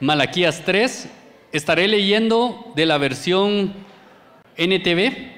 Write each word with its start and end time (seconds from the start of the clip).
Malaquías 0.00 0.62
3. 0.64 1.08
Estaré 1.52 1.88
leyendo 1.88 2.72
de 2.76 2.84
la 2.84 2.98
versión 2.98 3.72
NTV. 4.56 5.34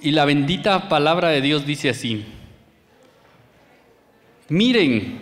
Y 0.00 0.12
la 0.12 0.24
bendita 0.24 0.88
palabra 0.88 1.28
de 1.28 1.42
Dios 1.42 1.66
dice 1.66 1.90
así. 1.90 2.24
Miren, 4.48 5.20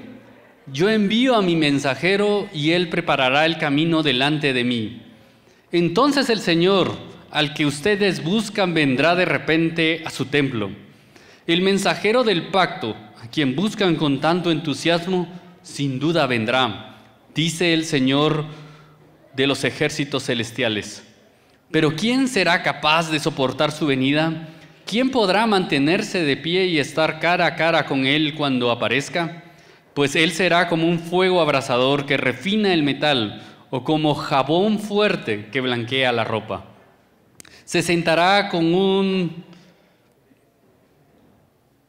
yo 0.72 0.88
envío 0.88 1.34
a 1.34 1.42
mi 1.42 1.56
mensajero 1.56 2.48
y 2.54 2.70
él 2.70 2.88
preparará 2.88 3.46
el 3.46 3.58
camino 3.58 4.04
delante 4.04 4.52
de 4.52 4.62
mí. 4.62 5.02
Entonces 5.72 6.30
el 6.30 6.38
Señor, 6.38 6.96
al 7.32 7.52
que 7.52 7.66
ustedes 7.66 8.22
buscan, 8.22 8.74
vendrá 8.74 9.16
de 9.16 9.24
repente 9.24 10.02
a 10.06 10.10
su 10.10 10.26
templo. 10.26 10.70
El 11.48 11.62
mensajero 11.62 12.22
del 12.22 12.46
pacto, 12.48 12.94
a 13.20 13.26
quien 13.28 13.56
buscan 13.56 13.96
con 13.96 14.20
tanto 14.20 14.52
entusiasmo, 14.52 15.26
sin 15.62 15.98
duda 15.98 16.26
vendrá, 16.26 16.87
dice 17.38 17.72
el 17.72 17.84
Señor 17.84 18.46
de 19.32 19.46
los 19.46 19.62
ejércitos 19.62 20.24
celestiales. 20.24 21.04
Pero 21.70 21.94
¿quién 21.94 22.26
será 22.26 22.64
capaz 22.64 23.12
de 23.12 23.20
soportar 23.20 23.70
su 23.70 23.86
venida? 23.86 24.48
¿Quién 24.84 25.12
podrá 25.12 25.46
mantenerse 25.46 26.24
de 26.24 26.36
pie 26.36 26.66
y 26.66 26.80
estar 26.80 27.20
cara 27.20 27.46
a 27.46 27.54
cara 27.54 27.86
con 27.86 28.06
Él 28.06 28.34
cuando 28.34 28.72
aparezca? 28.72 29.44
Pues 29.94 30.16
Él 30.16 30.32
será 30.32 30.66
como 30.66 30.88
un 30.88 30.98
fuego 30.98 31.40
abrasador 31.40 32.06
que 32.06 32.16
refina 32.16 32.74
el 32.74 32.82
metal 32.82 33.40
o 33.70 33.84
como 33.84 34.16
jabón 34.16 34.80
fuerte 34.80 35.46
que 35.52 35.60
blanquea 35.60 36.10
la 36.10 36.24
ropa. 36.24 36.64
Se 37.64 37.82
sentará 37.82 38.48
con 38.48 38.74
un, 38.74 39.44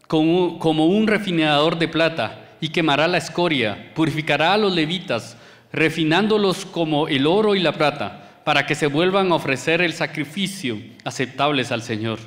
como 0.05 0.85
un 0.85 1.07
refinador 1.07 1.79
de 1.79 1.87
plata 1.87 2.49
y 2.61 2.69
quemará 2.69 3.07
la 3.07 3.17
escoria, 3.17 3.91
purificará 3.95 4.53
a 4.53 4.57
los 4.57 4.75
levitas, 4.75 5.37
refinándolos 5.71 6.65
como 6.65 7.07
el 7.07 7.27
oro 7.27 7.55
y 7.55 7.59
la 7.59 7.73
plata, 7.73 8.41
para 8.43 8.65
que 8.65 8.75
se 8.75 8.87
vuelvan 8.87 9.31
a 9.31 9.35
ofrecer 9.35 9.81
el 9.81 9.93
sacrificio 9.93 10.79
aceptables 11.03 11.71
al 11.71 11.83
Señor. 11.83 12.19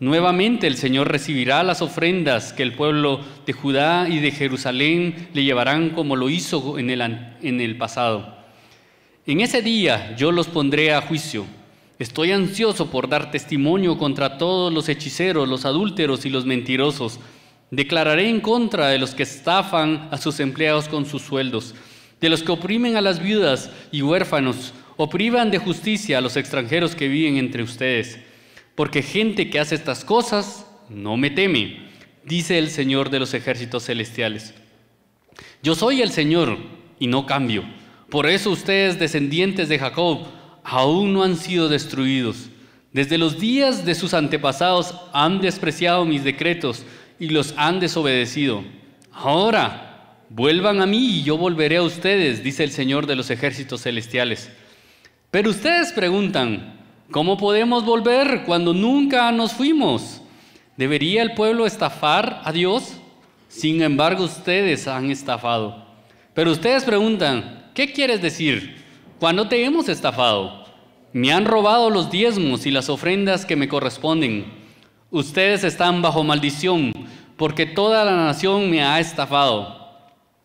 Nuevamente 0.00 0.66
el 0.66 0.76
Señor 0.76 1.10
recibirá 1.10 1.62
las 1.62 1.80
ofrendas 1.80 2.52
que 2.52 2.62
el 2.62 2.74
pueblo 2.74 3.20
de 3.46 3.52
Judá 3.52 4.08
y 4.08 4.18
de 4.18 4.32
Jerusalén 4.32 5.28
le 5.32 5.44
llevarán 5.44 5.90
como 5.90 6.16
lo 6.16 6.28
hizo 6.30 6.78
en 6.78 6.90
el, 6.90 7.00
en 7.00 7.60
el 7.60 7.76
pasado. 7.76 8.36
En 9.26 9.40
ese 9.40 9.62
día 9.62 10.16
yo 10.16 10.32
los 10.32 10.48
pondré 10.48 10.92
a 10.92 11.00
juicio. 11.00 11.46
Estoy 11.98 12.32
ansioso 12.32 12.90
por 12.90 13.08
dar 13.08 13.30
testimonio 13.30 13.96
contra 13.96 14.36
todos 14.36 14.72
los 14.72 14.88
hechiceros, 14.88 15.48
los 15.48 15.64
adúlteros 15.64 16.26
y 16.26 16.30
los 16.30 16.44
mentirosos. 16.44 17.20
Declararé 17.70 18.28
en 18.28 18.40
contra 18.40 18.88
de 18.88 18.98
los 18.98 19.14
que 19.14 19.22
estafan 19.22 20.08
a 20.10 20.18
sus 20.18 20.40
empleados 20.40 20.88
con 20.88 21.06
sus 21.06 21.22
sueldos, 21.22 21.74
de 22.24 22.30
los 22.30 22.42
que 22.42 22.50
oprimen 22.50 22.96
a 22.96 23.00
las 23.00 23.22
viudas 23.22 23.70
y 23.92 24.02
huérfanos, 24.02 24.74
o 24.96 25.08
privan 25.08 25.50
de 25.50 25.58
justicia 25.58 26.18
a 26.18 26.20
los 26.20 26.36
extranjeros 26.36 26.96
que 26.96 27.06
viven 27.06 27.36
entre 27.36 27.62
ustedes 27.62 28.18
porque 28.74 29.02
gente 29.02 29.50
que 29.50 29.60
hace 29.60 29.74
estas 29.74 30.04
cosas 30.04 30.66
no 30.88 31.16
me 31.16 31.30
teme, 31.30 31.78
dice 32.24 32.58
el 32.58 32.70
Señor 32.70 33.10
de 33.10 33.20
los 33.20 33.34
ejércitos 33.34 33.84
celestiales. 33.84 34.54
Yo 35.62 35.74
soy 35.74 36.02
el 36.02 36.10
Señor 36.10 36.58
y 36.98 37.06
no 37.06 37.26
cambio. 37.26 37.64
Por 38.10 38.26
eso 38.26 38.50
ustedes, 38.50 38.98
descendientes 38.98 39.68
de 39.68 39.78
Jacob, 39.78 40.26
aún 40.62 41.12
no 41.12 41.22
han 41.22 41.36
sido 41.36 41.68
destruidos. 41.68 42.50
Desde 42.92 43.18
los 43.18 43.40
días 43.40 43.84
de 43.84 43.94
sus 43.94 44.14
antepasados 44.14 44.94
han 45.12 45.40
despreciado 45.40 46.04
mis 46.04 46.22
decretos 46.22 46.84
y 47.18 47.28
los 47.28 47.54
han 47.56 47.80
desobedecido. 47.80 48.62
Ahora, 49.12 49.83
vuelvan 50.28 50.80
a 50.80 50.86
mí 50.86 51.18
y 51.18 51.22
yo 51.22 51.36
volveré 51.36 51.76
a 51.76 51.82
ustedes, 51.82 52.42
dice 52.42 52.64
el 52.64 52.70
Señor 52.70 53.06
de 53.06 53.16
los 53.16 53.30
ejércitos 53.30 53.82
celestiales. 53.82 54.50
Pero 55.30 55.50
ustedes 55.50 55.92
preguntan, 55.92 56.74
¿Cómo 57.10 57.36
podemos 57.36 57.84
volver 57.84 58.42
cuando 58.44 58.72
nunca 58.72 59.30
nos 59.30 59.52
fuimos? 59.52 60.22
¿Debería 60.76 61.22
el 61.22 61.34
pueblo 61.34 61.66
estafar 61.66 62.40
a 62.44 62.50
Dios? 62.50 62.96
Sin 63.48 63.82
embargo, 63.82 64.24
ustedes 64.24 64.88
han 64.88 65.10
estafado. 65.10 65.84
Pero 66.32 66.50
ustedes 66.50 66.82
preguntan, 66.82 67.70
¿qué 67.74 67.92
quieres 67.92 68.22
decir? 68.22 68.82
¿Cuándo 69.20 69.46
te 69.46 69.64
hemos 69.64 69.88
estafado? 69.88 70.64
Me 71.12 71.32
han 71.32 71.44
robado 71.44 71.90
los 71.90 72.10
diezmos 72.10 72.66
y 72.66 72.70
las 72.70 72.88
ofrendas 72.88 73.44
que 73.44 73.54
me 73.54 73.68
corresponden. 73.68 74.46
Ustedes 75.10 75.62
están 75.62 76.02
bajo 76.02 76.24
maldición, 76.24 76.90
porque 77.36 77.66
toda 77.66 78.04
la 78.04 78.16
nación 78.16 78.70
me 78.70 78.82
ha 78.82 78.98
estafado. 78.98 79.83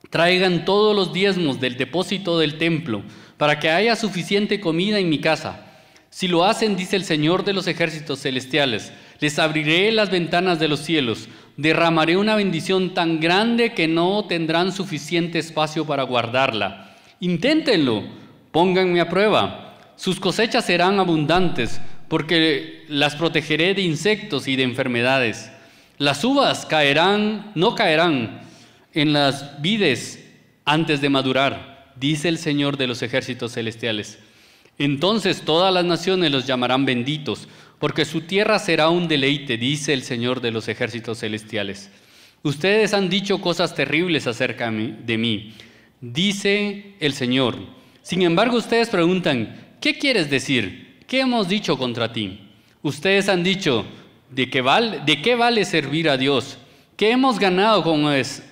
Traigan 0.10 0.66
todos 0.66 0.96
los 0.96 1.14
diezmos 1.14 1.60
del 1.60 1.78
depósito 1.78 2.40
del 2.40 2.58
templo, 2.58 3.04
para 3.38 3.60
que 3.60 3.70
haya 3.70 3.96
suficiente 3.96 4.60
comida 4.60 4.98
en 4.98 5.10
mi 5.10 5.20
casa. 5.20 5.66
Si 6.10 6.28
lo 6.28 6.44
hacen, 6.44 6.76
dice 6.76 6.96
el 6.96 7.04
Señor 7.04 7.46
de 7.46 7.54
los 7.54 7.68
ejércitos 7.68 8.22
celestiales, 8.22 8.92
les 9.20 9.38
abriré 9.38 9.92
las 9.92 10.10
ventanas 10.10 10.60
de 10.60 10.68
los 10.68 10.80
cielos, 10.80 11.30
derramaré 11.58 12.18
una 12.18 12.36
bendición 12.36 12.94
tan 12.96 13.20
grande 13.20 13.74
que 13.74 13.88
no 13.88 14.26
tendrán 14.26 14.72
suficiente 14.72 15.38
espacio 15.38 15.86
para 15.86 16.04
guardarla. 16.04 16.96
Inténtenlo, 17.20 18.04
pónganme 18.52 19.02
a 19.02 19.10
prueba. 19.10 19.78
Sus 19.96 20.20
cosechas 20.20 20.66
serán 20.66 21.00
abundantes, 21.00 21.80
porque 22.08 22.86
las 22.88 23.16
protegeré 23.16 23.76
de 23.76 23.84
insectos 23.84 24.48
y 24.48 24.56
de 24.56 24.64
enfermedades. 24.64 25.52
Las 26.00 26.24
uvas 26.24 26.66
caerán, 26.66 27.52
no 27.54 27.76
caerán 27.76 28.49
en 28.94 29.14
las 29.14 29.62
vides 29.62 30.26
antes 30.66 31.02
de 31.02 31.10
madurar, 31.10 31.94
dice 31.96 32.30
el 32.30 32.38
Señor 32.38 32.78
de 32.78 32.88
los 32.88 33.02
ejércitos 33.02 33.54
celestiales. 33.54 34.20
Entonces 34.78 35.42
todas 35.42 35.74
las 35.74 35.86
naciones 35.86 36.32
los 36.32 36.48
llamarán 36.48 36.86
benditos, 36.86 37.48
porque 37.80 38.06
su 38.06 38.22
tierra 38.22 38.60
será 38.60 38.90
un 38.90 39.08
deleite, 39.08 39.58
dice 39.58 39.94
el 39.94 40.04
Señor 40.04 40.42
de 40.42 40.52
los 40.52 40.68
ejércitos 40.68 41.20
celestiales. 41.20 41.90
Ustedes 42.44 42.94
han 42.94 43.10
dicho 43.10 43.42
cosas 43.42 43.76
terribles 43.76 44.28
acerca 44.28 44.72
de 44.72 45.18
mí, 45.18 45.54
dice 46.00 46.96
el 47.00 47.14
Señor. 47.14 47.58
Sin 48.02 48.22
embargo, 48.22 48.58
ustedes 48.58 48.90
preguntan, 48.90 49.76
¿qué 49.82 49.98
quieres 49.98 50.30
decir? 50.30 51.00
¿Qué 51.08 51.22
hemos 51.22 51.50
dicho 51.50 51.78
contra 51.78 52.14
ti? 52.14 52.40
Ustedes 52.84 53.28
han 53.28 53.44
dicho, 53.44 53.86
¿de 54.30 54.50
qué 54.50 54.62
vale, 54.62 55.02
de 55.06 55.22
qué 55.22 55.36
vale 55.36 55.66
servir 55.66 56.08
a 56.08 56.18
Dios? 56.18 56.59
¿Qué 57.00 57.12
hemos 57.12 57.40
ganado 57.40 57.82
con 57.82 58.04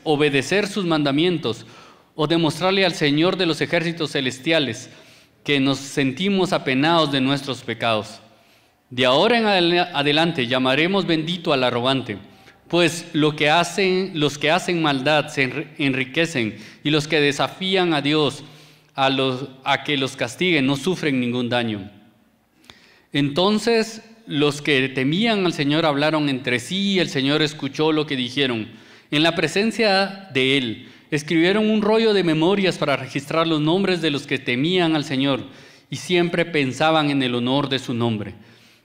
obedecer 0.06 0.68
sus 0.68 0.86
mandamientos 0.86 1.68
o 2.16 2.26
demostrarle 2.26 2.86
al 2.86 2.94
Señor 2.94 3.36
de 3.36 3.46
los 3.46 3.60
ejércitos 3.62 4.14
celestiales? 4.14 4.90
que 5.48 5.62
nos 5.62 5.78
sentimos 5.78 6.52
apenados 6.52 7.10
de 7.10 7.22
nuestros 7.22 7.62
pecados. 7.62 8.20
De 8.90 9.06
ahora 9.06 9.38
en 9.38 9.78
adelante 9.80 10.46
llamaremos 10.46 11.08
bendito 11.08 11.54
al 11.54 11.64
arrogante, 11.64 12.18
pues 12.68 13.06
lo 13.14 13.34
que 13.34 13.50
hacen, 13.50 14.12
los 14.14 14.38
que 14.38 14.52
hacen 14.52 14.82
maldad 14.82 15.30
se 15.30 15.70
enriquecen 15.78 16.58
y 16.84 16.90
los 16.90 17.08
que 17.08 17.22
desafían 17.22 17.94
a 17.94 18.02
Dios 18.02 18.44
a, 18.94 19.10
los, 19.10 19.48
a 19.64 19.86
que 19.86 19.96
los 19.96 20.18
castiguen 20.18 20.66
no 20.66 20.76
sufren 20.76 21.22
ningún 21.22 21.48
daño. 21.48 21.90
Entonces 23.14 24.04
los 24.28 24.62
que 24.62 24.90
temían 24.90 25.46
al 25.46 25.54
Señor 25.54 25.86
hablaron 25.86 26.30
entre 26.30 26.60
sí 26.60 26.94
y 26.94 27.00
el 27.00 27.10
Señor 27.10 27.42
escuchó 27.42 27.92
lo 27.92 28.06
que 28.06 28.16
dijeron. 28.16 28.68
En 29.10 29.24
la 29.24 29.36
presencia 29.36 30.30
de 30.34 30.58
Él, 30.58 30.88
Escribieron 31.10 31.70
un 31.70 31.82
rollo 31.82 32.14
de 32.14 32.24
memorias 32.24 32.78
para 32.78 32.98
registrar 32.98 33.48
los 33.48 33.62
nombres 33.62 34.02
de 34.02 34.12
los 34.12 34.28
que 34.28 34.40
temían 34.40 34.96
al 34.96 35.06
Señor 35.06 35.46
y 35.90 35.96
siempre 35.96 36.44
pensaban 36.44 37.10
en 37.10 37.24
el 37.24 37.34
honor 37.34 37.70
de 37.70 37.80
su 37.80 37.94
nombre. 37.94 38.36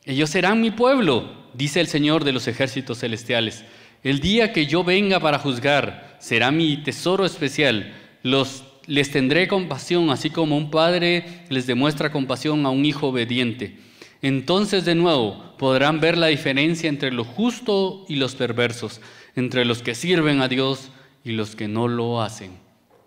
Ellos 0.05 0.31
serán 0.31 0.61
mi 0.61 0.71
pueblo, 0.71 1.33
dice 1.55 1.81
el 1.81 1.89
Señor 1.89 2.23
de 2.23 2.33
los 2.33 2.47
ejércitos 2.47 3.01
celestiales. 3.01 3.65
El 4.05 4.21
día 4.21 4.53
que 4.53 4.67
yo 4.67 4.85
venga 4.85 5.19
para 5.19 5.41
juzgar 5.41 6.17
será 6.21 6.53
mi 6.53 6.77
tesoro 6.77 7.25
especial. 7.25 7.93
Les 8.23 9.11
tendré 9.11 9.49
compasión, 9.49 10.11
así 10.11 10.31
como 10.31 10.57
un 10.57 10.71
padre 10.71 11.25
les 11.49 11.67
demuestra 11.67 12.13
compasión 12.13 12.65
a 12.67 12.71
un 12.71 12.85
hijo 12.85 13.09
obediente. 13.09 13.77
Entonces 14.23 14.85
de 14.85 14.95
nuevo 14.95 15.55
podrán 15.59 15.99
ver 16.01 16.17
la 16.17 16.29
diferencia 16.29 16.89
entre 16.89 17.11
lo 17.11 17.25
justo 17.25 18.05
y 18.09 18.17
los 18.17 18.37
perversos, 18.37 19.01
entre 19.35 19.65
los 19.65 19.83
que 19.83 19.97
sirven 19.97 20.41
a 20.41 20.49
Dios 20.49 20.91
y 21.25 21.33
los 21.33 21.57
que 21.57 21.67
no 21.67 21.89
lo 21.89 22.23
hacen. 22.23 22.53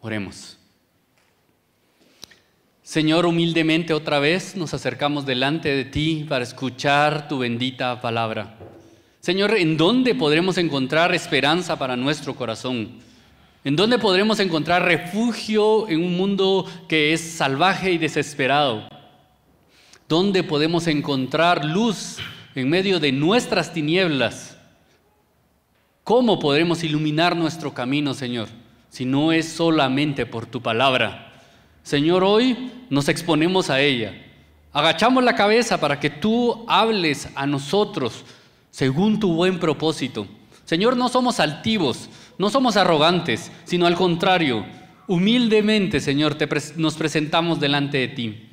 Oremos. 0.01 0.57
Señor, 2.83 3.25
humildemente 3.25 3.93
otra 3.93 4.19
vez 4.19 4.55
nos 4.55 4.73
acercamos 4.73 5.25
delante 5.25 5.69
de 5.69 5.85
ti 5.85 6.25
para 6.29 6.43
escuchar 6.43 7.27
tu 7.27 7.39
bendita 7.39 7.99
palabra. 8.01 8.57
Señor, 9.21 9.55
¿en 9.55 9.75
dónde 9.75 10.13
podremos 10.13 10.59
encontrar 10.59 11.15
esperanza 11.15 11.79
para 11.79 11.95
nuestro 11.95 12.35
corazón? 12.35 12.99
¿En 13.63 13.75
dónde 13.75 13.97
podremos 13.97 14.39
encontrar 14.39 14.83
refugio 14.83 15.89
en 15.89 16.03
un 16.03 16.15
mundo 16.15 16.67
que 16.87 17.13
es 17.13 17.21
salvaje 17.21 17.91
y 17.91 17.97
desesperado? 17.97 18.87
¿Dónde 20.07 20.43
podemos 20.43 20.85
encontrar 20.85 21.65
luz 21.65 22.17
en 22.53 22.69
medio 22.69 22.99
de 22.99 23.11
nuestras 23.11 23.73
tinieblas? 23.73 24.55
¿Cómo 26.03 26.37
podremos 26.37 26.83
iluminar 26.83 27.35
nuestro 27.35 27.73
camino, 27.73 28.13
Señor, 28.13 28.47
si 28.89 29.03
no 29.03 29.31
es 29.31 29.49
solamente 29.49 30.27
por 30.27 30.45
tu 30.45 30.61
palabra? 30.61 31.33
Señor, 31.81 32.23
hoy 32.23 32.71
nos 32.91 33.09
exponemos 33.09 33.71
a 33.71 33.81
ella. 33.81 34.13
Agachamos 34.71 35.23
la 35.23 35.33
cabeza 35.33 35.79
para 35.79 35.99
que 35.99 36.11
tú 36.11 36.65
hables 36.67 37.29
a 37.33 37.47
nosotros 37.47 38.25
según 38.69 39.19
tu 39.19 39.33
buen 39.33 39.57
propósito. 39.57 40.27
Señor, 40.65 40.97
no 40.97 41.09
somos 41.09 41.39
altivos, 41.39 42.11
no 42.37 42.51
somos 42.51 42.77
arrogantes, 42.77 43.51
sino 43.63 43.87
al 43.87 43.95
contrario, 43.95 44.67
humildemente, 45.07 45.99
Señor, 45.99 46.37
nos 46.75 46.93
presentamos 46.93 47.59
delante 47.59 47.97
de 47.97 48.07
ti. 48.09 48.49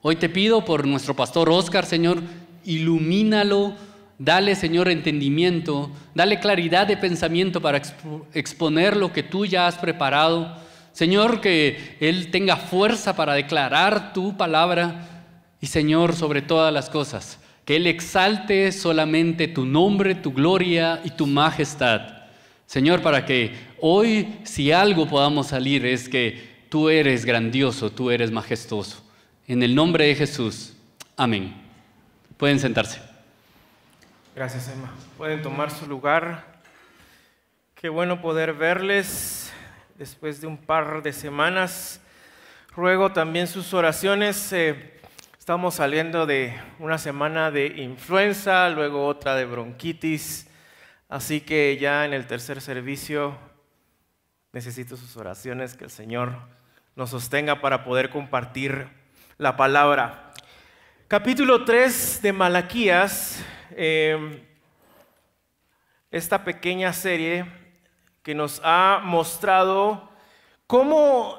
Hoy 0.00 0.14
te 0.14 0.28
pido 0.28 0.64
por 0.64 0.86
nuestro 0.86 1.16
pastor 1.16 1.50
Oscar, 1.50 1.84
Señor, 1.84 2.22
ilumínalo, 2.64 3.74
dale, 4.16 4.54
Señor, 4.54 4.88
entendimiento, 4.88 5.90
dale 6.14 6.38
claridad 6.38 6.86
de 6.86 6.96
pensamiento 6.96 7.60
para 7.60 7.82
exponer 8.32 8.96
lo 8.96 9.12
que 9.12 9.24
tú 9.24 9.44
ya 9.44 9.66
has 9.66 9.76
preparado. 9.76 10.56
Señor, 10.92 11.40
que 11.40 11.96
Él 11.98 12.30
tenga 12.30 12.56
fuerza 12.56 13.16
para 13.16 13.34
declarar 13.34 14.12
tu 14.12 14.36
palabra 14.36 15.26
y, 15.60 15.66
Señor, 15.66 16.14
sobre 16.14 16.42
todas 16.42 16.72
las 16.72 16.90
cosas, 16.90 17.40
que 17.64 17.74
Él 17.74 17.88
exalte 17.88 18.70
solamente 18.70 19.48
tu 19.48 19.66
nombre, 19.66 20.14
tu 20.14 20.32
gloria 20.32 21.00
y 21.04 21.10
tu 21.10 21.26
majestad. 21.26 22.02
Señor, 22.66 23.02
para 23.02 23.26
que 23.26 23.52
hoy 23.80 24.28
si 24.44 24.70
algo 24.70 25.08
podamos 25.08 25.48
salir 25.48 25.84
es 25.84 26.08
que 26.08 26.66
tú 26.68 26.88
eres 26.88 27.24
grandioso, 27.24 27.90
tú 27.90 28.12
eres 28.12 28.30
majestuoso. 28.30 29.07
En 29.48 29.62
el 29.62 29.74
nombre 29.74 30.06
de 30.06 30.14
Jesús. 30.14 30.76
Amén. 31.16 31.54
Pueden 32.36 32.60
sentarse. 32.60 33.00
Gracias, 34.36 34.68
Emma. 34.68 34.92
Pueden 35.16 35.40
tomar 35.40 35.70
su 35.70 35.86
lugar. 35.86 36.44
Qué 37.74 37.88
bueno 37.88 38.20
poder 38.20 38.52
verles 38.52 39.50
después 39.96 40.42
de 40.42 40.48
un 40.48 40.58
par 40.58 41.02
de 41.02 41.14
semanas. 41.14 42.02
Ruego 42.76 43.10
también 43.12 43.46
sus 43.46 43.72
oraciones. 43.72 44.52
Eh, 44.52 45.00
estamos 45.38 45.76
saliendo 45.76 46.26
de 46.26 46.54
una 46.78 46.98
semana 46.98 47.50
de 47.50 47.68
influenza, 47.68 48.68
luego 48.68 49.06
otra 49.06 49.34
de 49.34 49.46
bronquitis 49.46 50.46
Así 51.08 51.40
que 51.40 51.78
ya 51.80 52.04
en 52.04 52.12
el 52.12 52.26
tercer 52.26 52.60
servicio 52.60 53.34
necesito 54.52 54.98
sus 54.98 55.16
oraciones, 55.16 55.74
que 55.74 55.84
el 55.84 55.90
Señor 55.90 56.36
nos 56.96 57.08
sostenga 57.08 57.62
para 57.62 57.82
poder 57.82 58.10
compartir 58.10 58.97
la 59.38 59.56
palabra. 59.56 60.32
Capítulo 61.06 61.64
3 61.64 62.22
de 62.22 62.32
Malaquías, 62.32 63.40
em, 63.70 64.40
esta 66.10 66.42
pequeña 66.42 66.92
serie 66.92 67.46
que 68.24 68.34
nos 68.34 68.60
ha 68.64 69.00
mostrado 69.04 70.10
cómo, 70.66 71.38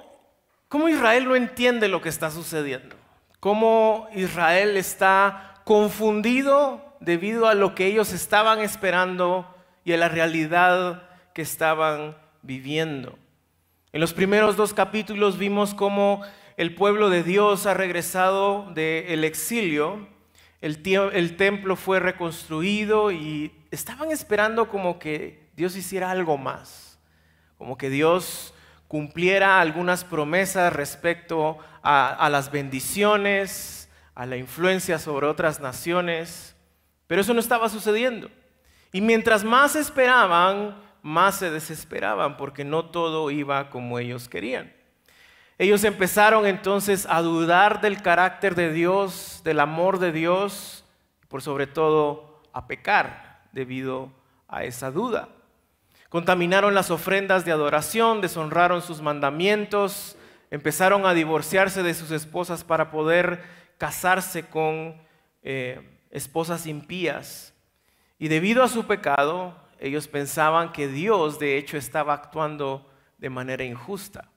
cómo 0.70 0.88
Israel 0.88 1.26
no 1.26 1.36
entiende 1.36 1.90
lo 1.90 2.02
que 2.02 2.08
está 2.08 2.32
sucediendo, 2.32 2.96
cómo 3.42 4.08
Israel 4.16 4.78
está 4.78 5.56
confundido 5.66 6.96
debido 7.02 7.50
a 7.50 7.54
lo 7.54 7.76
que 7.76 7.88
ellos 7.88 8.14
estaban 8.14 8.62
esperando 8.62 9.46
y 9.84 9.92
a 9.92 9.98
la 9.98 10.08
realidad 10.08 11.04
que 11.34 11.42
estaban 11.42 12.16
viviendo. 12.44 13.20
En 13.92 14.00
los 14.00 14.14
primeros 14.14 14.56
dos 14.56 14.74
capítulos 14.74 15.38
vimos 15.38 15.74
cómo 15.74 16.24
el 16.60 16.76
pueblo 16.76 17.10
de 17.10 17.24
Dios 17.24 17.66
ha 17.68 17.74
regresado 17.74 18.70
del 18.74 19.24
exilio, 19.24 20.10
el, 20.60 21.38
templo 21.38 21.78
fue 21.78 22.02
reconstruido 22.02 23.14
y 23.14 23.54
estaban 23.72 24.12
esperando 24.12 24.68
como 24.68 25.00
que 25.00 25.48
Dios 25.56 25.78
hiciera 25.78 26.12
algo 26.12 26.38
más, 26.38 27.00
como 27.58 27.78
que 27.78 27.90
Dios 27.90 28.54
cumpliera 28.90 29.62
algunas 29.62 30.04
promesas 30.04 30.74
respecto 30.74 31.58
a 31.82 32.28
las 32.30 32.52
bendiciones, 32.52 33.90
a 34.14 34.26
la 34.26 34.36
influencia 34.36 35.00
sobre 35.00 35.28
otras 35.28 35.62
naciones, 35.62 36.58
pero 37.08 37.22
eso 37.22 37.34
no 37.34 37.40
estaba 37.40 37.70
sucediendo. 37.70 38.30
Y 38.92 39.00
mientras 39.00 39.46
más 39.46 39.78
esperaban, 39.78 40.78
más 41.04 41.36
se 41.36 41.52
desesperaban 41.52 42.36
porque 42.36 42.66
no 42.66 42.84
todo 42.84 43.32
iba 43.32 43.70
como 43.70 43.98
ellos 43.98 44.28
querían. 44.28 44.78
Ellos 45.60 45.84
empezaron 45.84 46.46
entonces 46.46 47.06
a 47.10 47.22
dudar 47.22 47.82
del 47.82 48.02
carácter 48.02 48.56
de 48.56 48.72
Dios, 48.72 49.42
del 49.44 49.60
amor 49.60 50.00
de 50.00 50.14
Dios, 50.14 50.86
por 51.28 51.42
sobre 51.42 51.68
todo 51.68 52.42
a 52.54 52.66
pecar 52.66 53.42
debido 53.52 54.10
a 54.48 54.64
esa 54.64 54.90
duda. 54.90 55.28
Contaminaron 56.08 56.74
las 56.74 56.92
ofrendas 56.92 57.44
de 57.44 57.52
adoración, 57.52 58.22
deshonraron 58.22 58.82
sus 58.82 59.02
mandamientos, 59.02 60.16
empezaron 60.50 61.06
a 61.06 61.14
divorciarse 61.14 61.84
de 61.84 61.94
sus 61.94 62.12
esposas 62.12 62.64
para 62.64 62.90
poder 62.90 63.44
casarse 63.78 64.46
con 64.46 64.96
eh, 65.44 66.00
esposas 66.10 66.68
impías. 66.68 67.54
Y 68.18 68.30
debido 68.30 68.64
a 68.64 68.70
su 68.70 68.88
pecado, 68.88 69.58
ellos 69.78 70.08
pensaban 70.08 70.72
que 70.72 70.88
Dios 70.88 71.38
de 71.38 71.58
hecho 71.58 71.76
estaba 71.76 72.14
actuando 72.14 72.90
de 73.18 73.30
manera 73.30 73.66
injusta. 73.66 74.30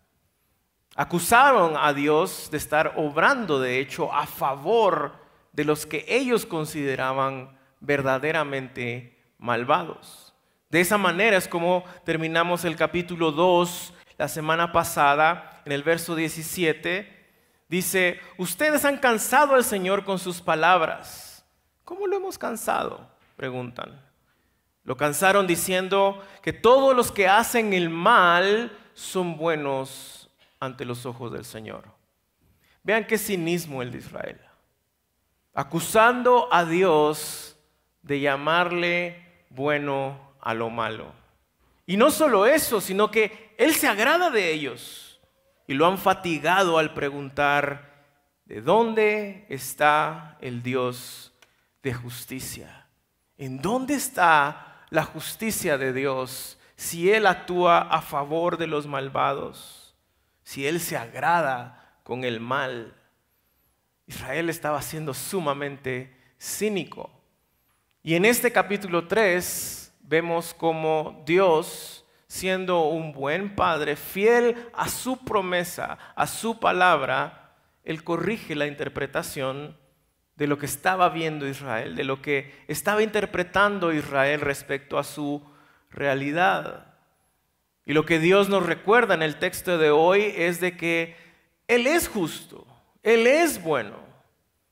Acusaron 0.94 1.74
a 1.76 1.94
Dios 1.94 2.48
de 2.50 2.58
estar 2.58 2.94
obrando 2.96 3.58
de 3.60 3.80
hecho 3.80 4.12
a 4.12 4.26
favor 4.26 5.14
de 5.52 5.64
los 5.64 5.86
que 5.86 6.04
ellos 6.08 6.44
consideraban 6.44 7.58
verdaderamente 7.80 9.18
malvados. 9.38 10.34
De 10.68 10.80
esa 10.80 10.98
manera 10.98 11.36
es 11.36 11.48
como 11.48 11.84
terminamos 12.04 12.64
el 12.64 12.76
capítulo 12.76 13.32
2 13.32 13.94
la 14.18 14.28
semana 14.28 14.72
pasada, 14.72 15.62
en 15.64 15.72
el 15.72 15.82
verso 15.82 16.14
17. 16.14 17.20
Dice, 17.68 18.20
ustedes 18.36 18.84
han 18.84 18.98
cansado 18.98 19.54
al 19.54 19.64
Señor 19.64 20.04
con 20.04 20.18
sus 20.18 20.40
palabras. 20.40 21.44
¿Cómo 21.84 22.06
lo 22.06 22.16
hemos 22.16 22.38
cansado? 22.38 23.10
preguntan. 23.36 24.00
Lo 24.84 24.96
cansaron 24.96 25.46
diciendo 25.46 26.22
que 26.42 26.52
todos 26.52 26.94
los 26.94 27.10
que 27.10 27.28
hacen 27.28 27.72
el 27.72 27.88
mal 27.88 28.78
son 28.94 29.36
buenos 29.36 30.21
ante 30.62 30.84
los 30.84 31.06
ojos 31.06 31.32
del 31.32 31.44
Señor. 31.44 31.82
Vean 32.84 33.04
qué 33.04 33.18
cinismo 33.18 33.82
el 33.82 33.90
de 33.90 33.98
Israel. 33.98 34.40
Acusando 35.52 36.48
a 36.52 36.64
Dios 36.64 37.56
de 38.00 38.20
llamarle 38.20 39.44
bueno 39.50 40.34
a 40.40 40.54
lo 40.54 40.70
malo. 40.70 41.12
Y 41.84 41.96
no 41.96 42.12
solo 42.12 42.46
eso, 42.46 42.80
sino 42.80 43.10
que 43.10 43.56
Él 43.58 43.74
se 43.74 43.88
agrada 43.88 44.30
de 44.30 44.52
ellos. 44.52 45.20
Y 45.66 45.74
lo 45.74 45.84
han 45.84 45.98
fatigado 45.98 46.78
al 46.78 46.94
preguntar, 46.94 48.06
¿de 48.44 48.60
dónde 48.60 49.46
está 49.48 50.38
el 50.40 50.62
Dios 50.62 51.32
de 51.82 51.92
justicia? 51.92 52.86
¿En 53.36 53.60
dónde 53.60 53.94
está 53.94 54.84
la 54.90 55.02
justicia 55.02 55.76
de 55.76 55.92
Dios 55.92 56.56
si 56.76 57.10
Él 57.10 57.26
actúa 57.26 57.80
a 57.80 58.00
favor 58.00 58.58
de 58.58 58.68
los 58.68 58.86
malvados? 58.86 59.81
Si 60.42 60.66
Él 60.66 60.80
se 60.80 60.96
agrada 60.96 62.00
con 62.02 62.24
el 62.24 62.40
mal. 62.40 62.94
Israel 64.06 64.50
estaba 64.50 64.82
siendo 64.82 65.14
sumamente 65.14 66.16
cínico. 66.38 67.10
Y 68.02 68.14
en 68.14 68.24
este 68.24 68.50
capítulo 68.50 69.06
3 69.06 69.94
vemos 70.00 70.52
como 70.54 71.22
Dios, 71.24 72.04
siendo 72.26 72.84
un 72.86 73.12
buen 73.12 73.54
padre, 73.54 73.96
fiel 73.96 74.68
a 74.74 74.88
su 74.88 75.24
promesa, 75.24 75.98
a 76.16 76.26
su 76.26 76.58
palabra, 76.58 77.54
Él 77.84 78.02
corrige 78.02 78.54
la 78.54 78.66
interpretación 78.66 79.76
de 80.36 80.46
lo 80.46 80.58
que 80.58 80.66
estaba 80.66 81.08
viendo 81.10 81.46
Israel, 81.46 81.94
de 81.94 82.04
lo 82.04 82.20
que 82.20 82.64
estaba 82.66 83.02
interpretando 83.02 83.92
Israel 83.92 84.40
respecto 84.40 84.98
a 84.98 85.04
su 85.04 85.42
realidad. 85.90 86.91
Y 87.84 87.92
lo 87.94 88.04
que 88.04 88.18
Dios 88.18 88.48
nos 88.48 88.64
recuerda 88.64 89.14
en 89.14 89.22
el 89.22 89.36
texto 89.36 89.78
de 89.78 89.90
hoy 89.90 90.32
es 90.36 90.60
de 90.60 90.76
que 90.76 91.16
Él 91.68 91.86
es 91.86 92.08
justo, 92.08 92.66
Él 93.02 93.26
es 93.26 93.62
bueno, 93.62 93.96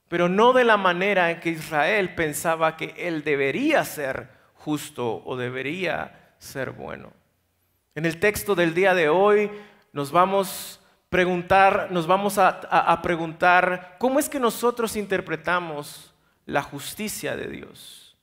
pero 0.09 0.29
no 0.29 0.53
de 0.53 0.65
la 0.65 0.77
manera 0.77 1.31
en 1.31 1.41
que 1.41 1.51
Israel 1.51 2.15
pensaba 2.15 2.77
que 2.77 2.95
Él 2.97 3.25
debería 3.25 3.85
ser 3.85 4.29
justo 4.55 5.23
o 5.25 5.37
debería 5.37 6.35
ser 6.39 6.71
bueno. 6.71 7.13
En 7.95 8.07
el 8.07 8.21
texto 8.21 8.55
del 8.55 8.75
día 8.75 8.95
de 8.95 9.09
hoy 9.09 9.51
nos 9.93 10.13
vamos 10.13 10.81
preguntar, 11.11 11.89
nos 11.91 12.07
vamos 12.07 12.39
a, 12.39 13.01
preguntar 13.03 13.97
cómo 13.99 14.19
es 14.19 14.29
que 14.29 14.39
nosotros 14.39 14.97
interpretamos 14.97 16.15
la 16.47 16.63
justicia 16.63 17.37
de 17.37 17.49
Dios. 17.49 18.17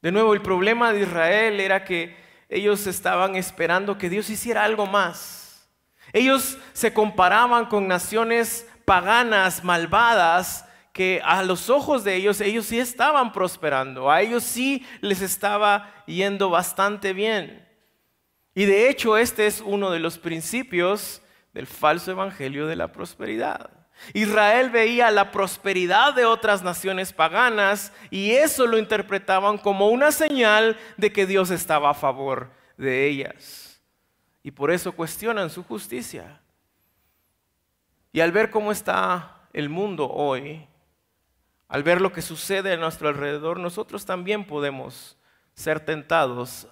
De 0.00 0.12
nuevo, 0.12 0.32
el 0.32 0.40
problema 0.40 0.92
de 0.92 1.02
Israel 1.02 1.60
era 1.60 1.84
que 1.84 2.16
ellos 2.50 2.86
estaban 2.86 3.36
esperando 3.36 3.96
que 3.96 4.10
Dios 4.10 4.28
hiciera 4.28 4.64
algo 4.64 4.86
más. 4.86 5.68
Ellos 6.12 6.58
se 6.72 6.92
comparaban 6.92 7.66
con 7.66 7.86
naciones 7.86 8.68
paganas, 8.84 9.62
malvadas, 9.62 10.66
que 10.92 11.22
a 11.24 11.42
los 11.44 11.70
ojos 11.70 12.02
de 12.02 12.16
ellos, 12.16 12.40
ellos 12.40 12.66
sí 12.66 12.80
estaban 12.80 13.32
prosperando, 13.32 14.10
a 14.10 14.20
ellos 14.20 14.42
sí 14.42 14.84
les 15.00 15.22
estaba 15.22 15.94
yendo 16.06 16.50
bastante 16.50 17.12
bien. 17.12 17.66
Y 18.54 18.64
de 18.64 18.90
hecho 18.90 19.16
este 19.16 19.46
es 19.46 19.62
uno 19.64 19.90
de 19.92 20.00
los 20.00 20.18
principios 20.18 21.22
del 21.52 21.68
falso 21.68 22.10
evangelio 22.10 22.66
de 22.66 22.74
la 22.76 22.90
prosperidad. 22.90 23.79
Israel 24.14 24.70
veía 24.70 25.10
la 25.10 25.30
prosperidad 25.30 26.14
de 26.14 26.24
otras 26.24 26.62
naciones 26.62 27.12
paganas 27.12 27.92
y 28.10 28.32
eso 28.32 28.66
lo 28.66 28.78
interpretaban 28.78 29.58
como 29.58 29.88
una 29.88 30.12
señal 30.12 30.78
de 30.96 31.12
que 31.12 31.26
Dios 31.26 31.50
estaba 31.50 31.90
a 31.90 31.94
favor 31.94 32.50
de 32.76 33.06
ellas. 33.06 33.80
Y 34.42 34.50
por 34.50 34.70
eso 34.70 34.92
cuestionan 34.92 35.50
su 35.50 35.62
justicia. 35.62 36.40
Y 38.12 38.20
al 38.20 38.32
ver 38.32 38.50
cómo 38.50 38.72
está 38.72 39.46
el 39.52 39.68
mundo 39.68 40.08
hoy, 40.08 40.66
al 41.68 41.82
ver 41.82 42.00
lo 42.00 42.12
que 42.12 42.22
sucede 42.22 42.72
a 42.72 42.76
nuestro 42.76 43.08
alrededor, 43.08 43.60
nosotros 43.60 44.04
también 44.04 44.44
podemos 44.44 45.16
ser 45.54 45.78
tentados 45.80 46.66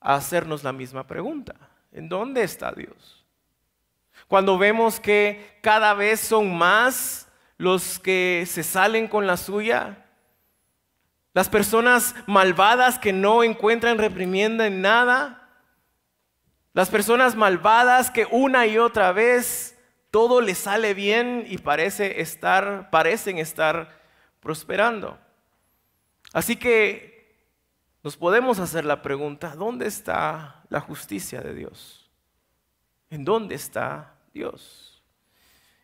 a 0.00 0.14
hacernos 0.14 0.64
la 0.64 0.72
misma 0.72 1.06
pregunta. 1.06 1.54
¿En 1.92 2.08
dónde 2.08 2.42
está 2.42 2.72
Dios? 2.72 3.19
Cuando 4.30 4.58
vemos 4.58 5.00
que 5.00 5.58
cada 5.60 5.92
vez 5.92 6.20
son 6.20 6.56
más 6.56 7.26
los 7.58 7.98
que 7.98 8.44
se 8.46 8.62
salen 8.62 9.08
con 9.08 9.26
la 9.26 9.36
suya, 9.36 10.06
las 11.34 11.48
personas 11.48 12.14
malvadas 12.28 13.00
que 13.00 13.12
no 13.12 13.42
encuentran 13.42 13.98
reprimienda 13.98 14.68
en 14.68 14.82
nada, 14.82 15.48
las 16.74 16.90
personas 16.90 17.34
malvadas 17.34 18.12
que 18.12 18.24
una 18.30 18.68
y 18.68 18.78
otra 18.78 19.10
vez 19.10 19.76
todo 20.12 20.40
les 20.40 20.58
sale 20.58 20.94
bien 20.94 21.44
y 21.48 21.58
parece 21.58 22.20
estar, 22.20 22.88
parecen 22.90 23.38
estar 23.38 24.00
prosperando. 24.38 25.18
Así 26.32 26.54
que 26.54 27.36
nos 28.04 28.16
podemos 28.16 28.60
hacer 28.60 28.84
la 28.84 29.02
pregunta, 29.02 29.56
¿dónde 29.56 29.88
está 29.88 30.62
la 30.68 30.78
justicia 30.78 31.40
de 31.40 31.52
Dios? 31.52 32.08
¿En 33.10 33.24
dónde 33.24 33.56
está 33.56 34.14
Dios? 34.32 35.02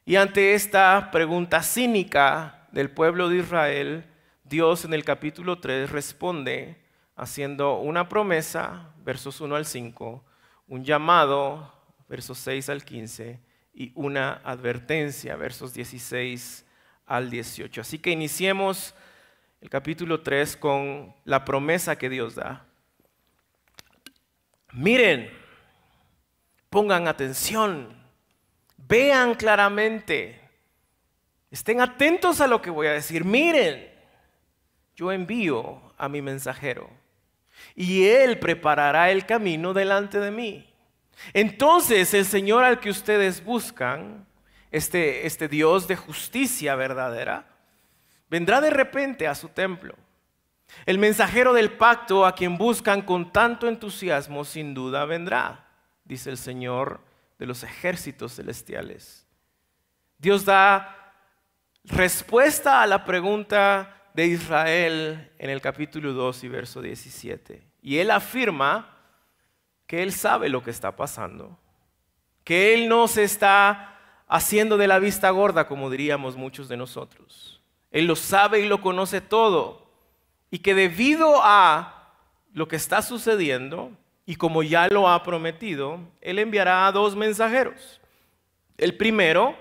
Y 0.05 0.17
ante 0.17 0.55
esta 0.55 1.11
pregunta 1.11 1.63
cínica 1.63 2.69
del 2.73 2.91
pueblo 2.91 3.29
de 3.29 3.39
Israel, 3.39 4.05
Dios 4.45 4.85
en 4.85 4.95
el 4.95 5.05
capítulo 5.05 5.59
3 5.59 5.91
responde 5.91 6.81
haciendo 7.17 7.79
una 7.79 8.09
promesa, 8.09 8.93
versos 9.03 9.41
1 9.41 9.57
al 9.57 9.67
5, 9.67 10.25
un 10.69 10.85
llamado, 10.85 11.73
versos 12.09 12.39
6 12.39 12.69
al 12.69 12.85
15, 12.85 13.41
y 13.75 13.93
una 13.95 14.35
advertencia, 14.45 15.37
versos 15.37 15.75
16 15.75 16.65
al 17.07 17.31
18. 17.31 17.81
Así 17.81 17.99
que 17.99 18.11
iniciemos 18.11 18.95
el 19.61 19.69
capítulo 19.69 20.21
3 20.21 20.57
con 20.57 21.15
la 21.25 21.45
promesa 21.45 21.97
que 21.97 22.09
Dios 22.09 22.35
da. 22.37 22.65
Miren, 24.73 25.31
pongan 26.71 27.09
atención, 27.09 28.06
vean 28.77 29.35
claramente, 29.35 30.41
estén 31.51 31.81
atentos 31.81 32.41
a 32.41 32.47
lo 32.47 32.61
que 32.61 32.71
voy 32.71 32.87
a 32.87 32.93
decir. 32.93 33.25
Miren, 33.25 33.91
yo 34.95 35.13
envío 35.13 35.81
a 35.97 36.09
mi 36.09 36.23
mensajero 36.23 36.89
y 37.75 38.07
él 38.07 38.39
preparará 38.39 39.11
el 39.11 39.27
camino 39.27 39.73
delante 39.73 40.19
de 40.19 40.31
mí. 40.31 40.73
Entonces 41.33 42.13
el 42.15 42.25
Señor 42.25 42.65
al 42.65 42.81
que 42.81 42.91
ustedes 42.91 43.43
buscan, 43.43 44.27
este, 44.71 45.27
este 45.27 45.49
Dios 45.49 45.89
de 45.89 45.97
justicia 45.97 46.75
verdadera, 46.75 47.47
vendrá 48.29 48.61
de 48.61 48.71
repente 48.71 49.27
a 49.27 49.35
su 49.35 49.49
templo. 49.49 49.95
El 50.85 50.99
mensajero 50.99 51.53
del 51.53 51.73
pacto 51.73 52.27
a 52.27 52.35
quien 52.35 52.59
buscan 52.59 53.03
con 53.03 53.33
tanto 53.33 53.69
entusiasmo 53.69 54.45
sin 54.45 54.75
duda 54.75 55.05
vendrá, 55.05 55.69
dice 56.05 56.31
el 56.31 56.39
Señor 56.39 57.06
de 57.39 57.47
los 57.47 57.63
ejércitos 57.63 58.35
celestiales. 58.35 59.27
Dios 60.19 60.45
da 60.45 61.15
respuesta 61.85 62.83
a 62.83 62.87
la 62.87 63.05
pregunta 63.05 64.11
de 64.15 64.27
Israel 64.27 65.33
en 65.39 65.51
el 65.51 65.61
capítulo 65.61 66.13
2 66.13 66.45
y 66.45 66.49
verso 66.49 66.81
17. 66.81 67.63
Y 67.83 67.99
él 67.99 68.11
afirma 68.11 68.97
que 69.87 70.03
Él 70.03 70.13
sabe 70.13 70.49
lo 70.49 70.63
que 70.63 70.71
está 70.71 70.97
pasando, 70.97 71.59
que 72.45 72.75
Él 72.75 72.89
no 72.89 73.09
se 73.09 73.25
está 73.25 73.99
haciendo 74.27 74.77
de 74.77 74.89
la 74.89 74.99
vista 74.99 75.31
gorda, 75.31 75.69
como 75.69 75.91
diríamos 75.91 76.37
muchos 76.37 76.69
de 76.69 76.77
nosotros. 76.77 77.63
Él 77.91 78.07
lo 78.07 78.17
sabe 78.17 78.61
y 78.61 78.69
lo 78.69 78.81
conoce 78.81 79.21
todo, 79.21 79.87
y 80.51 80.59
que 80.59 80.75
debido 80.75 81.41
a 81.43 82.13
lo 82.53 82.69
que 82.69 82.77
está 82.77 83.03
sucediendo, 83.03 83.93
y 84.27 84.35
como 84.35 84.65
ya 84.65 84.89
lo 84.89 85.09
ha 85.09 85.23
prometido, 85.23 86.01
Él 86.21 86.41
enviará 86.41 86.87
a 86.87 86.93
dos 86.93 87.15
mensajeros. 87.15 88.01
El 88.77 88.97
primero 88.97 89.57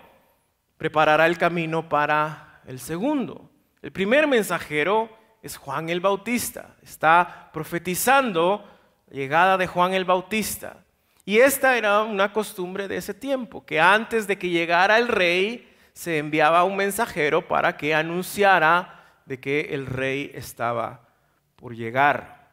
preparará 0.78 1.28
el 1.28 1.38
camino 1.38 1.88
para 1.88 2.62
el 2.66 2.80
segundo. 2.80 3.50
El 3.84 3.92
primer 3.92 4.28
mensajero 4.28 5.16
es 5.44 5.56
Juan 5.56 5.90
el 5.90 6.02
Bautista. 6.02 6.76
Está 6.82 7.52
profetizando 7.54 8.68
llegada 9.12 9.58
de 9.58 9.68
Juan 9.68 9.94
el 9.94 10.04
Bautista. 10.04 10.84
Y 11.24 11.38
esta 11.38 11.78
era 11.78 12.02
una 12.02 12.34
costumbre 12.34 12.88
de 12.88 12.98
ese 12.98 13.14
tiempo, 13.14 13.66
que 13.66 13.80
antes 13.80 14.28
de 14.28 14.38
que 14.38 14.50
llegara 14.50 14.98
el 14.98 15.08
rey, 15.08 15.72
se 15.94 16.18
enviaba 16.18 16.64
un 16.64 16.76
mensajero 16.76 17.48
para 17.48 17.78
que 17.78 17.96
anunciara 17.96 19.22
de 19.26 19.40
que 19.40 19.62
el 19.72 19.86
rey 19.86 20.32
estaba 20.34 21.08
por 21.56 21.76
llegar. 21.76 22.45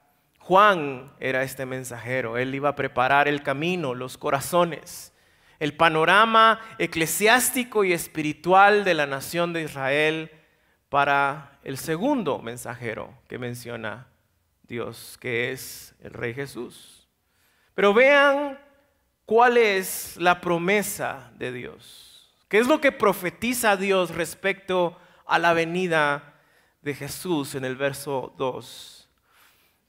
Juan 0.43 1.13
era 1.21 1.45
este 1.45 1.67
mensajero, 1.67 2.37
él 2.37 2.53
iba 2.53 2.71
a 2.71 2.75
preparar 2.75 3.29
el 3.29 3.45
camino, 3.45 3.95
los 3.95 4.19
corazones, 4.19 5.13
el 5.61 5.77
panorama 5.77 6.59
eclesiástico 6.79 7.85
y 7.85 7.93
espiritual 7.93 8.83
de 8.83 8.95
la 8.95 9.07
nación 9.07 9.53
de 9.53 9.63
Israel 9.63 10.33
para 10.89 11.61
el 11.63 11.79
segundo 11.79 12.41
mensajero 12.41 13.15
que 13.29 13.39
menciona 13.39 14.09
Dios, 14.65 15.17
que 15.21 15.53
es 15.53 15.95
el 16.03 16.13
Rey 16.13 16.35
Jesús. 16.35 17.07
Pero 17.77 17.95
vean 17.95 18.59
cuál 19.25 19.57
es 19.57 20.17
la 20.17 20.41
promesa 20.41 21.31
de 21.37 21.53
Dios. 21.53 22.35
¿Qué 22.49 22.59
es 22.59 22.67
lo 22.67 22.81
que 22.81 22.91
profetiza 22.91 23.77
Dios 23.77 24.13
respecto 24.13 24.99
a 25.25 25.39
la 25.39 25.53
venida 25.53 26.35
de 26.83 26.95
Jesús 26.95 27.55
en 27.55 27.65
el 27.65 27.77
verso 27.77 28.35
2? 28.39 29.02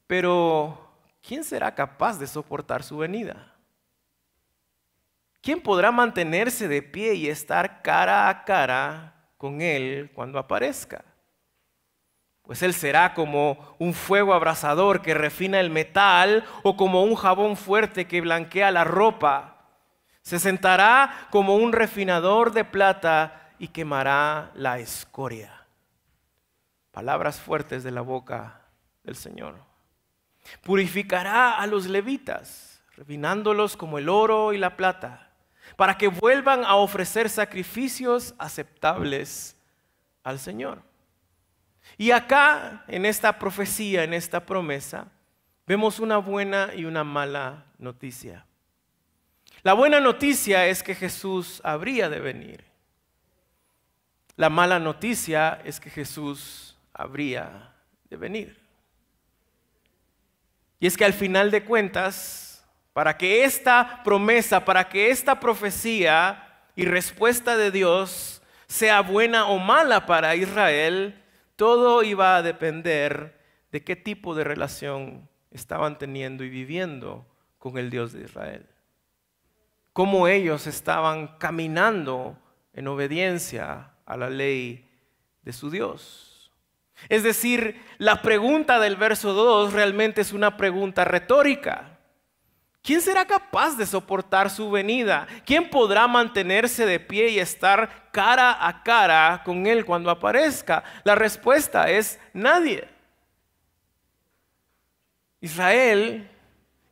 Pero, 0.08 0.90
¿quién 1.22 1.44
será 1.44 1.74
capaz 1.74 2.20
de 2.20 2.28
soportar 2.28 2.84
su 2.84 2.98
venida? 2.98 3.54
¿Quién 5.42 5.62
podrá 5.62 5.92
mantenerse 5.92 6.68
de 6.68 6.82
pie 6.82 7.16
y 7.16 7.28
estar 7.28 7.82
cara 7.82 8.30
a 8.30 8.46
cara 8.46 9.14
con 9.38 9.62
Él 9.62 10.12
cuando 10.14 10.40
aparezca? 10.40 11.04
pues 12.44 12.62
Él 12.62 12.74
será 12.74 13.14
como 13.14 13.58
un 13.80 13.94
fuego 13.94 14.34
abrasador 14.34 15.02
que 15.02 15.14
refina 15.14 15.60
el 15.60 15.70
metal 15.70 16.44
o 16.62 16.76
como 16.76 17.04
un 17.04 17.16
jabón 17.16 17.56
fuerte 17.56 18.06
que 18.06 18.22
blanquea 18.22 18.70
la 18.70 18.84
ropa. 18.84 19.66
Se 20.22 20.40
sentará 20.40 21.28
como 21.32 21.56
un 21.56 21.72
refinador 21.72 22.52
de 22.52 22.66
plata 22.66 23.50
y 23.60 23.70
quemará 23.70 24.52
la 24.56 24.80
escoria. 24.80 25.68
Palabras 26.92 27.40
fuertes 27.40 27.84
de 27.84 27.92
la 27.92 28.02
boca 28.02 28.62
del 29.04 29.16
Señor. 29.16 29.56
Purificará 30.62 31.58
a 31.58 31.68
los 31.68 31.88
levitas, 31.88 32.82
refinándolos 32.96 33.78
como 33.78 33.98
el 33.98 34.10
oro 34.10 34.54
y 34.54 34.58
la 34.58 34.76
plata, 34.76 35.32
para 35.76 35.98
que 35.98 36.08
vuelvan 36.08 36.64
a 36.64 36.76
ofrecer 36.76 37.30
sacrificios 37.30 38.36
aceptables 38.38 39.58
al 40.24 40.40
Señor. 40.40 40.82
Y 41.98 42.12
acá, 42.12 42.84
en 42.88 43.06
esta 43.06 43.40
profecía, 43.40 44.04
en 44.04 44.14
esta 44.14 44.46
promesa, 44.46 45.12
vemos 45.68 46.00
una 46.00 46.18
buena 46.18 46.72
y 46.76 46.86
una 46.86 47.04
mala 47.04 47.66
noticia. 47.78 48.46
La 49.62 49.74
buena 49.74 50.00
noticia 50.00 50.68
es 50.68 50.84
que 50.84 50.96
Jesús 50.96 51.62
habría 51.64 52.10
de 52.10 52.20
venir. 52.20 52.66
La 54.36 54.50
mala 54.50 54.80
noticia 54.80 55.62
es 55.64 55.80
que 55.80 55.90
Jesús 55.90 56.78
habría 56.94 57.74
de 58.10 58.18
venir. 58.18 58.63
Y 60.84 60.88
es 60.88 60.98
que 60.98 61.06
al 61.06 61.14
final 61.14 61.50
de 61.50 61.64
cuentas, 61.64 62.62
para 62.92 63.18
que 63.18 63.46
esta 63.46 64.04
promesa, 64.04 64.66
para 64.66 64.90
que 64.90 65.12
esta 65.12 65.40
profecía 65.40 66.44
y 66.76 66.84
respuesta 66.84 67.56
de 67.56 67.72
Dios 67.72 68.42
sea 68.68 69.00
buena 69.00 69.48
o 69.48 69.60
mala 69.60 70.06
para 70.06 70.36
Israel, 70.36 71.24
todo 71.56 72.04
iba 72.04 72.36
a 72.36 72.42
depender 72.42 73.40
de 73.72 73.82
qué 73.82 73.96
tipo 73.96 74.36
de 74.36 74.44
relación 74.44 75.30
estaban 75.52 75.98
teniendo 75.98 76.44
y 76.44 76.50
viviendo 76.50 77.26
con 77.60 77.78
el 77.78 77.90
Dios 77.90 78.12
de 78.12 78.26
Israel. 78.26 78.68
Cómo 79.94 80.28
ellos 80.28 80.68
estaban 80.68 81.38
caminando 81.38 82.38
en 82.74 82.90
obediencia 82.90 83.94
a 84.06 84.18
la 84.18 84.30
ley 84.30 84.92
de 85.44 85.54
su 85.54 85.70
Dios. 85.70 86.33
Es 87.10 87.24
decir, 87.24 87.82
la 87.98 88.22
pregunta 88.22 88.80
del 88.80 88.96
verso 88.96 89.34
2 89.34 89.74
realmente 89.74 90.22
es 90.22 90.34
una 90.34 90.58
pregunta 90.58 91.06
retórica. 91.06 91.94
¿Quién 92.84 93.02
será 93.02 93.26
capaz 93.26 93.78
de 93.78 93.86
soportar 93.86 94.50
su 94.50 94.70
venida? 94.70 95.26
¿Quién 95.46 95.70
podrá 95.70 96.06
mantenerse 96.06 96.86
de 96.86 97.00
pie 97.00 97.30
y 97.30 97.40
estar 97.40 98.12
cara 98.12 98.68
a 98.68 98.84
cara 98.84 99.42
con 99.46 99.66
Él 99.68 99.86
cuando 99.86 100.10
aparezca? 100.10 100.84
La 101.06 101.16
respuesta 101.16 101.90
es 101.90 102.20
nadie. 102.34 102.90
Israel 105.40 106.30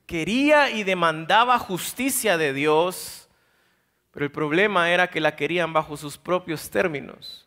quería 0.05 0.69
y 0.69 0.83
demandaba 0.83 1.59
justicia 1.59 2.37
de 2.37 2.53
Dios, 2.53 3.29
pero 4.11 4.25
el 4.25 4.31
problema 4.31 4.89
era 4.91 5.09
que 5.09 5.19
la 5.19 5.35
querían 5.35 5.73
bajo 5.73 5.97
sus 5.97 6.17
propios 6.17 6.69
términos. 6.69 7.40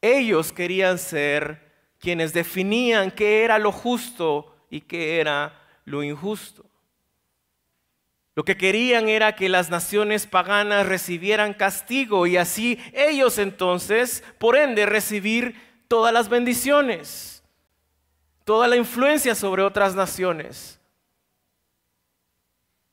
Ellos 0.00 0.52
querían 0.52 0.98
ser 0.98 1.68
quienes 1.98 2.32
definían 2.32 3.10
qué 3.10 3.44
era 3.44 3.58
lo 3.58 3.72
justo 3.72 4.54
y 4.70 4.82
qué 4.82 5.20
era 5.20 5.60
lo 5.84 6.02
injusto. 6.02 6.64
Lo 8.34 8.44
que 8.44 8.56
querían 8.56 9.08
era 9.08 9.34
que 9.34 9.48
las 9.48 9.68
naciones 9.68 10.28
paganas 10.28 10.86
recibieran 10.86 11.54
castigo 11.54 12.24
y 12.28 12.36
así 12.36 12.78
ellos 12.92 13.36
entonces, 13.38 14.22
por 14.38 14.56
ende, 14.56 14.86
recibir 14.86 15.60
todas 15.88 16.12
las 16.12 16.28
bendiciones, 16.28 17.42
toda 18.44 18.68
la 18.68 18.76
influencia 18.76 19.34
sobre 19.34 19.62
otras 19.62 19.96
naciones. 19.96 20.77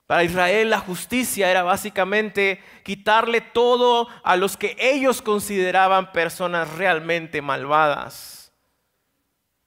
Para 0.08 0.24
Israel 0.24 0.70
la 0.70 0.80
justicia 0.80 1.50
era 1.50 1.64
básicamente 1.64 2.62
quitarle 2.84 3.42
todo 3.42 4.08
a 4.24 4.36
los 4.36 4.56
que 4.56 4.76
ellos 4.80 5.22
consideraban 5.22 6.12
personas 6.12 6.72
realmente 6.76 7.42
malvadas. 7.42 8.52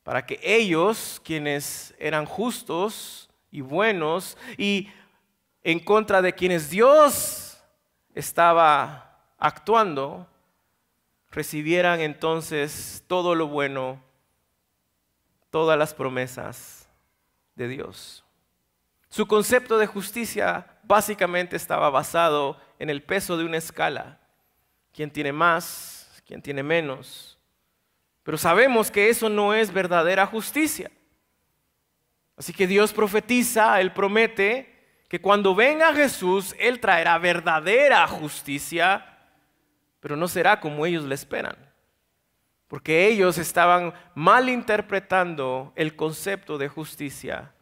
Para 0.04 0.24
que 0.24 0.38
ellos, 0.42 1.20
quienes 1.24 1.94
eran 1.98 2.24
justos 2.24 3.28
y 3.50 3.62
buenos 3.62 4.38
y 4.56 4.88
en 5.64 5.80
contra 5.80 6.22
de 6.22 6.32
quienes 6.32 6.70
Dios 6.70 7.60
estaba 8.14 9.18
actuando, 9.38 10.26
recibieran 11.30 12.00
entonces 12.00 13.04
todo 13.06 13.34
lo 13.34 13.48
bueno, 13.48 14.00
todas 15.50 15.76
las 15.76 15.94
promesas 15.94 16.88
de 17.56 17.68
Dios. 17.68 18.24
Su 19.08 19.26
concepto 19.26 19.78
de 19.78 19.86
justicia 19.86 20.66
básicamente 20.82 21.56
estaba 21.56 21.90
basado 21.90 22.60
en 22.78 22.90
el 22.90 23.02
peso 23.02 23.36
de 23.36 23.44
una 23.44 23.56
escala. 23.56 24.18
¿Quién 24.92 25.10
tiene 25.10 25.32
más? 25.32 26.22
¿Quién 26.26 26.42
tiene 26.42 26.62
menos? 26.62 27.38
Pero 28.22 28.36
sabemos 28.36 28.90
que 28.90 29.08
eso 29.08 29.28
no 29.28 29.54
es 29.54 29.72
verdadera 29.72 30.26
justicia. 30.26 30.90
Así 32.36 32.52
que 32.52 32.66
Dios 32.66 32.92
profetiza, 32.92 33.80
Él 33.80 33.92
promete 33.92 35.02
que 35.08 35.20
cuando 35.20 35.54
venga 35.54 35.94
Jesús, 35.94 36.54
Él 36.58 36.78
traerá 36.78 37.16
verdadera 37.18 38.06
justicia, 38.06 39.18
pero 40.00 40.16
no 40.16 40.28
será 40.28 40.60
como 40.60 40.84
ellos 40.84 41.04
le 41.04 41.14
esperan. 41.14 41.56
Porque 42.68 43.08
ellos 43.08 43.38
estaban 43.38 43.94
malinterpretando 44.14 45.72
el 45.74 45.96
concepto 45.96 46.58
de 46.58 46.68
justicia. 46.68 47.54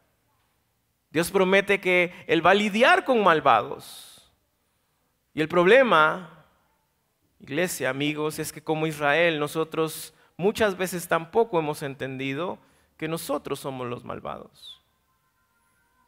Dios 1.17 1.31
promete 1.31 1.81
que 1.81 2.13
Él 2.27 2.45
va 2.45 2.51
a 2.51 2.55
lidiar 2.55 3.07
con 3.07 3.25
malvados. 3.25 4.31
Y 5.33 5.41
el 5.41 5.49
problema, 5.49 6.45
iglesia, 7.41 7.89
amigos, 7.89 8.39
es 8.39 8.53
que 8.53 8.63
como 8.63 8.87
Israel 8.87 9.41
nosotros 9.41 10.13
muchas 10.37 10.77
veces 10.77 11.09
tampoco 11.09 11.59
hemos 11.59 11.83
entendido 11.83 12.59
que 12.99 13.09
nosotros 13.09 13.61
somos 13.61 13.87
los 13.87 14.05
malvados. 14.05 14.83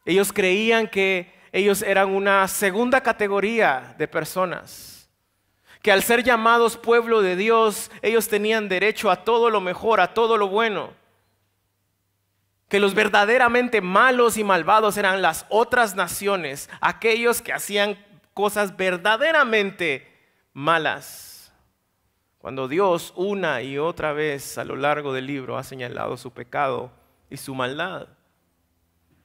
Ellos 0.04 0.30
creían 0.30 0.86
que 0.86 1.32
ellos 1.52 1.80
eran 1.80 2.10
una 2.10 2.46
segunda 2.46 3.00
categoría 3.00 3.94
de 3.96 4.08
personas, 4.08 5.08
que 5.80 5.90
al 5.90 6.02
ser 6.02 6.22
llamados 6.22 6.76
pueblo 6.76 7.22
de 7.22 7.34
Dios, 7.34 7.90
ellos 8.02 8.28
tenían 8.28 8.68
derecho 8.68 9.10
a 9.10 9.24
todo 9.24 9.48
lo 9.48 9.62
mejor, 9.62 10.02
a 10.02 10.12
todo 10.12 10.36
lo 10.36 10.48
bueno, 10.48 10.92
que 12.68 12.80
los 12.80 12.94
verdaderamente 12.94 13.80
malos 13.80 14.36
y 14.36 14.44
malvados 14.44 14.96
eran 14.96 15.22
las 15.22 15.46
otras 15.48 15.96
naciones, 15.96 16.68
aquellos 16.80 17.40
que 17.40 17.52
hacían 17.52 17.98
cosas 18.34 18.76
verdaderamente 18.76 20.06
malas. 20.52 21.52
Cuando 22.38 22.68
Dios 22.68 23.12
una 23.16 23.62
y 23.62 23.78
otra 23.78 24.12
vez 24.12 24.58
a 24.58 24.64
lo 24.64 24.76
largo 24.76 25.12
del 25.12 25.26
libro 25.26 25.58
ha 25.58 25.64
señalado 25.64 26.16
su 26.16 26.30
pecado 26.30 26.92
y 27.30 27.36
su 27.36 27.54
maldad. 27.54 28.08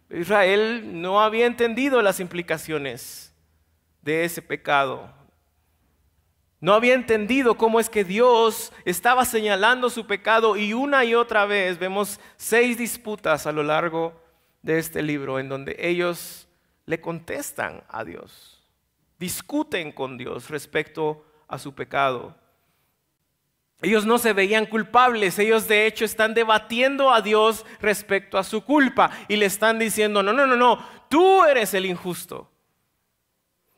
Israel 0.09 1.01
no 1.01 1.21
había 1.21 1.45
entendido 1.45 2.01
las 2.01 2.19
implicaciones 2.19 3.33
de 4.01 4.25
ese 4.25 4.41
pecado. 4.41 5.13
No 6.63 6.73
había 6.75 6.93
entendido 6.93 7.57
cómo 7.57 7.81
es 7.81 7.89
que 7.89 8.05
Dios 8.05 8.71
estaba 8.85 9.25
señalando 9.25 9.89
su 9.89 10.07
pecado 10.07 10.55
y 10.55 10.71
una 10.71 11.03
y 11.03 11.13
otra 11.13 11.45
vez 11.45 11.77
vemos 11.77 12.21
seis 12.37 12.77
disputas 12.77 13.45
a 13.45 13.51
lo 13.51 13.63
largo 13.63 14.13
de 14.61 14.79
este 14.79 15.01
libro 15.01 15.39
en 15.39 15.49
donde 15.49 15.75
ellos 15.77 16.47
le 16.85 17.01
contestan 17.01 17.83
a 17.89 18.05
Dios, 18.05 18.63
discuten 19.19 19.91
con 19.91 20.17
Dios 20.17 20.49
respecto 20.49 21.25
a 21.49 21.59
su 21.59 21.75
pecado. 21.75 22.33
Ellos 23.81 24.05
no 24.05 24.17
se 24.17 24.31
veían 24.31 24.65
culpables, 24.65 25.37
ellos 25.39 25.67
de 25.67 25.85
hecho 25.85 26.05
están 26.05 26.33
debatiendo 26.33 27.11
a 27.11 27.19
Dios 27.19 27.65
respecto 27.81 28.37
a 28.37 28.43
su 28.45 28.63
culpa 28.63 29.11
y 29.27 29.35
le 29.35 29.47
están 29.47 29.79
diciendo, 29.79 30.23
no, 30.23 30.31
no, 30.31 30.47
no, 30.47 30.55
no, 30.55 30.79
tú 31.09 31.43
eres 31.43 31.73
el 31.73 31.85
injusto. 31.85 32.52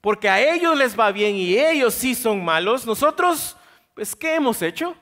Porque 0.06 0.30
a 0.30 0.40
ellos 0.40 0.78
les 0.78 0.96
va 0.96 1.12
bien 1.12 1.36
y 1.36 1.58
ellos 1.58 1.92
sí 1.96 2.14
son 2.14 2.46
malos. 2.46 2.86
Nosotros, 2.86 3.58
pues, 3.96 4.16
¿qué 4.16 4.36
hemos 4.36 4.62
hecho? 4.62 4.96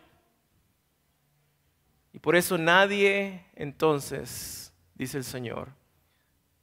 Y 2.13 2.19
por 2.19 2.37
eso 2.37 2.57
nadie 2.57 3.43
entonces, 3.53 4.73
dice 4.95 5.17
el 5.17 5.25
Señor, 5.25 5.67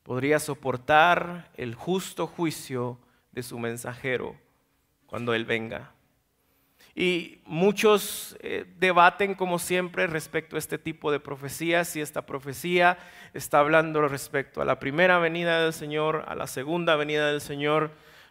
podría 0.03 0.39
soportar 0.39 1.51
el 1.55 1.75
justo 1.75 2.27
juicio 2.27 2.99
de 3.31 3.43
su 3.43 3.59
mensajero 3.59 4.35
cuando 5.05 5.35
Él 5.35 5.45
venga. 5.45 5.93
Y 6.95 7.43
muchos 7.45 8.39
eh, 8.41 8.65
debaten, 8.79 9.35
como 9.35 9.59
siempre, 9.59 10.07
respecto 10.07 10.57
a 10.57 10.59
este 10.59 10.79
tipo 10.79 11.13
de 11.13 11.21
profecías, 11.21 11.89
si 11.89 12.01
esta 12.01 12.25
profecía 12.25 12.97
está 13.35 13.59
hablando 13.59 14.01
respecto 14.09 14.63
a 14.63 14.65
la 14.65 14.81
primera 14.81 15.19
venida 15.19 15.63
del 15.63 15.75
Señor, 15.75 16.25
a 16.27 16.35
la 16.35 16.47
segunda 16.47 16.97
venida 16.97 17.31
del 17.31 17.43
Señor. 17.43 17.91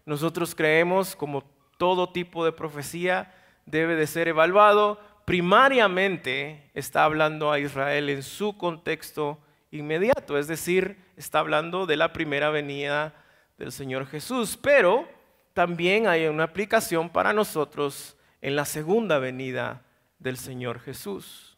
Nosotros 0.10 0.56
creemos, 0.56 1.16
como 1.16 1.44
todo 1.78 2.10
tipo 2.10 2.44
de 2.44 2.52
profecía, 2.52 3.32
debe 3.68 3.96
de 3.96 4.08
ser 4.08 4.28
evaluado. 4.28 5.00
Primariamente 5.24 6.72
está 6.74 7.04
hablando 7.04 7.52
a 7.52 7.60
Israel 7.60 8.10
en 8.10 8.24
su 8.24 8.58
contexto 8.58 9.38
inmediato, 9.70 10.40
es 10.40 10.48
decir, 10.48 10.98
está 11.16 11.38
hablando 11.38 11.86
de 11.86 11.96
la 11.96 12.12
primera 12.12 12.50
venida 12.50 13.14
del 13.60 13.72
Señor 13.72 14.08
Jesús, 14.08 14.58
pero 14.60 15.08
también 15.54 16.08
hay 16.08 16.26
una 16.26 16.46
aplicación 16.46 17.12
para 17.12 17.32
nosotros 17.32 18.18
en 18.42 18.56
la 18.56 18.66
segunda 18.66 19.20
venida 19.20 19.84
del 20.18 20.38
Señor 20.38 20.80
Jesús. 20.80 21.56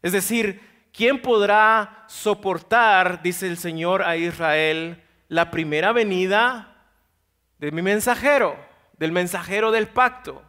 Es 0.00 0.12
decir, 0.12 0.62
¿quién 0.90 1.20
podrá 1.20 2.06
soportar, 2.08 3.20
dice 3.20 3.46
el 3.46 3.58
Señor 3.58 4.04
a 4.04 4.16
Israel, 4.16 5.04
la 5.28 5.50
primera 5.50 5.92
venida 5.92 6.67
de 7.58 7.72
mi 7.72 7.82
mensajero, 7.82 8.56
del 8.98 9.12
mensajero 9.12 9.70
del 9.70 9.88
pacto? 9.88 10.42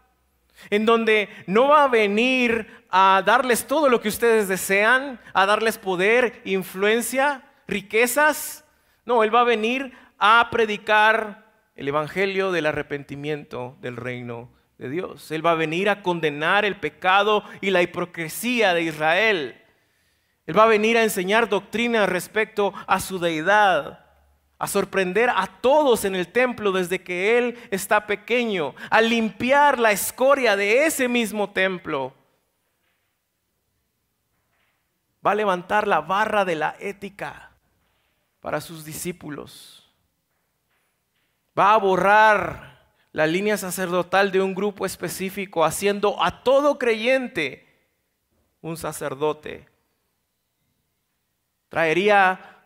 En 0.69 0.85
donde 0.85 1.29
no 1.47 1.69
va 1.69 1.85
a 1.85 1.87
venir 1.87 2.85
a 2.89 3.23
darles 3.25 3.65
todo 3.65 3.89
lo 3.89 4.01
que 4.01 4.09
ustedes 4.09 4.47
desean, 4.47 5.19
a 5.33 5.45
darles 5.45 5.77
poder, 5.77 6.41
influencia, 6.43 7.43
riquezas. 7.67 8.65
No, 9.05 9.23
Él 9.23 9.33
va 9.33 9.41
a 9.41 9.45
venir 9.45 9.93
a 10.17 10.49
predicar 10.51 11.45
el 11.75 11.87
Evangelio 11.87 12.51
del 12.51 12.65
arrepentimiento 12.65 13.77
del 13.79 13.95
reino 13.95 14.51
de 14.77 14.89
Dios. 14.89 15.31
Él 15.31 15.45
va 15.45 15.51
a 15.51 15.55
venir 15.55 15.89
a 15.89 16.01
condenar 16.01 16.65
el 16.65 16.77
pecado 16.77 17.43
y 17.61 17.69
la 17.69 17.81
hipocresía 17.81 18.73
de 18.73 18.81
Israel. 18.81 19.61
Él 20.45 20.57
va 20.57 20.63
a 20.63 20.67
venir 20.67 20.97
a 20.97 21.03
enseñar 21.03 21.47
doctrina 21.47 22.05
respecto 22.05 22.73
a 22.87 22.99
su 22.99 23.19
deidad, 23.19 24.05
a 24.59 24.67
sorprender 24.67 25.29
a 25.29 25.47
todos 25.61 26.03
en 26.03 26.15
el 26.15 26.27
templo 26.27 26.73
desde 26.73 27.01
que 27.01 27.37
Él 27.37 27.57
está 27.71 28.05
pequeño, 28.05 28.75
a 28.89 29.01
limpiar 29.01 29.79
la 29.79 29.93
escoria 29.93 30.57
de 30.57 30.85
ese 30.85 31.07
mismo 31.07 31.49
templo. 31.49 32.13
Va 35.25 35.31
a 35.31 35.35
levantar 35.35 35.87
la 35.87 36.01
barra 36.01 36.43
de 36.43 36.55
la 36.55 36.75
ética 36.79 37.51
para 38.41 38.59
sus 38.59 38.83
discípulos. 38.83 39.89
Va 41.57 41.73
a 41.73 41.77
borrar 41.77 42.79
la 43.13 43.25
línea 43.27 43.57
sacerdotal 43.57 44.29
de 44.31 44.41
un 44.41 44.53
grupo 44.53 44.85
específico, 44.85 45.63
haciendo 45.63 46.21
a 46.21 46.43
todo 46.43 46.77
creyente 46.77 47.65
un 48.61 48.75
sacerdote. 48.75 49.69
Traería 51.69 52.58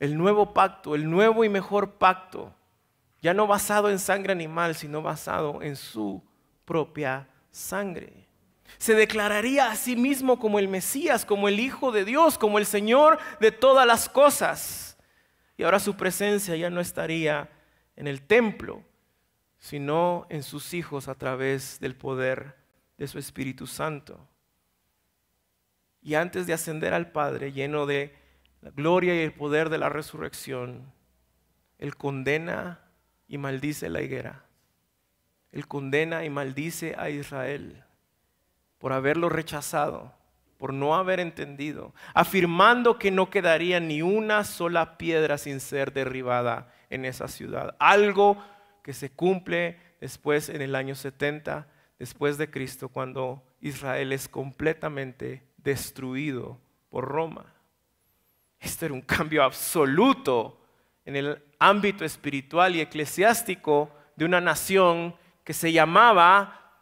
el 0.00 0.16
nuevo 0.16 0.54
pacto, 0.54 0.94
el 0.94 1.10
nuevo 1.10 1.44
y 1.44 1.48
mejor 1.48 1.94
pacto, 1.94 2.54
ya 3.20 3.34
no 3.34 3.46
basado 3.46 3.90
en 3.90 3.98
sangre 3.98 4.32
animal, 4.32 4.74
sino 4.74 5.02
basado 5.02 5.62
en 5.62 5.76
su 5.76 6.22
propia 6.64 7.28
sangre. 7.50 8.28
Se 8.76 8.94
declararía 8.94 9.70
a 9.70 9.76
sí 9.76 9.96
mismo 9.96 10.38
como 10.38 10.58
el 10.58 10.68
Mesías, 10.68 11.24
como 11.24 11.48
el 11.48 11.58
Hijo 11.58 11.90
de 11.90 12.04
Dios, 12.04 12.38
como 12.38 12.58
el 12.58 12.66
Señor 12.66 13.18
de 13.40 13.50
todas 13.50 13.86
las 13.86 14.08
cosas. 14.08 14.96
Y 15.56 15.64
ahora 15.64 15.80
su 15.80 15.96
presencia 15.96 16.54
ya 16.54 16.70
no 16.70 16.80
estaría 16.80 17.48
en 17.96 18.06
el 18.06 18.22
templo, 18.22 18.84
sino 19.58 20.26
en 20.28 20.42
sus 20.42 20.74
hijos 20.74 21.08
a 21.08 21.16
través 21.16 21.80
del 21.80 21.96
poder 21.96 22.56
de 22.98 23.08
su 23.08 23.18
Espíritu 23.18 23.66
Santo. 23.66 24.28
Y 26.00 26.14
antes 26.14 26.46
de 26.46 26.52
ascender 26.52 26.94
al 26.94 27.10
Padre, 27.10 27.52
lleno 27.52 27.86
de 27.86 28.14
la 28.60 28.70
gloria 28.70 29.14
y 29.14 29.20
el 29.20 29.32
poder 29.32 29.70
de 29.70 29.78
la 29.78 29.88
resurrección, 29.88 30.92
Él 31.78 31.96
condena 31.96 32.80
y 33.26 33.38
maldice 33.38 33.88
la 33.88 34.02
higuera. 34.02 34.44
Él 35.52 35.66
condena 35.66 36.24
y 36.24 36.30
maldice 36.30 36.94
a 36.98 37.10
Israel 37.10 37.84
por 38.78 38.92
haberlo 38.92 39.28
rechazado, 39.28 40.12
por 40.56 40.72
no 40.72 40.96
haber 40.96 41.20
entendido, 41.20 41.94
afirmando 42.14 42.98
que 42.98 43.10
no 43.10 43.30
quedaría 43.30 43.80
ni 43.80 44.02
una 44.02 44.44
sola 44.44 44.98
piedra 44.98 45.38
sin 45.38 45.60
ser 45.60 45.92
derribada 45.92 46.72
en 46.90 47.04
esa 47.04 47.28
ciudad. 47.28 47.76
Algo 47.78 48.42
que 48.82 48.92
se 48.92 49.10
cumple 49.10 49.78
después 50.00 50.48
en 50.48 50.62
el 50.62 50.74
año 50.74 50.94
70 50.94 51.66
después 51.98 52.38
de 52.38 52.50
Cristo, 52.50 52.88
cuando 52.88 53.42
Israel 53.60 54.12
es 54.12 54.28
completamente 54.28 55.42
destruido 55.56 56.60
por 56.90 57.04
Roma. 57.04 57.57
Esto 58.60 58.86
era 58.86 58.94
un 58.94 59.02
cambio 59.02 59.42
absoluto 59.42 60.60
en 61.04 61.16
el 61.16 61.42
ámbito 61.58 62.04
espiritual 62.04 62.76
y 62.76 62.80
eclesiástico 62.80 63.90
de 64.16 64.24
una 64.24 64.40
nación 64.40 65.14
que 65.44 65.54
se 65.54 65.72
llamaba 65.72 66.72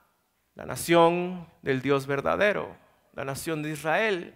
la 0.55 0.65
nación 0.65 1.47
del 1.63 1.83
Dios 1.83 2.07
verdadero, 2.07 2.77
la 3.13 3.25
nación 3.25 3.63
de 3.63 3.71
Israel. 3.71 4.35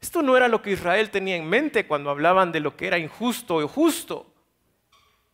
Esto 0.00 0.22
no 0.22 0.36
era 0.36 0.48
lo 0.48 0.62
que 0.62 0.72
Israel 0.72 1.10
tenía 1.10 1.36
en 1.36 1.48
mente 1.48 1.86
cuando 1.86 2.10
hablaban 2.10 2.52
de 2.52 2.60
lo 2.60 2.76
que 2.76 2.86
era 2.86 2.98
injusto 2.98 3.56
o 3.56 3.68
justo. 3.68 4.32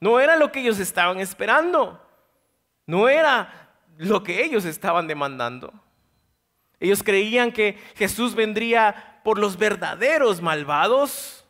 No 0.01 0.21
era 0.21 0.37
lo 0.37 0.51
que 0.53 0.61
ellos 0.61 0.79
estaban 0.79 1.21
esperando. 1.21 2.03
No 2.87 3.09
era 3.09 3.71
lo 3.99 4.23
que 4.23 4.45
ellos 4.45 4.65
estaban 4.65 5.07
demandando. 5.07 5.73
Ellos 6.79 7.03
creían 7.03 7.53
que 7.53 7.79
Jesús 7.97 8.35
vendría 8.35 9.16
por 9.27 9.41
los 9.41 9.59
verdaderos 9.59 10.41
malvados 10.41 11.45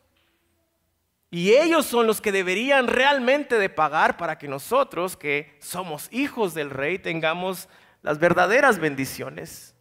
y 1.31 1.53
ellos 1.53 1.85
son 1.85 2.07
los 2.07 2.23
que 2.23 2.33
deberían 2.33 2.87
realmente 2.87 3.59
de 3.59 3.69
pagar 3.69 4.17
para 4.17 4.39
que 4.39 4.49
nosotros, 4.49 5.15
que 5.15 5.59
somos 5.61 6.09
hijos 6.11 6.55
del 6.55 6.71
rey, 6.71 6.99
tengamos 6.99 7.69
las 8.01 8.19
verdaderas 8.19 8.79
bendiciones, 8.79 9.75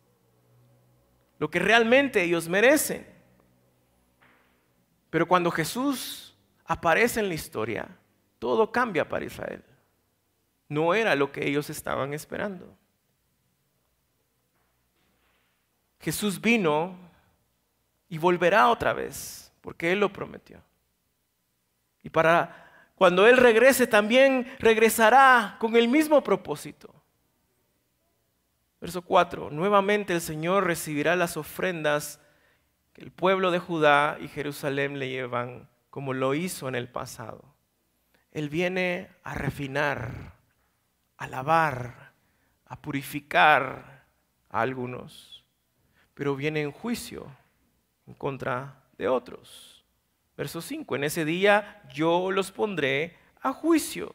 lo 1.39 1.49
que 1.49 1.59
realmente 1.59 2.21
ellos 2.21 2.49
merecen. 2.49 3.07
Pero 5.09 5.25
cuando 5.25 5.49
Jesús 5.49 6.35
aparece 6.65 7.21
en 7.21 7.29
la 7.29 7.35
historia, 7.35 7.87
todo 8.39 8.73
cambia 8.73 9.07
para 9.07 9.23
Israel. 9.23 9.63
No 10.67 10.93
era 10.93 11.15
lo 11.15 11.31
que 11.31 11.47
ellos 11.47 11.69
estaban 11.69 12.13
esperando. 12.13 12.77
Jesús 16.01 16.41
vino 16.41 17.04
y 18.09 18.17
volverá 18.17 18.69
otra 18.69 18.93
vez, 18.93 19.51
porque 19.61 19.91
Él 19.91 19.99
lo 19.99 20.11
prometió. 20.11 20.61
Y 22.03 22.09
para 22.09 22.65
cuando 22.95 23.27
Él 23.27 23.37
regrese 23.37 23.87
también 23.87 24.47
regresará 24.59 25.57
con 25.59 25.75
el 25.75 25.87
mismo 25.87 26.23
propósito. 26.23 26.93
Verso 28.79 29.01
4. 29.01 29.49
Nuevamente 29.49 30.13
el 30.13 30.21
Señor 30.21 30.65
recibirá 30.65 31.15
las 31.15 31.37
ofrendas 31.37 32.19
que 32.93 33.01
el 33.01 33.11
pueblo 33.11 33.51
de 33.51 33.59
Judá 33.59 34.17
y 34.21 34.27
Jerusalén 34.27 34.99
le 34.99 35.09
llevan, 35.09 35.67
como 35.89 36.13
lo 36.13 36.33
hizo 36.33 36.67
en 36.67 36.75
el 36.75 36.87
pasado. 36.87 37.55
Él 38.31 38.49
viene 38.49 39.09
a 39.23 39.33
refinar, 39.33 40.33
a 41.17 41.27
lavar, 41.27 42.13
a 42.65 42.81
purificar 42.81 44.05
a 44.49 44.61
algunos, 44.61 45.43
pero 46.13 46.35
viene 46.35 46.61
en 46.61 46.71
juicio 46.71 47.29
en 48.07 48.13
contra 48.13 48.81
de 48.97 49.07
otros. 49.07 49.83
Verso 50.37 50.61
5, 50.61 50.95
en 50.95 51.03
ese 51.05 51.25
día 51.25 51.81
yo 51.93 52.31
los 52.31 52.51
pondré 52.51 53.17
a 53.41 53.53
juicio. 53.53 54.13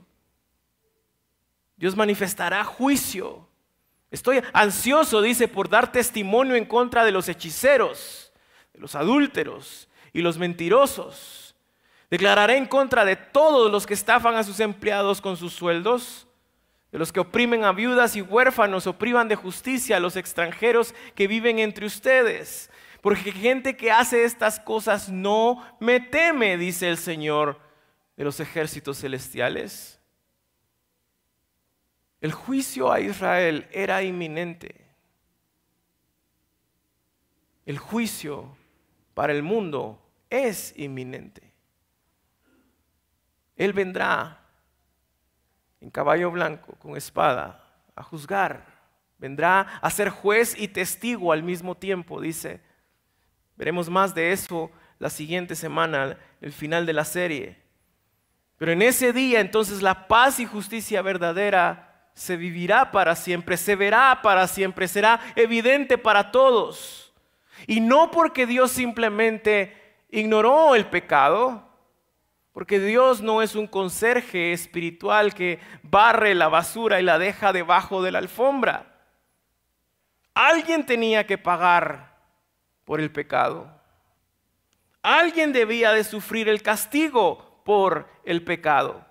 Dios 1.76 1.96
manifestará 1.96 2.62
juicio. 2.62 3.48
Estoy 4.10 4.42
ansioso, 4.52 5.22
dice, 5.22 5.48
por 5.48 5.68
dar 5.68 5.92
testimonio 5.92 6.56
en 6.56 6.66
contra 6.66 7.04
de 7.04 7.12
los 7.12 7.28
hechiceros, 7.28 8.32
de 8.74 8.80
los 8.80 8.94
adúlteros 8.94 9.88
y 10.12 10.20
los 10.20 10.36
mentirosos. 10.36 11.54
Declararé 12.10 12.56
en 12.56 12.66
contra 12.66 13.04
de 13.04 13.16
todos 13.16 13.70
los 13.70 13.86
que 13.86 13.94
estafan 13.94 14.34
a 14.34 14.42
sus 14.42 14.60
empleados 14.60 15.20
con 15.20 15.36
sus 15.36 15.52
sueldos, 15.52 16.26
de 16.90 16.98
los 16.98 17.12
que 17.12 17.20
oprimen 17.20 17.64
a 17.64 17.72
viudas 17.72 18.16
y 18.16 18.20
huérfanos 18.20 18.88
o 18.88 18.98
privan 18.98 19.28
de 19.28 19.36
justicia 19.36 19.96
a 19.96 20.00
los 20.00 20.16
extranjeros 20.16 20.92
que 21.14 21.28
viven 21.28 21.60
entre 21.60 21.86
ustedes 21.86 22.68
porque 23.00 23.32
gente 23.32 23.76
que 23.76 23.90
hace 23.90 24.24
estas 24.24 24.60
cosas 24.60 25.08
no 25.08 25.64
me 25.80 26.00
teme, 26.00 26.56
dice 26.56 26.88
el 26.88 26.98
Señor 26.98 27.58
de 28.16 28.24
los 28.24 28.40
ejércitos 28.40 28.98
celestiales. 28.98 29.98
El 32.20 32.32
juicio 32.32 32.92
a 32.92 33.00
Israel 33.00 33.66
era 33.72 34.02
inminente. 34.02 34.86
El 37.64 37.78
juicio 37.78 38.54
para 39.14 39.32
el 39.32 39.42
mundo 39.42 40.02
es 40.28 40.74
inminente. 40.76 41.54
Él 43.56 43.72
vendrá 43.72 44.44
en 45.80 45.90
caballo 45.90 46.30
blanco, 46.30 46.74
con 46.78 46.96
espada, 46.96 47.64
a 47.96 48.02
juzgar. 48.02 48.66
Vendrá 49.16 49.60
a 49.80 49.90
ser 49.90 50.10
juez 50.10 50.54
y 50.58 50.68
testigo 50.68 51.32
al 51.32 51.42
mismo 51.42 51.76
tiempo, 51.76 52.20
dice 52.20 52.69
Veremos 53.60 53.90
más 53.90 54.14
de 54.14 54.32
eso 54.32 54.70
la 54.98 55.10
siguiente 55.10 55.54
semana, 55.54 56.16
el 56.40 56.50
final 56.50 56.86
de 56.86 56.94
la 56.94 57.04
serie. 57.04 57.58
Pero 58.56 58.72
en 58.72 58.80
ese 58.80 59.12
día 59.12 59.38
entonces 59.40 59.82
la 59.82 60.08
paz 60.08 60.40
y 60.40 60.46
justicia 60.46 61.02
verdadera 61.02 62.08
se 62.14 62.38
vivirá 62.38 62.90
para 62.90 63.14
siempre, 63.14 63.58
se 63.58 63.76
verá 63.76 64.20
para 64.22 64.46
siempre, 64.46 64.88
será 64.88 65.20
evidente 65.36 65.98
para 65.98 66.30
todos. 66.30 67.12
Y 67.66 67.80
no 67.80 68.10
porque 68.10 68.46
Dios 68.46 68.70
simplemente 68.70 69.76
ignoró 70.08 70.74
el 70.74 70.86
pecado, 70.86 71.68
porque 72.54 72.80
Dios 72.80 73.20
no 73.20 73.42
es 73.42 73.56
un 73.56 73.66
conserje 73.66 74.54
espiritual 74.54 75.34
que 75.34 75.58
barre 75.82 76.34
la 76.34 76.48
basura 76.48 76.98
y 76.98 77.02
la 77.02 77.18
deja 77.18 77.52
debajo 77.52 78.02
de 78.02 78.12
la 78.12 78.20
alfombra. 78.20 78.86
Alguien 80.32 80.86
tenía 80.86 81.26
que 81.26 81.36
pagar 81.36 82.09
por 82.90 83.00
el 83.00 83.12
pecado. 83.12 83.70
Alguien 85.00 85.52
debía 85.52 85.92
de 85.92 86.02
sufrir 86.02 86.48
el 86.48 86.60
castigo 86.60 87.62
por 87.64 88.08
el 88.24 88.42
pecado. 88.42 89.06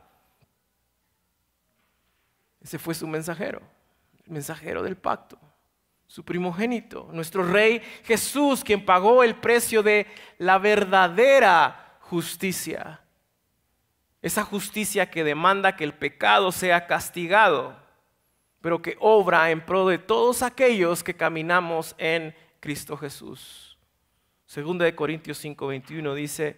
Ese 2.60 2.78
fue 2.78 2.94
su 2.94 3.08
mensajero, 3.08 3.62
el 4.26 4.34
mensajero 4.34 4.84
del 4.84 4.98
pacto, 4.98 5.40
su 6.08 6.26
primogénito, 6.26 7.08
nuestro 7.14 7.42
rey 7.42 7.82
Jesús, 8.04 8.66
quien 8.66 8.84
pagó 8.84 9.24
el 9.24 9.36
precio 9.36 9.82
de 9.82 10.08
la 10.40 10.58
verdadera 10.58 12.00
justicia. 12.02 13.00
Esa 14.22 14.44
justicia 14.44 15.10
que 15.10 15.24
demanda 15.24 15.78
que 15.78 15.86
el 15.86 15.94
pecado 15.94 16.52
sea 16.52 16.86
castigado, 16.86 17.80
pero 18.60 18.82
que 18.82 18.98
obra 19.00 19.52
en 19.52 19.66
pro 19.66 19.88
de 19.88 20.00
todos 20.00 20.42
aquellos 20.42 21.02
que 21.02 21.16
caminamos 21.16 21.96
en 21.98 22.36
Cristo 22.60 22.98
Jesús. 22.98 23.69
Segunda 24.50 24.84
de 24.84 24.96
Corintios 24.96 25.46
5:21 25.46 26.16
dice, 26.16 26.58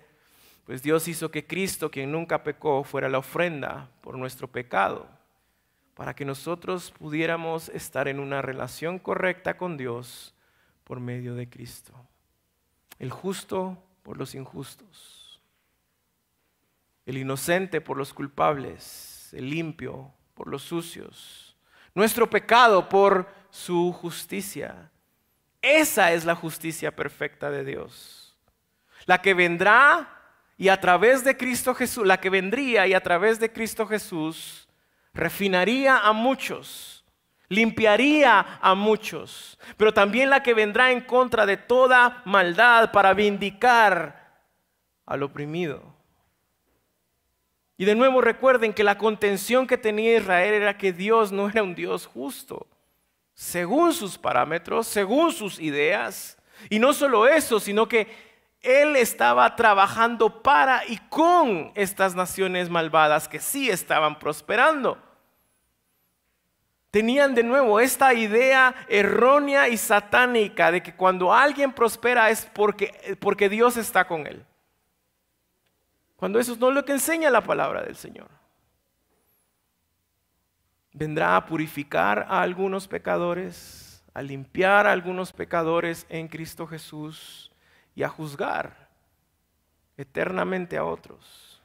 pues 0.64 0.82
Dios 0.82 1.10
hizo 1.10 1.30
que 1.30 1.46
Cristo, 1.46 1.92
quien 1.92 2.10
nunca 2.10 2.42
pecó, 2.42 2.86
fuera 2.86 3.10
la 3.10 3.18
ofrenda 3.18 3.90
por 4.00 4.18
nuestro 4.18 4.48
pecado, 4.48 5.10
para 5.94 6.16
que 6.16 6.24
nosotros 6.24 6.92
pudiéramos 6.98 7.68
estar 7.68 8.08
en 8.08 8.22
una 8.22 8.42
relación 8.42 8.98
correcta 8.98 9.58
con 9.58 9.76
Dios 9.76 10.34
por 10.86 11.02
medio 11.02 11.36
de 11.36 11.50
Cristo. 11.50 11.92
El 12.98 13.12
justo 13.12 13.78
por 14.04 14.16
los 14.16 14.36
injustos, 14.36 15.42
el 17.06 17.18
inocente 17.18 17.82
por 17.82 17.98
los 17.98 18.14
culpables, 18.14 19.34
el 19.34 19.50
limpio 19.50 20.14
por 20.34 20.48
los 20.48 20.62
sucios, 20.62 21.58
nuestro 21.94 22.30
pecado 22.30 22.88
por 22.88 23.28
su 23.50 23.92
justicia 23.92 24.91
esa 25.62 26.12
es 26.12 26.26
la 26.26 26.36
justicia 26.36 26.96
perfecta 26.96 27.52
de 27.52 27.64
Dios. 27.64 28.36
La 29.06 29.22
que 29.22 29.34
vendrá 29.34 30.22
y 30.58 30.70
a 30.70 30.80
través 30.80 31.24
de 31.24 31.38
Cristo 31.38 31.74
Jesús, 31.74 32.06
la 32.06 32.20
que 32.20 32.30
vendría 32.30 32.88
y 32.88 32.94
a 32.94 33.02
través 33.02 33.40
de 33.40 33.52
Cristo 33.52 33.88
Jesús, 33.88 34.68
refinaría 35.14 35.98
a 35.98 36.14
muchos, 36.14 37.04
limpiaría 37.50 38.60
a 38.62 38.76
muchos, 38.76 39.58
pero 39.78 39.94
también 39.94 40.30
la 40.30 40.44
que 40.44 40.54
vendrá 40.54 40.92
en 40.92 41.02
contra 41.02 41.46
de 41.46 41.58
toda 41.58 42.22
maldad 42.26 42.92
para 42.92 43.14
vindicar 43.14 44.42
al 45.06 45.24
oprimido. 45.24 45.96
Y 47.78 47.86
de 47.86 47.96
nuevo 47.96 48.22
recuerden 48.22 48.74
que 48.74 48.84
la 48.84 48.98
contención 48.98 49.66
que 49.66 49.78
tenía 49.78 50.18
Israel 50.18 50.54
era 50.54 50.78
que 50.78 50.94
Dios 50.94 51.32
no 51.32 51.50
era 51.50 51.64
un 51.64 51.74
Dios 51.74 52.06
justo, 52.06 52.68
según 53.42 53.92
sus 53.92 54.20
parámetros, 54.20 54.86
según 54.86 55.34
sus 55.34 55.60
ideas. 55.60 56.38
Y 56.70 56.78
no 56.78 56.94
solo 56.94 57.28
eso, 57.28 57.60
sino 57.60 57.88
que 57.88 58.08
él 58.62 58.96
estaba 58.96 59.56
trabajando 59.56 60.44
para 60.44 60.86
y 60.86 60.98
con 61.10 61.72
estas 61.74 62.14
naciones 62.14 62.70
malvadas 62.70 63.28
que 63.28 63.40
sí 63.40 63.68
estaban 63.68 64.20
prosperando. 64.20 64.96
Tenían 66.92 67.34
de 67.34 67.42
nuevo 67.42 67.80
esta 67.80 68.14
idea 68.14 68.76
errónea 68.88 69.70
y 69.70 69.78
satánica 69.78 70.72
de 70.72 70.84
que 70.84 70.94
cuando 70.94 71.34
alguien 71.34 71.74
prospera 71.74 72.30
es 72.30 72.46
porque, 72.54 73.18
porque 73.20 73.50
Dios 73.50 73.76
está 73.76 74.06
con 74.06 74.28
él. 74.28 74.46
Cuando 76.16 76.38
eso 76.38 76.56
no 76.60 76.70
es 76.70 76.76
lo 76.76 76.86
que 76.86 76.92
enseña 76.92 77.32
la 77.32 77.42
palabra 77.42 77.82
del 77.82 77.96
Señor. 77.96 78.41
Vendrá 80.94 81.36
a 81.36 81.46
purificar 81.46 82.26
a 82.30 82.42
algunos 82.42 82.88
pecadores, 82.88 84.04
a 84.14 84.22
limpiar 84.22 84.88
a 84.88 84.92
algunos 84.92 85.32
pecadores 85.32 86.06
en 86.10 86.28
Cristo 86.28 86.68
Jesús 86.68 87.52
y 87.96 88.04
a 88.04 88.10
juzgar 88.10 88.90
eternamente 89.98 90.78
a 90.78 90.84
otros. 90.84 91.62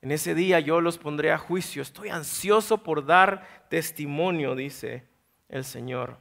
En 0.00 0.10
ese 0.10 0.34
día 0.34 0.60
yo 0.60 0.80
los 0.80 0.98
pondré 0.98 1.30
a 1.32 1.38
juicio. 1.38 1.80
Estoy 1.80 2.08
ansioso 2.08 2.78
por 2.78 3.06
dar 3.06 3.66
testimonio, 3.68 4.54
dice 4.54 5.06
el 5.48 5.64
Señor. 5.64 6.18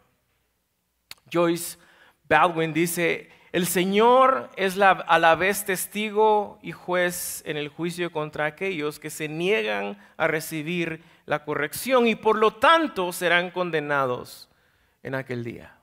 Joyce 1.31 1.77
Baldwin 2.27 2.73
dice, 2.73 3.29
el 3.51 3.65
Señor 3.65 4.49
es 4.55 4.79
a 4.79 5.19
la 5.19 5.35
vez 5.35 5.65
testigo 5.65 6.59
y 6.61 6.71
juez 6.71 7.43
en 7.45 7.57
el 7.57 7.69
juicio 7.69 8.11
contra 8.11 8.45
aquellos 8.45 8.99
que 8.99 9.09
se 9.09 9.27
niegan 9.27 9.97
a 10.15 10.27
recibir 10.27 11.03
la 11.31 11.45
corrección 11.45 12.07
y 12.07 12.15
por 12.15 12.37
lo 12.37 12.55
tanto 12.55 13.13
serán 13.13 13.51
condenados 13.51 14.49
en 15.01 15.15
aquel 15.15 15.45
día. 15.45 15.77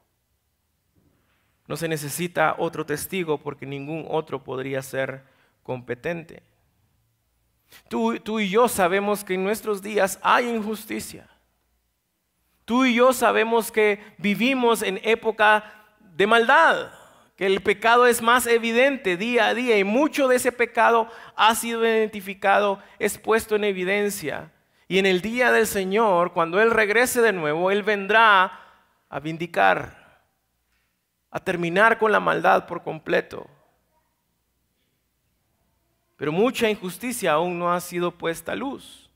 No 1.66 1.74
se 1.74 1.88
necesita 1.88 2.56
otro 2.58 2.84
testigo 2.84 3.38
porque 3.38 3.64
ningún 3.64 4.04
otro 4.10 4.44
podría 4.44 4.82
ser 4.82 5.24
competente. 5.62 6.42
Tú, 7.88 8.20
tú, 8.20 8.40
y 8.40 8.50
yo 8.50 8.68
sabemos 8.68 9.24
que 9.24 9.34
en 9.36 9.44
nuestros 9.44 9.80
días 9.80 10.18
hay 10.22 10.50
injusticia. 10.50 11.26
Tú 12.66 12.84
y 12.84 12.96
yo 12.96 13.14
sabemos 13.14 13.72
que 13.72 14.04
vivimos 14.18 14.82
en 14.82 15.00
época 15.02 15.64
de 16.14 16.26
maldad, 16.26 16.90
que 17.36 17.46
el 17.46 17.62
pecado 17.62 18.06
es 18.06 18.20
más 18.20 18.46
evidente 18.46 19.16
día 19.16 19.46
a 19.46 19.54
día 19.54 19.78
y 19.78 19.84
mucho 19.84 20.28
de 20.28 20.36
ese 20.36 20.52
pecado 20.52 21.08
ha 21.36 21.54
sido 21.54 21.86
identificado, 21.86 22.82
es 22.98 23.16
puesto 23.16 23.56
en 23.56 23.64
evidencia. 23.64 24.52
Y 24.88 24.98
en 24.98 25.04
el 25.04 25.20
día 25.20 25.52
del 25.52 25.66
Señor, 25.66 26.32
cuando 26.32 26.60
Él 26.60 26.70
regrese 26.70 27.20
de 27.20 27.32
nuevo, 27.32 27.70
Él 27.70 27.82
vendrá 27.82 28.60
a 29.10 29.20
vindicar 29.20 29.98
a 31.30 31.38
terminar 31.38 31.98
con 31.98 32.10
la 32.10 32.20
maldad 32.20 32.66
por 32.66 32.82
completo. 32.82 33.46
Pero 36.16 36.32
mucha 36.32 36.68
injusticia 36.68 37.32
aún 37.32 37.58
no 37.58 37.72
ha 37.72 37.80
sido 37.80 38.10
puesta 38.10 38.52
a 38.52 38.56
luz. 38.56 39.08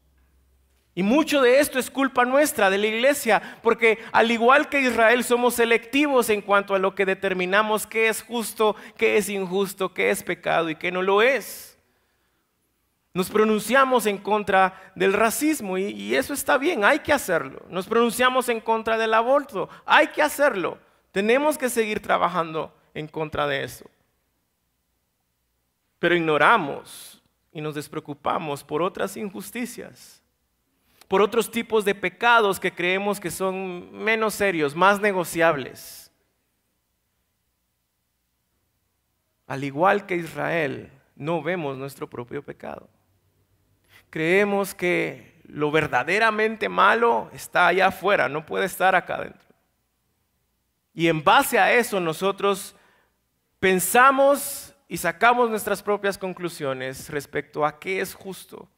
Y 0.95 1.03
mucho 1.03 1.41
de 1.41 1.59
esto 1.59 1.79
es 1.79 1.91
culpa 1.91 2.27
nuestra, 2.27 2.69
de 2.69 2.77
la 2.77 2.87
iglesia, 2.87 3.59
porque 3.63 3.99
al 4.13 4.31
igual 4.31 4.69
que 4.69 4.83
Israel 4.83 5.25
somos 5.25 5.55
selectivos 5.55 6.29
en 6.29 6.43
cuanto 6.43 6.75
a 6.75 6.79
lo 6.79 6.95
que 6.95 7.07
determinamos 7.07 7.87
qué 7.87 8.09
es 8.09 8.23
justo, 8.23 8.77
qué 8.99 9.17
es 9.17 9.31
injusto, 9.31 9.95
qué 9.95 10.11
es 10.11 10.23
pecado 10.23 10.69
y 10.69 10.77
qué 10.77 10.93
no 10.93 11.01
lo 11.01 11.23
es. 11.23 11.72
Nos 13.15 13.29
pronunciamos 13.29 14.07
en 14.07 14.17
contra 14.17 14.93
del 14.95 15.13
racismo 15.13 15.77
y, 15.77 16.15
eso 16.15 16.33
está 16.33 16.57
bien, 16.57 16.83
hay 16.83 17.01
que 17.01 17.13
hacerlo. 17.13 17.63
Nos 17.69 17.87
pronunciamos 17.87 18.49
en 18.49 18.61
contra 18.61 18.97
del 18.97 19.13
aborto, 19.13 19.69
hay 19.85 20.09
que 20.09 20.23
hacerlo. 20.23 20.79
Tenemos 21.11 21.59
que 21.59 21.69
seguir 21.69 22.01
trabajando 22.01 22.75
en 22.95 23.07
contra 23.07 23.47
de 23.47 23.65
eso. 23.65 23.85
Pero 25.99 26.17
ignoramos 26.17 27.23
y 27.53 27.61
nos 27.61 27.75
despreocupamos 27.75 28.65
por 28.65 28.81
otras 28.81 29.15
injusticias, 29.19 30.23
por 31.07 31.21
otros 31.21 31.51
tipos 31.51 31.85
de 31.85 31.95
pecados 31.95 32.59
que 32.59 32.73
creemos 32.73 33.21
que 33.21 33.31
son 33.31 33.93
menos 33.93 34.33
serios, 34.33 34.75
más 34.75 35.01
negociables. 35.01 36.11
Al 39.47 39.65
igual 39.65 40.07
que 40.07 40.17
Israel, 40.17 40.91
no 41.15 41.43
vemos 41.43 41.77
nuestro 41.77 42.09
propio 42.09 42.43
pecado. 42.43 42.89
Creemos 44.13 44.75
que 44.75 45.41
lo 45.45 45.71
verdaderamente 45.71 46.69
malo 46.69 47.31
está 47.33 47.69
allá 47.69 47.87
afuera, 47.87 48.29
no 48.29 48.45
puede 48.45 48.67
estar 48.67 48.95
acá 48.95 49.15
adentro. 49.15 49.49
Y 50.93 51.09
en 51.09 51.25
base 51.25 51.59
a 51.59 51.73
eso 51.73 51.99
nosotros 51.99 52.77
pensamos 53.59 54.75
y 54.87 54.99
sacamos 54.99 55.49
nuestras 55.49 55.83
propias 55.83 56.19
conclusiones 56.19 57.09
respecto 57.09 57.65
a 57.65 57.79
qué 57.79 58.03
es 58.03 58.13
justo, 58.13 58.69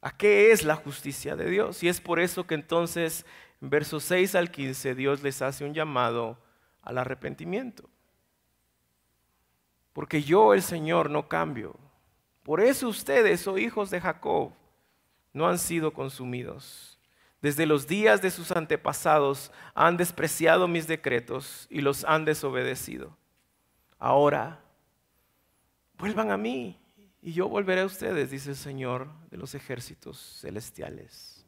a 0.00 0.16
qué 0.16 0.52
es 0.52 0.64
la 0.64 0.76
justicia 0.76 1.36
de 1.36 1.50
Dios. 1.50 1.82
Y 1.82 1.88
es 1.88 2.00
por 2.00 2.18
eso 2.18 2.46
que 2.46 2.54
entonces 2.54 3.26
en 3.60 3.68
versos 3.68 4.04
6 4.04 4.36
al 4.36 4.50
15 4.50 4.94
Dios 4.94 5.22
les 5.22 5.42
hace 5.42 5.66
un 5.66 5.74
llamado 5.74 6.38
al 6.80 6.96
arrepentimiento. 6.96 7.90
Porque 9.92 10.22
yo, 10.22 10.54
el 10.54 10.62
Señor, 10.62 11.10
no 11.10 11.28
cambio. 11.28 11.76
Por 12.42 12.60
eso 12.60 12.88
ustedes, 12.88 13.46
oh 13.46 13.58
hijos 13.58 13.90
de 13.90 14.00
Jacob, 14.00 14.52
no 15.32 15.48
han 15.48 15.58
sido 15.58 15.92
consumidos. 15.92 16.98
Desde 17.40 17.66
los 17.66 17.86
días 17.86 18.22
de 18.22 18.30
sus 18.30 18.52
antepasados 18.52 19.50
han 19.74 19.96
despreciado 19.96 20.68
mis 20.68 20.86
decretos 20.86 21.66
y 21.70 21.80
los 21.80 22.04
han 22.04 22.24
desobedecido. 22.24 23.16
Ahora, 23.98 24.60
vuelvan 25.98 26.30
a 26.30 26.36
mí 26.36 26.78
y 27.20 27.32
yo 27.32 27.48
volveré 27.48 27.82
a 27.82 27.86
ustedes, 27.86 28.30
dice 28.30 28.50
el 28.50 28.56
Señor 28.56 29.08
de 29.30 29.36
los 29.36 29.54
ejércitos 29.54 30.38
celestiales. 30.40 31.46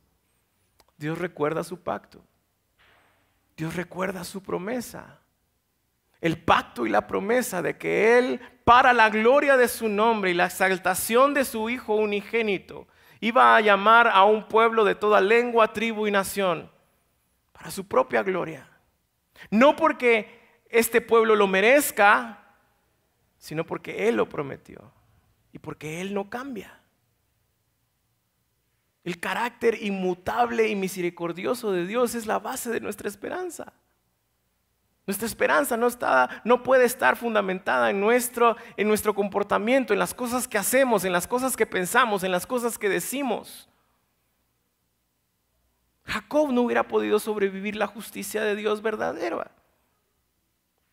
Dios 0.96 1.18
recuerda 1.18 1.64
su 1.64 1.80
pacto. 1.80 2.24
Dios 3.56 3.74
recuerda 3.74 4.24
su 4.24 4.42
promesa. 4.42 5.20
El 6.24 6.38
pacto 6.38 6.86
y 6.86 6.88
la 6.88 7.06
promesa 7.06 7.60
de 7.60 7.76
que 7.76 8.16
Él, 8.16 8.40
para 8.64 8.94
la 8.94 9.10
gloria 9.10 9.58
de 9.58 9.68
su 9.68 9.90
nombre 9.90 10.30
y 10.30 10.34
la 10.34 10.46
exaltación 10.46 11.34
de 11.34 11.44
su 11.44 11.68
Hijo 11.68 11.96
unigénito, 11.96 12.88
iba 13.20 13.54
a 13.54 13.60
llamar 13.60 14.08
a 14.08 14.24
un 14.24 14.48
pueblo 14.48 14.86
de 14.86 14.94
toda 14.94 15.20
lengua, 15.20 15.74
tribu 15.74 16.06
y 16.06 16.10
nación 16.10 16.70
para 17.52 17.70
su 17.70 17.86
propia 17.86 18.22
gloria. 18.22 18.66
No 19.50 19.76
porque 19.76 20.62
este 20.70 21.02
pueblo 21.02 21.36
lo 21.36 21.46
merezca, 21.46 22.56
sino 23.36 23.66
porque 23.66 24.08
Él 24.08 24.16
lo 24.16 24.26
prometió 24.26 24.90
y 25.52 25.58
porque 25.58 26.00
Él 26.00 26.14
no 26.14 26.30
cambia. 26.30 26.80
El 29.04 29.20
carácter 29.20 29.82
inmutable 29.82 30.68
y 30.68 30.74
misericordioso 30.74 31.70
de 31.70 31.86
Dios 31.86 32.14
es 32.14 32.24
la 32.24 32.38
base 32.38 32.70
de 32.70 32.80
nuestra 32.80 33.10
esperanza. 33.10 33.74
Nuestra 35.06 35.26
esperanza 35.26 35.76
no, 35.76 35.86
está, 35.86 36.42
no 36.44 36.62
puede 36.62 36.84
estar 36.84 37.16
fundamentada 37.16 37.90
en 37.90 38.00
nuestro, 38.00 38.56
en 38.76 38.88
nuestro 38.88 39.14
comportamiento, 39.14 39.92
en 39.92 39.98
las 39.98 40.14
cosas 40.14 40.48
que 40.48 40.56
hacemos, 40.56 41.04
en 41.04 41.12
las 41.12 41.26
cosas 41.26 41.56
que 41.56 41.66
pensamos, 41.66 42.24
en 42.24 42.32
las 42.32 42.46
cosas 42.46 42.78
que 42.78 42.88
decimos. 42.88 43.68
Jacob 46.04 46.52
no 46.52 46.62
hubiera 46.62 46.88
podido 46.88 47.18
sobrevivir 47.18 47.76
la 47.76 47.86
justicia 47.86 48.42
de 48.42 48.56
Dios 48.56 48.80
verdadera. 48.80 49.50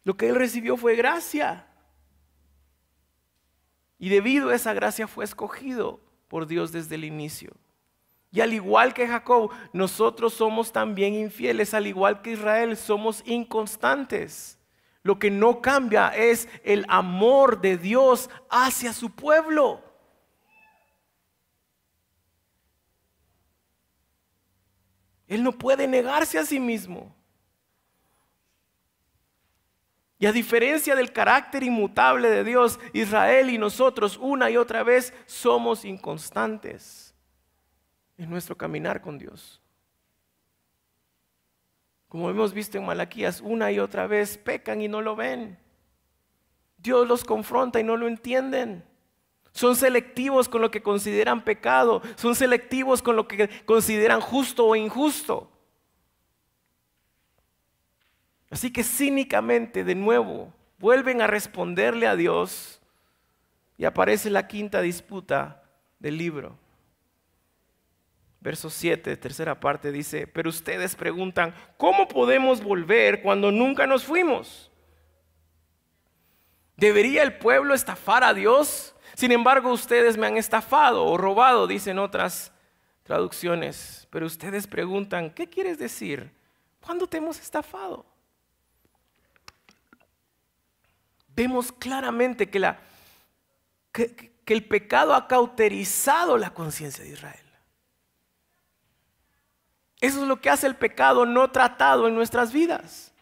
Lo 0.04 0.18
que 0.18 0.28
él 0.28 0.36
recibió 0.36 0.76
fue 0.76 0.96
gracia. 0.96 1.68
Y 3.98 4.10
debido 4.10 4.50
a 4.50 4.56
esa 4.56 4.74
gracia 4.74 5.08
fue 5.08 5.24
escogido 5.24 6.02
por 6.28 6.48
Dios 6.48 6.72
desde 6.72 6.96
el 6.96 7.06
inicio. 7.06 7.52
Y 8.32 8.40
al 8.40 8.54
igual 8.54 8.94
que 8.94 9.08
Jacob, 9.08 9.52
nosotros 9.74 10.34
somos 10.34 10.72
también 10.72 11.14
infieles, 11.14 11.74
al 11.74 11.86
igual 11.86 12.22
que 12.22 12.32
Israel, 12.32 12.78
somos 12.78 13.22
inconstantes. 13.26 14.58
Lo 15.04 15.20
que 15.20 15.30
no 15.30 15.62
cambia 15.62 16.10
es 16.16 16.48
el 16.64 16.86
amor 16.88 17.60
de 17.60 17.78
Dios 17.78 18.30
hacia 18.50 18.94
su 18.94 19.10
pueblo. 19.10 19.84
Él 25.28 25.44
no 25.44 25.52
puede 25.52 25.86
negarse 25.88 26.40
a 26.40 26.46
sí 26.46 26.60
mismo. 26.60 27.14
Y 30.20 30.26
a 30.26 30.32
diferencia 30.32 30.96
del 30.96 31.12
carácter 31.12 31.64
inmutable 31.64 32.30
de 32.30 32.44
Dios, 32.46 32.80
Israel 32.94 33.50
y 33.50 33.58
nosotros 33.58 34.18
una 34.18 34.50
y 34.50 34.56
otra 34.56 34.84
vez 34.84 35.14
somos 35.26 35.84
inconstantes 35.84 37.11
en 38.24 38.30
nuestro 38.30 38.56
caminar 38.56 39.02
con 39.02 39.18
Dios. 39.18 39.60
Como 42.08 42.30
hemos 42.30 42.54
visto 42.54 42.78
en 42.78 42.86
Malaquías, 42.86 43.42
una 43.42 43.72
y 43.72 43.80
otra 43.80 44.06
vez 44.06 44.38
pecan 44.38 44.82
y 44.82 44.88
no 44.88 45.02
lo 45.02 45.16
ven. 45.16 45.58
Dios 46.78 47.08
los 47.08 47.24
confronta 47.24 47.80
y 47.80 47.84
no 47.84 47.98
lo 47.98 48.08
entienden. 48.08 48.84
Son 49.54 49.76
selectivos 49.76 50.48
con 50.48 50.62
lo 50.62 50.72
que 50.72 50.84
consideran 50.84 51.44
pecado, 51.44 52.02
son 52.16 52.36
selectivos 52.36 53.02
con 53.02 53.16
lo 53.16 53.28
que 53.28 53.50
consideran 53.66 54.22
justo 54.22 54.66
o 54.68 54.76
injusto. 54.76 55.50
Así 58.50 58.72
que 58.72 58.84
cínicamente, 58.84 59.84
de 59.84 59.96
nuevo, 59.96 60.54
vuelven 60.78 61.22
a 61.22 61.28
responderle 61.28 62.08
a 62.08 62.16
Dios 62.16 62.82
y 63.78 63.86
aparece 63.86 64.30
la 64.30 64.48
quinta 64.48 64.82
disputa 64.82 65.64
del 66.00 66.18
libro. 66.18 66.58
Verso 68.42 68.70
7, 68.70 69.16
tercera 69.18 69.60
parte, 69.60 69.92
dice, 69.92 70.28
pero 70.28 70.50
ustedes 70.50 70.96
preguntan, 70.96 71.54
¿cómo 71.78 72.08
podemos 72.08 72.62
volver 72.62 73.22
cuando 73.22 73.52
nunca 73.52 73.88
nos 73.88 74.04
fuimos? 74.04 74.70
¿Debería 76.76 77.24
el 77.24 77.38
pueblo 77.38 77.74
estafar 77.74 78.24
a 78.24 78.34
Dios? 78.34 78.96
Sin 79.16 79.32
embargo, 79.32 79.72
ustedes 79.72 80.18
me 80.18 80.28
han 80.28 80.38
estafado 80.38 81.06
o 81.06 81.18
robado, 81.18 81.68
dicen 81.68 82.00
otras 82.00 82.52
traducciones. 83.04 84.08
Pero 84.10 84.26
ustedes 84.26 84.68
preguntan, 84.68 85.30
¿qué 85.30 85.48
quieres 85.48 85.78
decir? 85.78 86.32
¿Cuándo 86.82 87.08
te 87.08 87.18
hemos 87.18 87.40
estafado? 87.40 88.12
vemos 91.36 91.72
claramente 91.72 92.50
que, 92.50 92.60
la, 92.60 92.80
que, 93.92 94.32
el 94.48 94.68
pecado 94.68 95.14
ha 95.14 95.28
cauterizado 95.28 96.38
la 96.38 96.54
conciencia 96.54 97.04
de 97.04 97.12
Israel. 97.12 97.51
Eso 100.02 100.24
es 100.24 100.28
lo 100.28 100.42
que 100.42 100.50
hace 100.50 100.66
el 100.66 100.76
pecado 100.76 101.28
no 101.28 101.52
tratado 101.52 102.08
en 102.08 102.16
nuestras 102.16 102.52
vidas. 102.52 103.14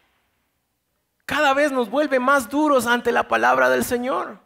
Cada 1.26 1.54
vez 1.54 1.72
nos 1.72 1.90
vuelve 1.90 2.20
más 2.20 2.50
duros 2.50 2.88
ante 2.88 3.12
la 3.12 3.28
palabra 3.28 3.70
del 3.70 3.84
Señor. 3.84 4.40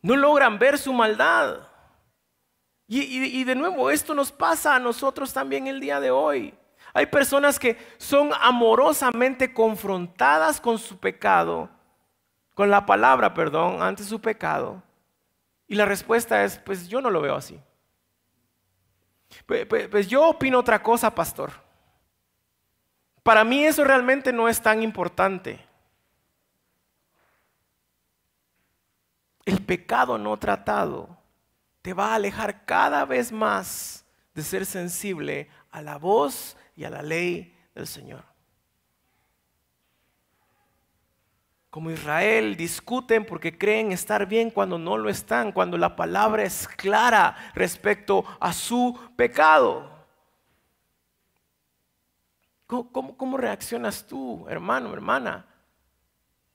No 0.00 0.16
logran 0.16 0.58
ver 0.58 0.78
su 0.78 0.92
maldad. 0.92 1.58
Y, 2.86 3.44
de 3.44 3.54
nuevo, 3.54 3.90
esto 3.90 4.14
nos 4.14 4.32
pasa 4.32 4.74
a 4.74 4.80
nosotros 4.80 5.32
también 5.32 5.66
el 5.66 5.78
día 5.78 6.00
de 6.00 6.10
hoy. 6.10 6.54
Hay 6.92 7.06
personas 7.06 7.58
que 7.58 7.76
son 7.98 8.30
amorosamente 8.40 9.52
confrontadas 9.52 10.60
con 10.60 10.78
su 10.78 10.98
pecado, 10.98 11.68
con 12.54 12.70
la 12.70 12.86
palabra, 12.86 13.34
perdón, 13.34 13.82
ante 13.82 14.02
su 14.02 14.20
pecado. 14.20 14.82
Y 15.68 15.76
la 15.76 15.84
respuesta 15.84 16.42
es, 16.42 16.58
pues 16.58 16.88
yo 16.88 17.00
no 17.00 17.10
lo 17.10 17.20
veo 17.20 17.36
así. 17.36 17.60
Pues, 19.46 20.06
yo 20.06 20.28
opino 20.28 20.58
otra 20.58 20.82
cosa, 20.82 21.14
pastor. 21.14 21.52
Para 23.22 23.44
mí 23.44 23.64
eso 23.64 23.84
realmente 23.84 24.32
no 24.32 24.48
es 24.48 24.60
tan 24.60 24.82
importante. 24.82 25.64
El 29.44 29.64
pecado 29.64 30.18
no 30.18 30.36
tratado 30.36 31.18
te 31.82 31.92
va 31.92 32.12
a 32.12 32.14
alejar 32.16 32.64
cada 32.64 33.04
vez 33.04 33.32
más 33.32 34.04
de 34.34 34.42
ser 34.42 34.64
sensible 34.66 35.48
a 35.70 35.82
la 35.82 35.98
voz 35.98 36.56
y 36.76 36.84
a 36.84 36.90
la 36.90 37.02
ley 37.02 37.56
del 37.74 37.86
Señor. 37.86 38.29
Como 41.70 41.92
Israel 41.92 42.56
discuten 42.56 43.24
porque 43.24 43.56
creen 43.56 43.92
estar 43.92 44.26
bien 44.26 44.50
cuando 44.50 44.76
no 44.76 44.98
lo 44.98 45.08
están, 45.08 45.52
cuando 45.52 45.78
la 45.78 45.94
palabra 45.94 46.42
es 46.42 46.66
clara 46.66 47.36
respecto 47.54 48.24
a 48.40 48.52
su 48.52 48.98
pecado. 49.16 49.88
¿Cómo, 52.66 53.36
reaccionas 53.36 54.06
tú, 54.06 54.46
hermano, 54.48 54.92
hermana, 54.92 55.46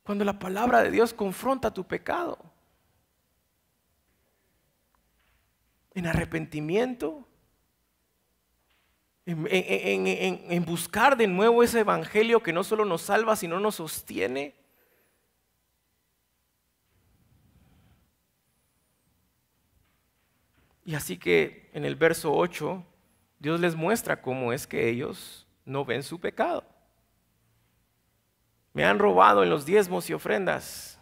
cuando 0.04 0.24
la 0.26 0.38
palabra 0.38 0.84
de 0.84 0.92
Dios 0.92 1.14
confronta 1.14 1.74
tu 1.74 1.86
pecado? 1.86 2.38
¿En 5.94 6.08
arrepentimiento? 6.08 7.26
en, 9.26 10.66
buscar 10.66 11.18
de 11.18 11.26
nuevo 11.26 11.64
ese 11.64 11.80
evangelio 11.80 12.44
que 12.44 12.54
no 12.54 12.64
solo 12.64 12.86
nos 12.86 13.02
salva, 13.02 13.36
sino 13.36 13.60
nos 13.60 13.76
sostiene. 13.76 14.65
Y 20.86 20.94
así 20.94 21.18
que 21.18 21.70
en 21.74 21.84
el 21.84 21.96
verso 21.96 22.32
8, 22.32 22.86
Dios 23.40 23.60
les 23.60 23.76
muestra 23.76 24.22
cómo 24.22 24.54
es 24.54 24.68
que 24.68 24.88
ellos 24.88 25.48
no 25.66 25.84
ven 25.84 26.04
su 26.04 26.20
pecado. 26.20 26.64
Me 28.72 28.86
han 28.86 29.00
robado 29.00 29.42
en 29.42 29.50
los 29.50 29.66
diezmos 29.66 30.10
y 30.10 30.14
ofrendas 30.14 31.00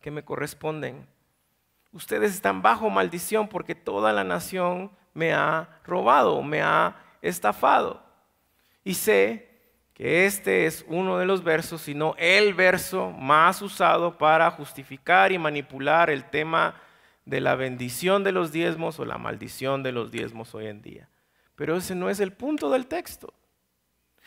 que 0.00 0.10
me 0.10 0.24
corresponden. 0.24 1.06
Ustedes 1.92 2.34
están 2.34 2.60
bajo 2.60 2.90
maldición 2.90 3.48
porque 3.48 3.74
toda 3.76 4.12
la 4.12 4.24
nación 4.24 4.90
me 5.14 5.32
ha 5.32 5.80
robado, 5.84 6.42
me 6.42 6.60
ha 6.62 6.96
estafado. 7.22 8.02
Y 8.82 8.94
sé 8.94 9.48
que 9.94 10.26
este 10.26 10.66
es 10.66 10.84
uno 10.88 11.18
de 11.18 11.26
los 11.26 11.44
versos, 11.44 11.82
sino 11.82 12.14
el 12.18 12.54
verso 12.54 13.10
más 13.10 13.62
usado 13.62 14.16
para 14.16 14.50
justificar 14.50 15.30
y 15.30 15.38
manipular 15.38 16.10
el 16.10 16.24
tema 16.24 16.74
de 17.30 17.40
la 17.40 17.54
bendición 17.54 18.24
de 18.24 18.32
los 18.32 18.50
diezmos 18.50 18.98
o 18.98 19.04
la 19.04 19.16
maldición 19.16 19.84
de 19.84 19.92
los 19.92 20.10
diezmos 20.10 20.52
hoy 20.54 20.66
en 20.66 20.82
día. 20.82 21.08
Pero 21.54 21.76
ese 21.76 21.94
no 21.94 22.10
es 22.10 22.18
el 22.18 22.32
punto 22.32 22.70
del 22.70 22.88
texto. 22.88 23.32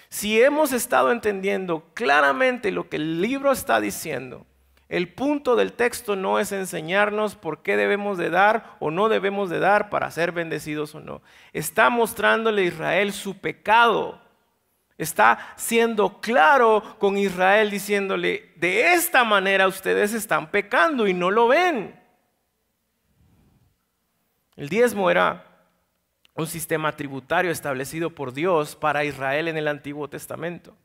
Si 0.08 0.42
hemos 0.42 0.72
estado 0.72 1.12
entendiendo 1.12 1.92
claramente 1.94 2.72
lo 2.72 2.88
que 2.88 2.96
el 2.96 3.22
libro 3.22 3.52
está 3.52 3.82
diciendo, 3.82 4.46
el 4.88 5.10
punto 5.10 5.58
del 5.58 5.74
texto 5.74 6.16
no 6.16 6.40
es 6.40 6.54
enseñarnos 6.54 7.36
por 7.36 7.62
qué 7.62 7.76
debemos 7.76 8.18
de 8.18 8.30
dar 8.30 8.78
o 8.80 8.90
no 8.90 9.10
debemos 9.10 9.50
de 9.50 9.60
dar 9.60 9.90
para 9.90 10.10
ser 10.10 10.32
bendecidos 10.32 10.96
o 10.96 11.02
no. 11.02 11.22
Está 11.52 11.90
mostrándole 11.90 12.62
a 12.62 12.66
Israel 12.66 13.12
su 13.12 13.38
pecado. 13.38 14.22
Está 14.98 15.56
siendo 15.58 16.22
claro 16.22 16.82
con 17.00 17.18
Israel 17.18 17.70
diciéndole, 17.70 18.54
de 18.56 18.94
esta 18.94 19.26
manera 19.26 19.68
ustedes 19.68 20.14
están 20.14 20.52
pecando 20.52 21.06
y 21.06 21.14
no 21.14 21.32
lo 21.32 21.50
ven. 21.50 22.03
El 24.56 24.70
diezmo 24.70 25.10
era 25.10 25.46
un 26.36 26.48
sistema 26.48 26.96
tributario 26.96 27.52
establecido 27.52 28.12
por 28.12 28.34
Dios 28.34 28.76
para 28.76 29.04
Israel 29.04 29.48
en 29.48 29.58
el 29.58 29.68
Antiguo 29.68 30.10
Testamento. 30.10 30.76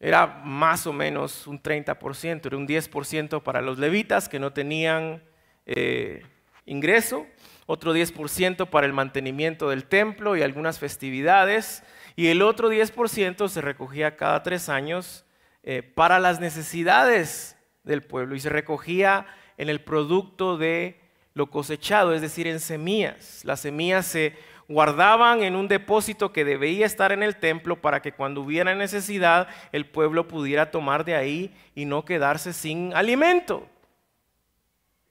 Era 0.00 0.26
más 0.26 0.86
o 0.86 0.92
menos 0.92 1.46
un 1.46 1.62
30%, 1.62 2.46
era 2.46 2.56
un 2.56 2.66
10% 2.66 3.42
para 3.42 3.62
los 3.62 3.78
levitas 3.78 4.28
que 4.28 4.40
no 4.40 4.52
tenían 4.52 5.22
eh, 5.64 6.26
ingreso, 6.66 7.26
otro 7.66 7.94
10% 7.94 8.68
para 8.68 8.86
el 8.86 8.92
mantenimiento 8.92 9.70
del 9.70 9.84
templo 9.84 10.36
y 10.36 10.42
algunas 10.42 10.78
festividades, 10.78 11.84
y 12.16 12.28
el 12.28 12.42
otro 12.42 12.70
10% 12.70 13.48
se 13.48 13.60
recogía 13.60 14.16
cada 14.16 14.42
tres 14.42 14.68
años 14.68 15.24
eh, 15.62 15.82
para 15.82 16.18
las 16.18 16.40
necesidades 16.40 17.56
del 17.84 18.02
pueblo 18.02 18.34
y 18.34 18.40
se 18.40 18.48
recogía 18.48 19.26
en 19.56 19.68
el 19.68 19.80
producto 19.80 20.58
de 20.58 21.01
lo 21.34 21.50
cosechado, 21.50 22.14
es 22.14 22.20
decir, 22.20 22.46
en 22.46 22.60
semillas. 22.60 23.44
Las 23.44 23.60
semillas 23.60 24.06
se 24.06 24.34
guardaban 24.68 25.42
en 25.42 25.56
un 25.56 25.68
depósito 25.68 26.32
que 26.32 26.44
debía 26.44 26.86
estar 26.86 27.12
en 27.12 27.22
el 27.22 27.36
templo 27.36 27.80
para 27.80 28.00
que 28.00 28.12
cuando 28.12 28.40
hubiera 28.40 28.74
necesidad 28.74 29.48
el 29.72 29.86
pueblo 29.86 30.28
pudiera 30.28 30.70
tomar 30.70 31.04
de 31.04 31.14
ahí 31.14 31.54
y 31.74 31.84
no 31.84 32.04
quedarse 32.04 32.52
sin 32.52 32.94
alimento. 32.94 33.68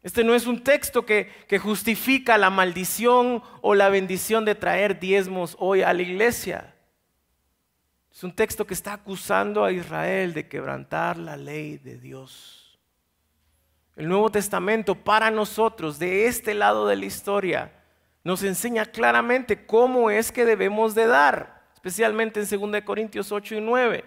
Este 0.03 0.23
no 0.23 0.33
es 0.33 0.47
un 0.47 0.63
texto 0.63 1.05
que, 1.05 1.29
justifica 1.59 2.37
la 2.37 2.49
maldición 2.49 3.43
o 3.61 3.75
la 3.75 3.89
bendición 3.89 4.45
de 4.45 4.55
traer 4.55 4.99
diezmos 4.99 5.55
hoy 5.59 5.83
a 5.83 5.93
la 5.93 6.01
iglesia. 6.01 6.73
Es 8.11 8.23
un 8.23 8.33
texto 8.33 8.65
que 8.65 8.73
está 8.73 8.93
acusando 8.93 9.63
a 9.63 9.71
Israel 9.71 10.33
de 10.33 10.47
quebrantar 10.47 11.17
la 11.17 11.37
ley 11.37 11.77
de 11.77 11.97
Dios. 11.97 12.60
El 13.95 14.07
Nuevo 14.07 14.31
Testamento 14.31 14.95
para 14.95 15.31
nosotros, 15.31 15.99
de 15.99 16.27
este 16.27 16.53
lado 16.53 16.87
de 16.87 16.95
la 16.95 17.05
historia, 17.05 17.71
nos 18.23 18.43
enseña 18.43 18.85
claramente 18.85 19.65
cómo 19.65 20.09
es 20.09 20.31
que 20.31 20.45
debemos 20.45 20.95
de 20.95 21.07
dar, 21.07 21.63
especialmente 21.73 22.39
en 22.39 22.71
2 22.71 22.81
Corintios 22.83 23.31
8 23.31 23.55
y 23.55 23.61
9. 23.61 24.05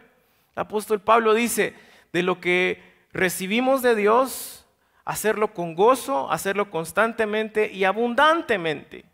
El 0.56 0.60
apóstol 0.60 1.00
Pablo 1.00 1.34
dice, 1.34 1.74
de 2.12 2.22
lo 2.22 2.40
que 2.40 2.82
recibimos 3.12 3.82
de 3.82 3.94
Dios, 3.94 4.66
hacerlo 5.04 5.52
con 5.52 5.74
gozo, 5.74 6.30
hacerlo 6.30 6.70
constantemente 6.70 7.70
y 7.70 7.84
abundantemente. 7.84 9.04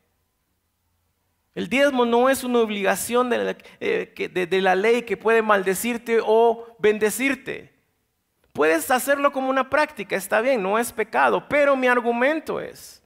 El 1.54 1.68
diezmo 1.68 2.04
no 2.04 2.30
es 2.30 2.44
una 2.44 2.60
obligación 2.60 3.28
de 3.28 3.38
la, 3.38 3.56
eh, 3.80 4.46
de 4.48 4.60
la 4.60 4.76
ley 4.76 5.02
que 5.02 5.16
puede 5.16 5.42
maldecirte 5.42 6.20
o 6.24 6.76
bendecirte. 6.78 7.79
Puedes 8.60 8.90
hacerlo 8.90 9.32
como 9.32 9.48
una 9.48 9.70
práctica, 9.70 10.16
está 10.16 10.42
bien, 10.42 10.62
no 10.62 10.78
es 10.78 10.92
pecado, 10.92 11.48
pero 11.48 11.76
mi 11.76 11.86
argumento 11.86 12.60
es 12.60 13.02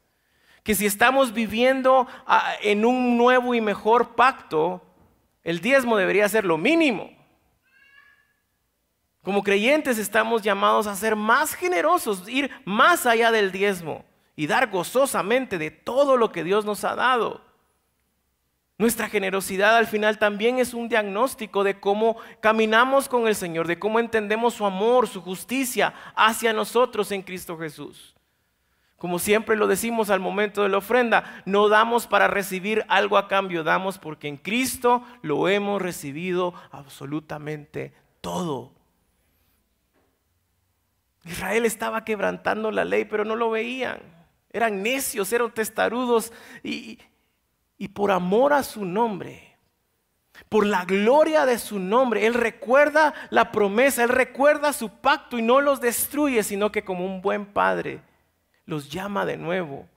que 0.65 0.75
si 0.75 0.85
estamos 0.85 1.33
viviendo 1.33 2.09
ah, 2.27 2.55
en 2.61 2.85
un 2.85 3.17
nuevo 3.17 3.55
y 3.55 3.61
mejor 3.61 4.17
pacto, 4.17 4.83
el 5.45 5.61
diezmo 5.61 5.97
debería 5.97 6.29
ser 6.29 6.45
lo 6.45 6.59
mínimo. 6.59 7.09
Como 9.23 9.45
creyentes 9.45 9.97
estamos 9.97 10.43
llamados 10.43 10.89
a 10.89 10.97
ser 10.97 11.15
más 11.15 11.55
generosos, 11.55 12.29
ir 12.29 12.51
más 12.65 13.07
allá 13.07 13.31
del 13.31 13.53
diezmo 13.53 14.05
y 14.35 14.49
dar 14.49 14.71
gozosamente 14.71 15.57
de 15.57 15.71
todo 15.71 16.17
lo 16.17 16.33
que 16.33 16.43
Dios 16.43 16.65
nos 16.65 16.83
ha 16.83 16.97
dado. 16.97 17.45
Nuestra 18.77 19.09
generosidad 19.09 19.77
al 19.77 19.87
final 19.87 20.19
también 20.19 20.59
es 20.59 20.75
un 20.75 20.89
diagnóstico 20.89 21.63
de 21.63 21.79
cómo 21.79 22.17
caminamos 22.41 23.09
con 23.09 23.29
el 23.29 23.37
Señor, 23.37 23.69
de 23.69 23.79
cómo 23.79 24.01
entendemos 24.01 24.55
su 24.55 24.67
amor, 24.67 25.07
su 25.07 25.23
justicia 25.23 25.95
hacia 26.17 26.53
nosotros 26.53 27.13
en 27.13 27.23
Cristo 27.23 27.57
Jesús. 27.57 28.15
Como 28.97 29.21
siempre 29.21 29.55
lo 29.55 29.69
decimos 29.69 30.11
al 30.11 30.19
momento 30.19 30.63
de 30.63 30.71
la 30.71 30.79
ofrenda, 30.79 31.43
no 31.45 31.69
damos 31.69 32.07
para 32.07 32.27
recibir 32.27 32.85
algo 32.89 33.17
a 33.17 33.29
cambio, 33.29 33.63
damos 33.63 33.99
porque 33.99 34.27
en 34.27 34.39
Cristo 34.39 35.05
lo 35.23 35.49
hemos 35.49 35.81
recibido 35.81 36.55
absolutamente 36.73 37.93
todo. 38.21 38.73
Israel 41.25 41.65
estaba 41.65 42.05
quebrantando 42.05 42.71
la 42.71 42.85
ley, 42.85 43.05
pero 43.05 43.25
no 43.25 43.37
lo 43.37 43.51
veían. 43.51 44.01
Eran 44.51 44.83
necios, 44.83 45.33
eran 45.33 45.53
testarudos 45.53 46.33
y, 46.63 46.99
y 47.77 47.89
por 47.89 48.11
amor 48.11 48.53
a 48.53 48.63
su 48.63 48.85
nombre, 48.85 49.57
por 50.49 50.67
la 50.67 50.85
gloria 50.85 51.47
de 51.47 51.59
su 51.59 51.79
nombre, 51.79 52.27
Él 52.27 52.35
recuerda 52.35 53.15
la 53.31 53.53
promesa, 53.53 54.03
Él 54.03 54.09
recuerda 54.09 54.73
su 54.73 54.89
pacto 54.89 55.39
y 55.39 55.43
no 55.43 55.61
los 55.61 55.81
destruye, 55.81 56.43
sino 56.43 56.73
que 56.73 56.85
como 56.85 57.05
un 57.05 57.23
buen 57.23 57.47
padre 57.47 58.03
los 58.67 58.91
llama 58.91 59.27
de 59.27 59.37
nuevo 59.37 59.89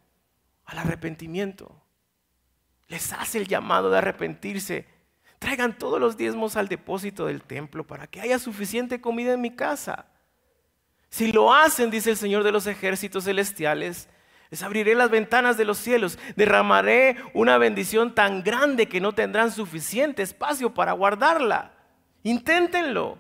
al 0.65 0.79
arrepentimiento. 0.79 1.81
Les 2.87 3.13
hace 3.13 3.39
el 3.39 3.47
llamado 3.47 3.89
de 3.89 3.97
arrepentirse. 3.97 4.85
Traigan 5.39 5.77
todos 5.77 5.99
los 5.99 6.17
diezmos 6.17 6.55
al 6.55 6.67
depósito 6.67 7.25
del 7.25 7.41
templo 7.41 7.85
para 7.85 8.07
que 8.07 8.21
haya 8.21 8.39
suficiente 8.39 9.01
comida 9.01 9.33
en 9.33 9.41
mi 9.41 9.55
casa. 9.55 10.07
Si 11.09 11.31
lo 11.31 11.53
hacen, 11.53 11.89
dice 11.89 12.11
el 12.11 12.17
Señor 12.17 12.43
de 12.43 12.51
los 12.51 12.67
ejércitos 12.67 13.25
celestiales, 13.25 14.09
les 14.49 14.63
abriré 14.63 14.95
las 14.95 15.09
ventanas 15.09 15.57
de 15.57 15.65
los 15.65 15.77
cielos, 15.77 16.17
derramaré 16.35 17.17
una 17.33 17.57
bendición 17.57 18.15
tan 18.15 18.43
grande 18.43 18.87
que 18.87 19.01
no 19.01 19.13
tendrán 19.13 19.51
suficiente 19.51 20.23
espacio 20.23 20.73
para 20.73 20.93
guardarla. 20.93 21.73
Inténtenlo, 22.23 23.17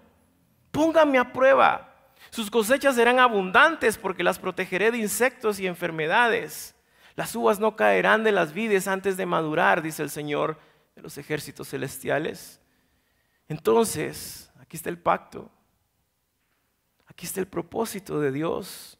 pónganme 0.71 1.17
a 1.17 1.33
prueba. 1.33 1.93
Sus 2.29 2.49
cosechas 2.49 2.95
serán 2.95 3.19
abundantes 3.19 3.97
porque 3.97 4.23
las 4.23 4.39
protegeré 4.39 4.91
de 4.91 4.99
insectos 4.99 5.59
y 5.59 5.67
enfermedades. 5.67 6.75
Las 7.15 7.35
uvas 7.35 7.59
no 7.59 7.75
caerán 7.75 8.23
de 8.23 8.31
las 8.31 8.53
vides 8.53 8.87
antes 8.87 9.17
de 9.17 9.25
madurar, 9.25 9.81
dice 9.81 10.03
el 10.03 10.09
Señor 10.09 10.59
de 10.95 11.01
los 11.01 11.17
ejércitos 11.17 11.69
celestiales. 11.69 12.61
Entonces, 13.49 14.51
aquí 14.59 14.77
está 14.77 14.89
el 14.89 14.99
pacto. 14.99 15.49
Aquí 17.07 17.25
está 17.25 17.39
el 17.39 17.47
propósito 17.47 18.19
de 18.19 18.31
Dios 18.31 18.96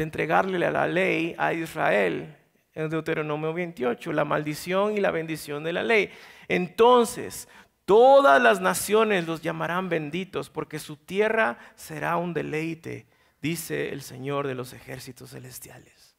de 0.00 0.04
entregarle 0.04 0.64
a 0.64 0.70
la 0.70 0.86
ley 0.86 1.34
a 1.36 1.52
Israel 1.52 2.34
en 2.72 2.88
Deuteronomio 2.88 3.52
28, 3.52 4.14
la 4.14 4.24
maldición 4.24 4.96
y 4.96 5.00
la 5.00 5.10
bendición 5.10 5.62
de 5.62 5.74
la 5.74 5.82
ley. 5.82 6.10
Entonces, 6.48 7.48
todas 7.84 8.40
las 8.40 8.62
naciones 8.62 9.26
los 9.26 9.42
llamarán 9.42 9.90
benditos 9.90 10.48
porque 10.48 10.78
su 10.78 10.96
tierra 10.96 11.58
será 11.74 12.16
un 12.16 12.32
deleite, 12.32 13.08
dice 13.42 13.90
el 13.90 14.00
Señor 14.00 14.46
de 14.46 14.54
los 14.54 14.72
ejércitos 14.72 15.32
celestiales. 15.32 16.16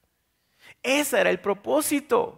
Ese 0.84 1.20
era 1.20 1.32
el 1.32 1.40
propósito. 1.40 2.38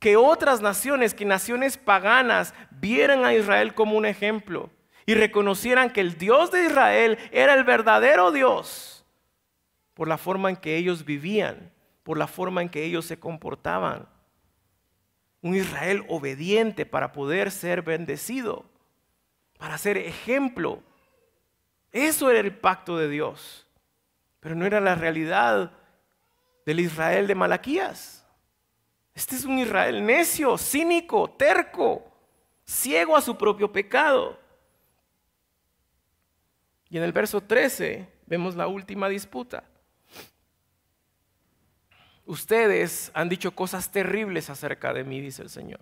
Que 0.00 0.16
otras 0.16 0.60
naciones, 0.60 1.14
que 1.14 1.24
naciones 1.24 1.78
paganas, 1.78 2.54
vieran 2.72 3.24
a 3.24 3.34
Israel 3.34 3.72
como 3.72 3.96
un 3.96 4.04
ejemplo 4.04 4.68
y 5.06 5.14
reconocieran 5.14 5.90
que 5.90 6.00
el 6.00 6.18
Dios 6.18 6.50
de 6.50 6.66
Israel 6.66 7.18
era 7.30 7.54
el 7.54 7.62
verdadero 7.62 8.32
Dios 8.32 8.93
por 9.94 10.08
la 10.08 10.18
forma 10.18 10.50
en 10.50 10.56
que 10.56 10.76
ellos 10.76 11.04
vivían, 11.04 11.72
por 12.02 12.18
la 12.18 12.26
forma 12.26 12.60
en 12.62 12.68
que 12.68 12.84
ellos 12.84 13.06
se 13.06 13.18
comportaban. 13.18 14.08
Un 15.40 15.54
Israel 15.54 16.04
obediente 16.08 16.84
para 16.84 17.12
poder 17.12 17.50
ser 17.50 17.82
bendecido, 17.82 18.64
para 19.58 19.78
ser 19.78 19.96
ejemplo. 19.96 20.82
Eso 21.92 22.30
era 22.30 22.40
el 22.40 22.56
pacto 22.56 22.98
de 22.98 23.08
Dios, 23.08 23.66
pero 24.40 24.54
no 24.54 24.66
era 24.66 24.80
la 24.80 24.94
realidad 24.94 25.72
del 26.66 26.80
Israel 26.80 27.26
de 27.26 27.34
Malaquías. 27.34 28.26
Este 29.14 29.36
es 29.36 29.44
un 29.44 29.58
Israel 29.58 30.04
necio, 30.04 30.58
cínico, 30.58 31.30
terco, 31.30 32.04
ciego 32.64 33.16
a 33.16 33.22
su 33.22 33.36
propio 33.38 33.70
pecado. 33.70 34.38
Y 36.88 36.96
en 36.96 37.04
el 37.04 37.12
verso 37.12 37.40
13 37.40 38.08
vemos 38.26 38.56
la 38.56 38.66
última 38.66 39.08
disputa. 39.08 39.64
Ustedes 42.26 43.10
han 43.14 43.28
dicho 43.28 43.50
cosas 43.54 43.90
terribles 43.90 44.48
acerca 44.48 44.92
de 44.92 45.04
mí, 45.04 45.20
dice 45.20 45.42
el 45.42 45.50
Señor. 45.50 45.80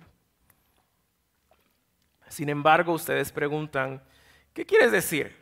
Sin 2.28 2.48
embargo, 2.48 2.94
ustedes 2.94 3.30
preguntan, 3.30 4.02
¿qué 4.52 4.66
quieres 4.66 4.90
decir? 4.90 5.36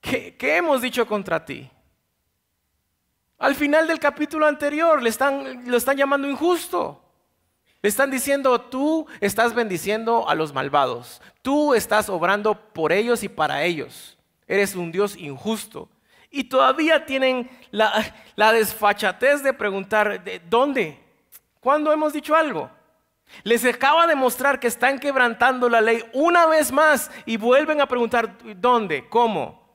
¿Qué, 0.00 0.36
hemos 0.56 0.80
dicho 0.80 1.06
contra 1.06 1.44
ti? 1.44 1.68
Al 3.38 3.54
final 3.54 3.86
del 3.88 3.98
capítulo 3.98 4.46
anterior 4.46 5.02
le 5.02 5.10
están, 5.10 5.68
lo 5.68 5.76
están 5.76 5.96
llamando 5.96 6.28
injusto. 6.30 7.02
Le 7.82 7.88
están 7.88 8.10
diciendo, 8.10 8.60
tú 8.60 9.06
estás 9.20 9.54
bendiciendo 9.54 10.28
a 10.28 10.34
los 10.34 10.54
malvados. 10.54 11.20
Tú 11.42 11.74
estás 11.74 12.08
obrando 12.08 12.54
por 12.72 12.92
ellos 12.92 13.22
y 13.22 13.28
para 13.28 13.64
ellos. 13.64 14.16
Eres 14.46 14.74
un 14.74 14.92
Dios 14.92 15.16
injusto. 15.16 15.88
Y 16.30 16.44
todavía 16.44 17.06
tienen 17.06 17.48
la, 17.70 18.52
desfachatez 18.52 19.42
de 19.42 19.52
preguntar, 19.52 20.22
¿de 20.22 20.40
¿dónde? 20.40 20.98
¿Cuándo 21.60 21.92
hemos 21.92 22.12
dicho 22.12 22.34
algo? 22.34 22.70
Les 23.42 23.64
acaba 23.64 24.06
de 24.06 24.14
mostrar 24.14 24.60
que 24.60 24.68
están 24.68 24.98
quebrantando 24.98 25.68
la 25.68 25.80
ley 25.80 26.04
una 26.12 26.46
vez 26.46 26.70
más 26.70 27.10
y 27.24 27.36
vuelven 27.36 27.80
a 27.80 27.86
preguntar, 27.86 28.36
¿dónde? 28.56 29.08
¿Cómo? 29.08 29.66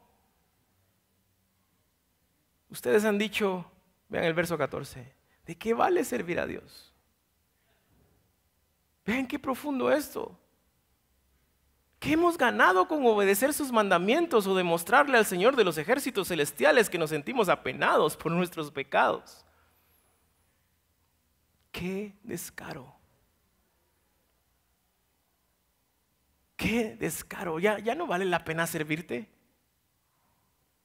Ustedes 2.69 3.03
han 3.03 3.17
dicho, 3.17 3.69
vean 4.07 4.23
el 4.23 4.33
verso 4.33 4.57
14, 4.57 5.13
¿de 5.45 5.57
qué 5.57 5.73
vale 5.73 6.05
servir 6.05 6.39
a 6.39 6.45
Dios? 6.45 6.93
Vean 9.05 9.27
qué 9.27 9.37
profundo 9.37 9.91
esto. 9.91 10.37
¿Qué 12.01 12.13
hemos 12.13 12.35
ganado 12.35 12.87
con 12.87 13.05
obedecer 13.05 13.53
sus 13.53 13.71
mandamientos 13.71 14.47
o 14.47 14.55
demostrarle 14.55 15.19
al 15.19 15.25
Señor 15.27 15.55
de 15.55 15.63
los 15.63 15.77
ejércitos 15.77 16.29
celestiales 16.29 16.89
que 16.89 16.97
nos 16.97 17.11
sentimos 17.11 17.47
apenados 17.47 18.17
por 18.17 18.31
nuestros 18.31 18.71
pecados? 18.71 19.45
¡Qué 21.71 22.15
descaro! 22.23 22.95
¡Qué 26.55 26.95
descaro! 26.95 27.59
Ya, 27.59 27.77
ya 27.77 27.93
no 27.93 28.07
vale 28.07 28.25
la 28.25 28.43
pena 28.43 28.65
servirte. 28.65 29.29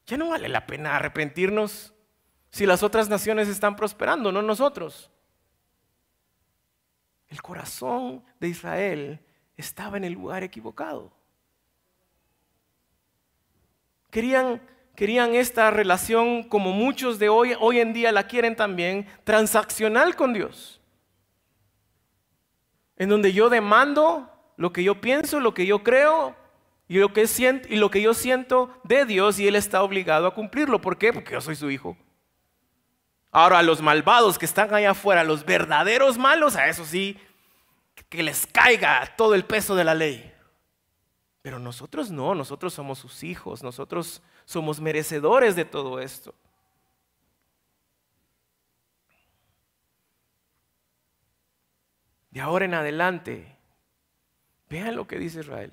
Ya 0.06 0.18
no 0.18 0.28
vale 0.28 0.50
la 0.50 0.66
pena 0.66 0.96
arrepentirnos 0.96 1.94
si 2.50 2.66
las 2.66 2.82
otras 2.82 3.08
naciones 3.08 3.48
están 3.48 3.74
prosperando, 3.74 4.30
no 4.32 4.42
nosotros. 4.42 5.10
El 7.28 7.40
corazón 7.40 8.22
de 8.38 8.48
Israel 8.48 9.25
estaba 9.56 9.96
en 9.96 10.04
el 10.04 10.12
lugar 10.12 10.42
equivocado. 10.42 11.12
Querían, 14.10 14.60
querían 14.94 15.34
esta 15.34 15.70
relación 15.70 16.42
como 16.42 16.72
muchos 16.72 17.18
de 17.18 17.28
hoy, 17.28 17.54
hoy 17.60 17.80
en 17.80 17.92
día 17.92 18.12
la 18.12 18.26
quieren 18.26 18.56
también, 18.56 19.06
transaccional 19.24 20.14
con 20.14 20.32
Dios. 20.32 20.80
En 22.96 23.08
donde 23.08 23.32
yo 23.32 23.50
demando 23.50 24.30
lo 24.56 24.72
que 24.72 24.82
yo 24.82 25.00
pienso, 25.00 25.40
lo 25.40 25.54
que 25.54 25.66
yo 25.66 25.82
creo 25.82 26.34
y 26.88 26.98
lo 26.98 27.12
que, 27.12 27.26
siento, 27.26 27.68
y 27.68 27.76
lo 27.76 27.90
que 27.90 28.00
yo 28.00 28.14
siento 28.14 28.70
de 28.84 29.04
Dios 29.04 29.38
y 29.38 29.48
Él 29.48 29.56
está 29.56 29.82
obligado 29.82 30.26
a 30.26 30.34
cumplirlo. 30.34 30.80
¿Por 30.80 30.96
qué? 30.96 31.12
Porque 31.12 31.32
yo 31.32 31.40
soy 31.40 31.56
su 31.56 31.70
hijo. 31.70 31.96
Ahora, 33.30 33.58
a 33.58 33.62
los 33.62 33.82
malvados 33.82 34.38
que 34.38 34.46
están 34.46 34.72
allá 34.72 34.92
afuera, 34.92 35.24
los 35.24 35.44
verdaderos 35.44 36.16
malos, 36.16 36.56
a 36.56 36.68
eso 36.68 36.86
sí, 36.86 37.18
que 38.08 38.22
les 38.22 38.46
caiga 38.46 39.14
todo 39.16 39.34
el 39.34 39.44
peso 39.44 39.74
de 39.74 39.84
la 39.84 39.94
ley. 39.94 40.32
Pero 41.42 41.58
nosotros 41.58 42.10
no, 42.10 42.34
nosotros 42.34 42.74
somos 42.74 42.98
sus 42.98 43.22
hijos, 43.22 43.62
nosotros 43.62 44.22
somos 44.44 44.80
merecedores 44.80 45.54
de 45.56 45.64
todo 45.64 46.00
esto. 46.00 46.34
De 52.30 52.40
ahora 52.40 52.64
en 52.64 52.74
adelante, 52.74 53.56
vean 54.68 54.94
lo 54.94 55.06
que 55.06 55.18
dice 55.18 55.40
Israel. 55.40 55.72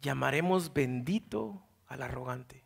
Llamaremos 0.00 0.72
bendito 0.74 1.62
al 1.86 2.02
arrogante. 2.02 2.64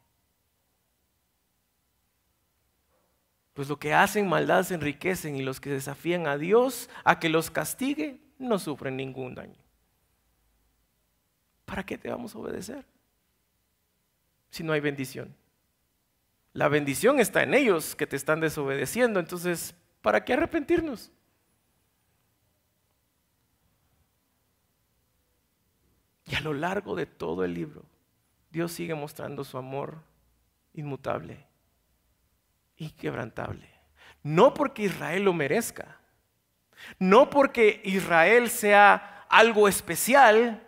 Pues 3.55 3.69
lo 3.69 3.79
que 3.79 3.95
hacen 3.95 4.29
maldad 4.29 4.65
se 4.65 4.75
enriquecen 4.75 5.37
y 5.37 5.43
los 5.43 5.61
que 5.61 5.71
desafían 5.71 6.27
a 6.27 6.39
Dios 6.39 6.91
a 7.05 7.19
que 7.21 7.29
los 7.29 7.51
castigue 7.51 8.26
no 8.39 8.59
sufren 8.59 8.97
ningún 8.97 9.35
daño. 9.35 9.59
¿Para 11.65 11.85
qué 11.85 11.99
te 11.99 12.11
vamos 12.11 12.35
a 12.35 12.39
obedecer 12.39 12.85
si 14.51 14.63
no 14.63 14.73
hay 14.73 14.81
bendición? 14.81 15.35
La 16.53 16.69
bendición 16.69 17.21
está 17.21 17.43
en 17.43 17.53
ellos 17.53 17.95
que 17.95 18.07
te 18.07 18.17
están 18.17 18.41
desobedeciendo, 18.41 19.21
entonces, 19.21 19.75
¿para 20.01 20.25
qué 20.25 20.33
arrepentirnos? 20.33 21.13
Y 26.25 26.35
a 26.35 26.41
lo 26.41 26.55
largo 26.55 26.95
de 26.97 27.07
todo 27.07 27.45
el 27.45 27.55
libro, 27.55 27.85
Dios 28.51 28.73
sigue 28.73 28.95
mostrando 28.95 29.45
su 29.45 29.59
amor 29.59 29.99
inmutable, 30.73 31.45
inquebrantable. 32.77 33.69
No 34.23 34.55
porque 34.55 34.85
Israel 34.85 35.25
lo 35.25 35.33
merezca, 35.33 36.01
no 36.99 37.31
porque 37.31 37.81
Israel 37.85 38.51
sea 38.51 39.25
algo 39.29 39.69
especial 39.69 40.63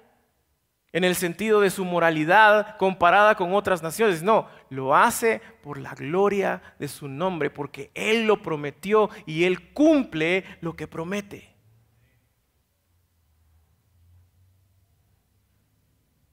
en 0.92 1.04
el 1.04 1.14
sentido 1.14 1.60
de 1.60 1.70
su 1.70 1.84
moralidad 1.84 2.76
comparada 2.78 3.34
con 3.34 3.54
otras 3.54 3.82
naciones, 3.82 4.22
no, 4.22 4.48
lo 4.70 4.96
hace 4.96 5.40
por 5.62 5.78
la 5.78 5.94
gloria 5.94 6.62
de 6.78 6.88
su 6.88 7.08
nombre, 7.08 7.50
porque 7.50 7.90
Él 7.94 8.26
lo 8.26 8.42
prometió 8.42 9.10
y 9.26 9.44
Él 9.44 9.72
cumple 9.72 10.44
lo 10.60 10.74
que 10.76 10.86
promete. 10.86 11.54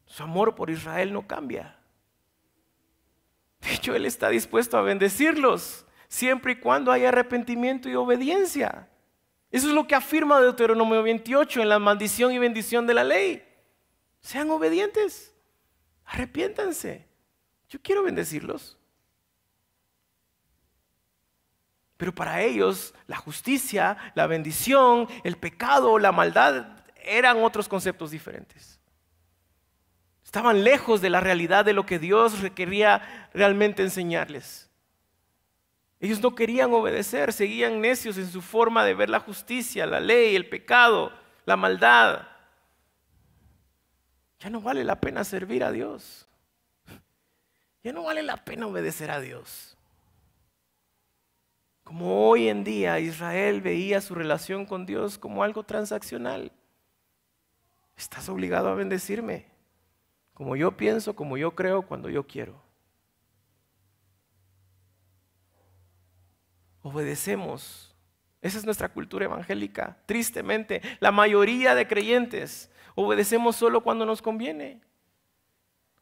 Su 0.06 0.24
amor 0.24 0.56
por 0.56 0.70
Israel 0.70 1.12
no 1.12 1.28
cambia. 1.28 1.78
De 3.60 3.74
hecho, 3.74 3.94
Él 3.94 4.06
está 4.06 4.30
dispuesto 4.30 4.78
a 4.78 4.82
bendecirlos 4.82 5.86
siempre 6.08 6.54
y 6.54 6.56
cuando 6.56 6.92
haya 6.92 7.10
arrepentimiento 7.10 7.90
y 7.90 7.96
obediencia. 7.96 8.88
Eso 9.52 9.68
es 9.68 9.74
lo 9.74 9.88
que 9.88 9.96
afirma 9.96 10.40
Deuteronomio 10.40 11.04
28 11.04 11.62
en 11.62 11.70
la 11.70 11.80
maldición 11.80 12.32
y 12.32 12.40
bendición 12.40 12.86
de 12.88 12.94
la 12.94 13.04
ley. 13.04 13.44
Sean 14.22 14.50
obedientes, 14.50 15.34
arrepiéntanse. 16.06 17.08
Yo 17.70 17.80
quiero 17.82 18.04
bendecirlos. 18.04 18.78
Pero 21.98 22.14
para 22.14 22.42
ellos 22.42 22.94
la 23.08 23.18
justicia, 23.18 23.98
la 24.16 24.28
bendición, 24.28 25.08
el 25.24 25.38
pecado, 25.38 25.98
la 26.00 26.12
maldad 26.12 26.68
eran 26.98 27.44
otros 27.44 27.70
conceptos 27.70 28.12
diferentes. 28.12 28.80
Estaban 30.24 30.64
lejos 30.64 31.02
de 31.02 31.10
la 31.10 31.22
realidad 31.22 31.64
de 31.64 31.74
lo 31.74 31.86
que 31.86 32.00
Dios 32.00 32.34
quería 32.56 33.30
realmente 33.34 33.84
enseñarles. 33.84 34.65
Ellos 36.00 36.22
no 36.22 36.36
querían 36.36 36.74
obedecer, 36.74 37.34
seguían 37.34 37.82
necios 37.82 38.18
en 38.18 38.28
su 38.28 38.42
forma 38.42 38.84
de 38.84 38.94
ver 38.94 39.10
la 39.10 39.20
justicia, 39.20 39.86
la 39.86 40.00
ley, 40.00 40.36
el 40.36 40.50
pecado, 40.50 41.12
la 41.46 41.56
maldad. 41.56 42.28
Ya 44.40 44.50
no 44.50 44.62
vale 44.62 44.84
la 44.84 45.00
pena 45.00 45.24
servir 45.24 45.64
a 45.64 45.72
Dios. 45.72 46.28
Ya 47.84 47.94
no 47.94 48.04
vale 48.04 48.24
la 48.24 48.38
pena 48.38 48.68
obedecer 48.68 49.12
a 49.12 49.20
Dios. 49.20 49.78
Como 51.84 52.30
hoy 52.30 52.50
en 52.50 52.64
día 52.64 53.00
Israel 53.00 53.62
veía 53.62 54.02
su 54.02 54.16
relación 54.16 54.66
con 54.66 54.86
Dios 54.86 55.18
como 55.18 55.44
algo 55.44 55.64
transaccional. 55.64 56.52
Estás 57.96 58.28
obligado 58.28 58.70
a 58.70 58.76
bendecirme 58.76 59.56
como 60.36 60.58
yo 60.58 60.76
pienso, 60.76 61.16
como 61.16 61.38
yo 61.38 61.56
creo, 61.56 61.82
cuando 61.82 62.10
yo 62.10 62.28
quiero. 62.28 62.62
Obedecemos. 66.86 67.96
Esa 68.44 68.60
es 68.60 68.64
nuestra 68.64 68.90
cultura 68.90 69.26
evangélica. 69.26 69.98
Tristemente, 70.06 70.84
la 71.00 71.12
mayoría 71.12 71.74
de 71.74 71.88
creyentes 71.88 72.70
obedecemos 72.94 73.56
solo 73.56 73.82
cuando 73.82 74.06
nos 74.06 74.22
conviene. 74.22 74.82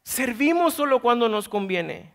Servimos 0.02 0.74
solo 0.74 1.00
cuando 1.00 1.26
nos 1.30 1.48
conviene. 1.48 2.12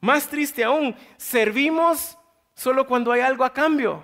Más 0.00 0.26
triste 0.26 0.64
aún, 0.64 0.96
servimos 1.16 2.18
solo 2.56 2.88
cuando 2.88 3.12
hay 3.12 3.20
algo 3.20 3.44
a 3.44 3.52
cambio. 3.52 4.02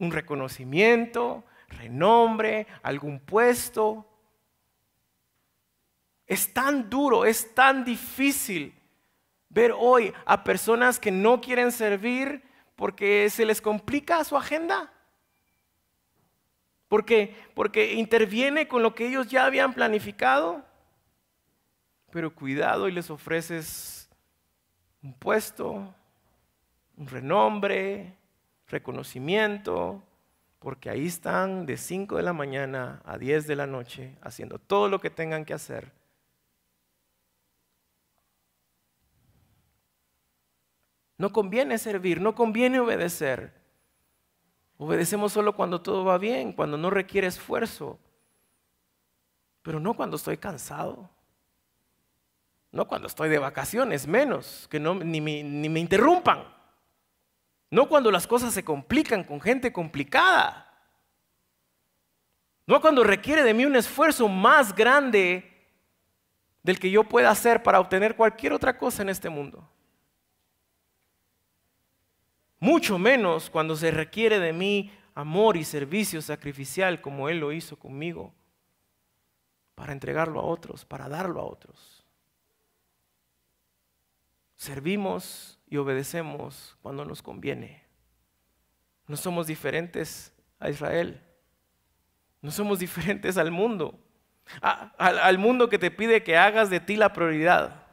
Un 0.00 0.10
reconocimiento, 0.10 1.44
renombre, 1.68 2.66
algún 2.82 3.20
puesto, 3.20 4.04
es 6.26 6.52
tan 6.52 6.90
duro, 6.90 7.24
es 7.24 7.54
tan 7.54 7.84
difícil 7.84 8.74
ver 9.54 9.72
hoy 9.78 10.12
a 10.26 10.42
personas 10.42 10.98
que 10.98 11.12
no 11.12 11.40
quieren 11.40 11.70
servir 11.70 12.42
porque 12.74 13.30
se 13.30 13.46
les 13.46 13.60
complica 13.60 14.24
su 14.24 14.36
agenda. 14.36 14.92
Porque, 16.88 17.34
porque 17.54 17.94
interviene 17.94 18.68
con 18.68 18.82
lo 18.82 18.94
que 18.94 19.06
ellos 19.06 19.28
ya 19.28 19.46
habían 19.46 19.72
planificado. 19.72 20.64
Pero 22.10 22.34
cuidado 22.34 22.88
y 22.88 22.92
les 22.92 23.10
ofreces 23.10 24.10
un 25.02 25.14
puesto, 25.14 25.94
un 26.96 27.06
renombre, 27.06 28.14
reconocimiento, 28.68 30.02
porque 30.58 30.90
ahí 30.90 31.06
están 31.06 31.66
de 31.66 31.76
5 31.76 32.16
de 32.16 32.22
la 32.22 32.32
mañana 32.32 33.02
a 33.04 33.18
10 33.18 33.46
de 33.46 33.56
la 33.56 33.66
noche 33.66 34.16
haciendo 34.22 34.58
todo 34.58 34.88
lo 34.88 35.00
que 35.00 35.10
tengan 35.10 35.44
que 35.44 35.54
hacer 35.54 35.92
No 41.24 41.32
conviene 41.32 41.78
servir, 41.78 42.20
no 42.20 42.34
conviene 42.34 42.80
obedecer. 42.80 43.54
Obedecemos 44.76 45.32
solo 45.32 45.56
cuando 45.56 45.80
todo 45.80 46.04
va 46.04 46.18
bien, 46.18 46.52
cuando 46.52 46.76
no 46.76 46.90
requiere 46.90 47.26
esfuerzo, 47.26 47.98
pero 49.62 49.80
no 49.80 49.94
cuando 49.94 50.16
estoy 50.16 50.36
cansado. 50.36 51.08
No 52.70 52.86
cuando 52.86 53.08
estoy 53.08 53.30
de 53.30 53.38
vacaciones, 53.38 54.06
menos, 54.06 54.68
que 54.70 54.78
no, 54.78 54.96
ni, 54.96 55.18
ni 55.18 55.68
me 55.70 55.80
interrumpan. 55.80 56.44
No 57.70 57.88
cuando 57.88 58.10
las 58.10 58.26
cosas 58.26 58.52
se 58.52 58.62
complican 58.62 59.24
con 59.24 59.40
gente 59.40 59.72
complicada. 59.72 60.78
No 62.66 62.82
cuando 62.82 63.02
requiere 63.02 63.44
de 63.44 63.54
mí 63.54 63.64
un 63.64 63.76
esfuerzo 63.76 64.28
más 64.28 64.74
grande 64.74 65.50
del 66.62 66.78
que 66.78 66.90
yo 66.90 67.02
pueda 67.02 67.30
hacer 67.30 67.62
para 67.62 67.80
obtener 67.80 68.14
cualquier 68.14 68.52
otra 68.52 68.76
cosa 68.76 69.00
en 69.00 69.08
este 69.08 69.30
mundo. 69.30 69.70
Mucho 72.60 72.98
menos 72.98 73.50
cuando 73.50 73.76
se 73.76 73.90
requiere 73.90 74.38
de 74.38 74.52
mí 74.52 74.90
amor 75.14 75.56
y 75.56 75.64
servicio 75.64 76.20
sacrificial 76.20 77.00
como 77.00 77.28
Él 77.28 77.38
lo 77.38 77.52
hizo 77.52 77.78
conmigo, 77.78 78.34
para 79.74 79.92
entregarlo 79.92 80.40
a 80.40 80.44
otros, 80.44 80.84
para 80.84 81.08
darlo 81.08 81.40
a 81.40 81.44
otros. 81.44 82.04
Servimos 84.56 85.58
y 85.68 85.76
obedecemos 85.76 86.76
cuando 86.82 87.04
nos 87.04 87.22
conviene. 87.22 87.84
No 89.06 89.16
somos 89.16 89.46
diferentes 89.46 90.32
a 90.58 90.70
Israel. 90.70 91.20
No 92.40 92.50
somos 92.50 92.78
diferentes 92.78 93.36
al 93.36 93.50
mundo. 93.50 94.00
al 94.60 95.38
mundo 95.38 95.68
que 95.68 95.78
te 95.78 95.90
pide 95.90 96.22
que 96.22 96.36
hagas 96.36 96.70
de 96.70 96.80
ti 96.80 96.96
la 96.96 97.12
prioridad. 97.12 97.86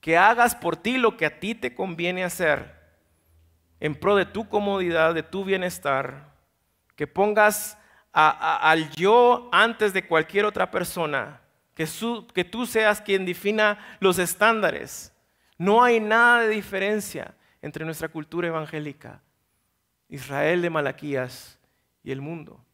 Que 0.00 0.16
hagas 0.16 0.54
por 0.54 0.76
ti 0.76 0.98
lo 0.98 1.16
que 1.16 1.26
a 1.26 1.40
ti 1.40 1.54
te 1.54 1.74
conviene 1.74 2.24
hacer 2.24 2.77
en 3.80 3.94
pro 3.94 4.16
de 4.16 4.26
tu 4.26 4.48
comodidad, 4.48 5.14
de 5.14 5.22
tu 5.22 5.44
bienestar, 5.44 6.32
que 6.96 7.06
pongas 7.06 7.78
al 8.12 8.90
yo 8.90 9.48
antes 9.52 9.92
de 9.92 10.06
cualquier 10.06 10.44
otra 10.44 10.70
persona, 10.70 11.40
que, 11.74 12.44
tú 12.44 12.66
seas 12.66 13.00
quien 13.00 13.24
defina 13.24 13.78
los 14.00 14.18
estándares. 14.18 15.12
No 15.56 15.82
hay 15.82 16.00
nada 16.00 16.42
de 16.42 16.48
diferencia 16.48 17.36
entre 17.62 17.84
nuestra 17.84 18.08
cultura 18.08 18.48
evangélica, 18.48 19.22
Israel 20.08 20.62
de 20.62 20.70
Malaquías 20.70 21.58
y 22.02 22.10
el 22.10 22.20
mundo. 22.20 22.64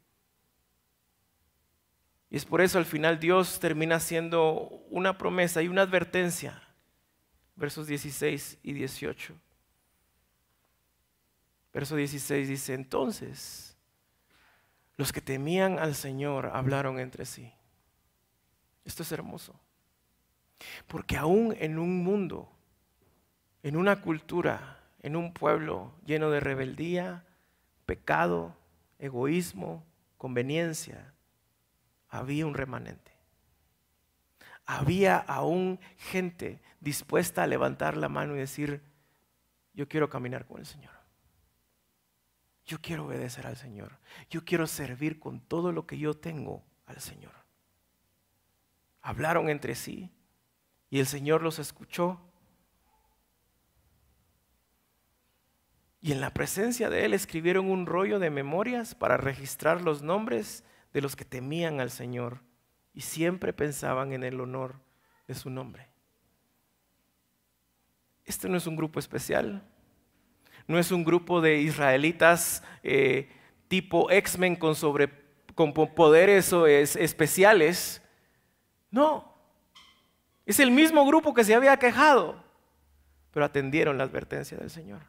Y 2.30 2.36
es 2.36 2.46
por 2.46 2.62
eso 2.62 2.78
al 2.78 2.86
final 2.86 3.20
Dios 3.20 3.60
termina 3.60 3.96
haciendo 3.96 4.52
una 4.88 5.18
promesa 5.18 5.62
y 5.62 5.68
una 5.68 5.82
advertencia, 5.82 6.62
versos 7.56 7.86
16 7.86 8.58
y 8.62 8.72
18. 8.72 9.34
Verso 11.74 11.96
16 11.96 12.48
dice, 12.48 12.72
entonces 12.72 13.76
los 14.96 15.12
que 15.12 15.20
temían 15.20 15.80
al 15.80 15.96
Señor 15.96 16.52
hablaron 16.54 17.00
entre 17.00 17.26
sí. 17.26 17.52
Esto 18.84 19.02
es 19.02 19.10
hermoso. 19.10 19.58
Porque 20.86 21.16
aún 21.16 21.54
en 21.58 21.80
un 21.80 22.04
mundo, 22.04 22.48
en 23.64 23.76
una 23.76 24.00
cultura, 24.00 24.78
en 25.02 25.16
un 25.16 25.34
pueblo 25.34 25.92
lleno 26.06 26.30
de 26.30 26.38
rebeldía, 26.38 27.24
pecado 27.86 28.56
egoísmo, 29.00 29.84
conveniencia, 30.16 31.12
había 32.08 32.46
un 32.46 32.54
remanente. 32.54 33.10
Había 34.64 35.18
aún 35.18 35.80
gente 35.98 36.62
dispuesta 36.80 37.42
a 37.42 37.46
levantar 37.48 37.96
la 37.96 38.08
mano 38.08 38.36
y 38.36 38.38
decir, 38.38 38.80
yo 39.74 39.88
quiero 39.88 40.08
caminar 40.08 40.46
con 40.46 40.60
el 40.60 40.66
Señor. 40.66 41.03
Yo 42.64 42.80
quiero 42.80 43.06
obedecer 43.06 43.46
al 43.46 43.56
Señor. 43.56 43.98
Yo 44.30 44.44
quiero 44.44 44.66
servir 44.66 45.18
con 45.18 45.40
todo 45.40 45.72
lo 45.72 45.86
que 45.86 45.98
yo 45.98 46.14
tengo 46.14 46.64
al 46.86 47.00
Señor. 47.00 47.32
Hablaron 49.02 49.50
entre 49.50 49.74
sí 49.74 50.10
y 50.88 50.98
el 50.98 51.06
Señor 51.06 51.42
los 51.42 51.58
escuchó. 51.58 52.20
Y 56.00 56.12
en 56.12 56.20
la 56.20 56.32
presencia 56.32 56.90
de 56.90 57.04
Él 57.04 57.14
escribieron 57.14 57.70
un 57.70 57.86
rollo 57.86 58.18
de 58.18 58.30
memorias 58.30 58.94
para 58.94 59.16
registrar 59.16 59.82
los 59.82 60.02
nombres 60.02 60.64
de 60.92 61.00
los 61.00 61.16
que 61.16 61.24
temían 61.24 61.80
al 61.80 61.90
Señor 61.90 62.42
y 62.94 63.02
siempre 63.02 63.52
pensaban 63.52 64.12
en 64.12 64.22
el 64.22 64.40
honor 64.40 64.80
de 65.26 65.34
su 65.34 65.50
nombre. 65.50 65.88
Este 68.24 68.48
no 68.48 68.56
es 68.56 68.66
un 68.66 68.76
grupo 68.76 68.98
especial, 68.98 69.62
no 70.66 70.78
es 70.78 70.90
un 70.92 71.04
grupo 71.04 71.40
de 71.40 71.58
israelitas 71.58 72.62
eh, 72.82 73.30
tipo 73.68 74.10
X-Men 74.10 74.56
con, 74.56 74.74
con 75.54 75.72
poderes 75.72 76.52
especiales. 76.96 78.02
No, 78.90 79.34
es 80.46 80.60
el 80.60 80.70
mismo 80.70 81.06
grupo 81.06 81.34
que 81.34 81.44
se 81.44 81.54
había 81.54 81.76
quejado, 81.78 82.42
pero 83.30 83.46
atendieron 83.46 83.98
la 83.98 84.04
advertencia 84.04 84.58
del 84.58 84.70
Señor. 84.70 85.00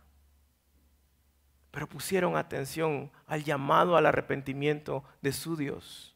Pero 1.71 1.87
pusieron 1.87 2.37
atención 2.37 3.11
al 3.27 3.43
llamado 3.43 3.97
al 3.97 4.05
arrepentimiento 4.05 5.03
de 5.21 5.33
su 5.33 5.57
Dios 5.57 6.15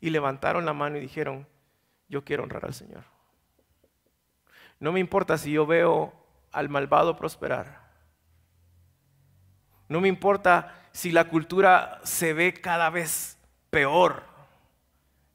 y 0.00 0.10
levantaron 0.10 0.66
la 0.66 0.74
mano 0.74 0.98
y 0.98 1.00
dijeron, 1.00 1.46
yo 2.08 2.22
quiero 2.24 2.42
honrar 2.42 2.66
al 2.66 2.74
Señor. 2.74 3.04
No 4.78 4.92
me 4.92 5.00
importa 5.00 5.38
si 5.38 5.52
yo 5.52 5.64
veo 5.64 6.12
al 6.52 6.68
malvado 6.68 7.16
prosperar. 7.16 7.83
No 9.94 10.00
me 10.00 10.08
importa 10.08 10.74
si 10.90 11.12
la 11.12 11.28
cultura 11.28 12.00
se 12.02 12.32
ve 12.32 12.52
cada 12.52 12.90
vez 12.90 13.38
peor, 13.70 14.24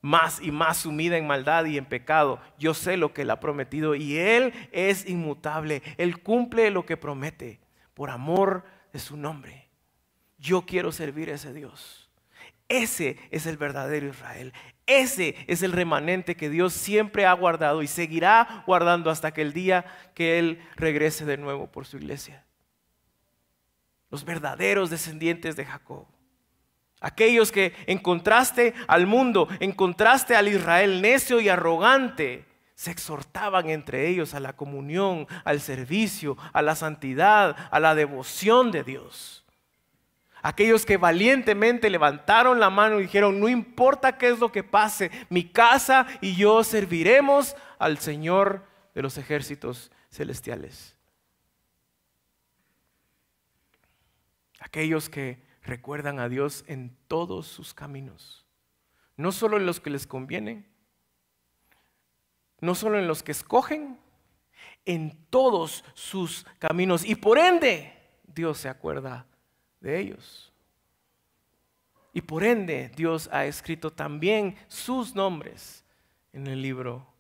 más 0.01 0.41
y 0.41 0.51
más 0.51 0.80
sumida 0.80 1.16
en 1.16 1.26
maldad 1.26 1.64
y 1.64 1.78
en 1.78 1.86
pecado. 1.86 2.41
Yo 2.57 2.74
sé 2.74 2.97
lo 2.97 3.14
que 3.14 3.22
Él 3.22 3.30
ha 3.30 3.39
prometido 3.39 3.95
y 3.95 4.18
Él 4.18 4.51
es 4.74 5.07
inmutable. 5.07 5.82
Él 5.95 6.22
cumple 6.22 6.72
lo 6.72 6.86
que 6.86 6.97
promete 6.97 7.62
por 7.93 8.10
amor 8.10 8.66
de 8.91 8.99
su 8.99 9.16
nombre. 9.16 9.70
Yo 10.38 10.66
quiero 10.66 10.91
servir 10.91 11.30
a 11.30 11.36
ese 11.36 11.53
Dios. 11.53 12.10
Ese 12.68 13.16
es 13.32 13.45
el 13.45 13.55
verdadero 13.55 14.10
Israel. 14.10 14.51
Ese 14.86 15.38
es 15.47 15.64
el 15.64 15.72
remanente 15.72 16.36
que 16.36 16.49
Dios 16.49 16.74
siempre 16.74 17.26
ha 17.26 17.32
guardado 17.32 17.82
y 17.82 17.88
seguirá 17.88 18.66
guardando 18.68 19.10
hasta 19.10 19.32
que 19.32 19.41
el 19.41 19.53
día 19.53 19.86
que 20.14 20.38
Él 20.38 20.62
regrese 20.76 21.24
de 21.24 21.38
nuevo 21.38 21.72
por 21.72 21.86
su 21.86 21.95
iglesia. 21.95 22.43
Los 24.10 24.26
verdaderos 24.26 24.89
descendientes 24.89 25.55
de 25.55 25.66
Jacob. 25.66 26.05
Aquellos 27.01 27.51
que 27.51 27.74
en 27.88 27.97
contraste 27.97 28.74
al 28.88 29.07
mundo, 29.07 29.47
en 29.60 29.72
contraste 29.72 30.36
al 30.36 30.47
Israel 30.47 31.01
necio 31.01 31.39
y 31.39 31.47
arrogante, 31.47 32.45
se 32.76 32.91
exhortaban 32.91 33.70
entre 33.70 34.07
ellos 34.07 34.34
a 34.34 34.39
la 34.39 34.55
comunión, 34.55 35.28
al 35.43 35.60
servicio, 35.60 36.38
a 36.53 36.62
la 36.62 36.76
santidad, 36.76 37.55
a 37.72 37.80
la 37.80 37.93
devoción 37.93 38.72
de 38.72 38.84
Dios. 38.84 39.45
Aquellos 40.41 40.86
que 40.86 40.97
valientemente 40.97 41.89
levantaron 41.89 42.60
la 42.60 42.70
mano 42.70 42.99
y 42.99 43.03
dijeron, 43.03 43.39
no 43.39 43.49
importa 43.49 44.18
qué 44.18 44.30
es 44.30 44.39
lo 44.39 44.51
que 44.51 44.64
pase, 44.64 45.12
mi 45.30 45.43
casa 45.43 46.07
y 46.22 46.36
yo 46.36 46.64
serviremos 46.64 47.55
al 47.78 47.97
Señor 47.97 48.66
de 48.95 49.01
los 49.01 49.18
ejércitos 49.18 49.91
celestiales. 50.10 50.95
Aquellos 54.70 55.09
que 55.09 55.41
recuerdan 55.63 56.20
a 56.20 56.30
Dios 56.30 56.63
en 56.67 56.95
todos 57.07 57.47
sus 57.47 57.74
caminos, 57.74 58.45
no 59.17 59.32
solo 59.32 59.57
en 59.57 59.65
los 59.65 59.80
que 59.80 59.89
les 59.89 60.05
convienen, 60.05 60.67
no 62.61 62.76
solo 62.76 62.99
en 62.99 63.07
los 63.07 63.24
que 63.24 63.32
escogen, 63.32 63.99
en 64.86 65.26
todos 65.32 65.84
sus 65.95 66.45
caminos. 66.59 67.03
Y 67.03 67.15
por 67.15 67.39
ende, 67.39 67.91
Dios 68.28 68.59
se 68.59 68.70
acuerda 68.70 69.26
de 69.80 69.99
ellos. 69.99 70.53
Y 72.13 72.22
por 72.22 72.43
ende 72.43 72.91
Dios 72.95 73.28
ha 73.32 73.47
escrito 73.47 73.91
también 73.91 74.55
sus 74.67 75.15
nombres 75.15 75.84
en 76.32 76.45
el 76.45 76.61
libro 76.61 77.11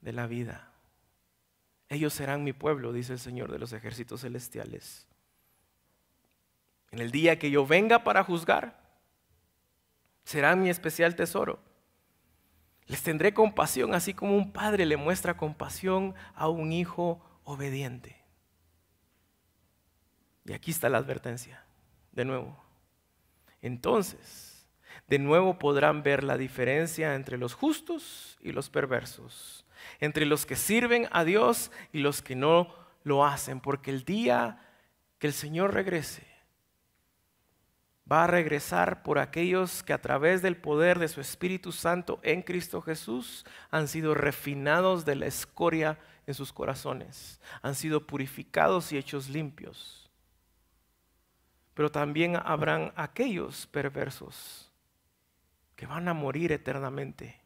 de 0.00 0.12
la 0.12 0.28
vida. 0.28 0.72
Ellos 1.88 2.14
serán 2.14 2.44
mi 2.44 2.52
pueblo, 2.52 2.92
dice 2.92 3.14
el 3.14 3.18
Señor 3.18 3.50
de 3.50 3.58
los 3.58 3.72
ejércitos 3.72 4.20
celestiales. 4.20 5.08
En 6.94 7.00
el 7.00 7.10
día 7.10 7.40
que 7.40 7.50
yo 7.50 7.66
venga 7.66 8.04
para 8.04 8.22
juzgar, 8.22 8.80
serán 10.22 10.62
mi 10.62 10.70
especial 10.70 11.16
tesoro. 11.16 11.58
Les 12.86 13.02
tendré 13.02 13.34
compasión, 13.34 13.94
así 13.94 14.14
como 14.14 14.36
un 14.36 14.52
padre 14.52 14.86
le 14.86 14.96
muestra 14.96 15.36
compasión 15.36 16.14
a 16.36 16.48
un 16.48 16.70
hijo 16.70 17.20
obediente. 17.42 18.22
Y 20.44 20.52
aquí 20.52 20.70
está 20.70 20.88
la 20.88 20.98
advertencia 20.98 21.64
de 22.12 22.24
nuevo. 22.24 22.62
Entonces, 23.60 24.64
de 25.08 25.18
nuevo 25.18 25.58
podrán 25.58 26.04
ver 26.04 26.22
la 26.22 26.38
diferencia 26.38 27.16
entre 27.16 27.38
los 27.38 27.54
justos 27.54 28.38
y 28.40 28.52
los 28.52 28.70
perversos, 28.70 29.66
entre 29.98 30.26
los 30.26 30.46
que 30.46 30.54
sirven 30.54 31.08
a 31.10 31.24
Dios 31.24 31.72
y 31.92 31.98
los 31.98 32.22
que 32.22 32.36
no 32.36 32.72
lo 33.02 33.24
hacen, 33.24 33.58
porque 33.58 33.90
el 33.90 34.04
día 34.04 34.60
que 35.18 35.26
el 35.26 35.32
Señor 35.32 35.74
regrese, 35.74 36.33
va 38.10 38.24
a 38.24 38.28
regresar 38.28 39.02
por 39.02 39.18
aquellos 39.18 39.82
que 39.82 39.92
a 39.92 40.00
través 40.00 40.42
del 40.42 40.56
poder 40.56 40.98
de 40.98 41.08
su 41.08 41.20
Espíritu 41.20 41.72
Santo 41.72 42.20
en 42.22 42.42
Cristo 42.42 42.82
Jesús 42.82 43.46
han 43.70 43.88
sido 43.88 44.14
refinados 44.14 45.04
de 45.04 45.16
la 45.16 45.26
escoria 45.26 45.98
en 46.26 46.34
sus 46.34 46.52
corazones, 46.52 47.40
han 47.62 47.74
sido 47.74 48.06
purificados 48.06 48.92
y 48.92 48.98
hechos 48.98 49.28
limpios 49.28 50.04
pero 51.74 51.90
también 51.90 52.36
habrán 52.36 52.92
aquellos 52.94 53.66
perversos 53.66 54.70
que 55.74 55.86
van 55.86 56.08
a 56.08 56.14
morir 56.14 56.52
eternamente 56.52 57.40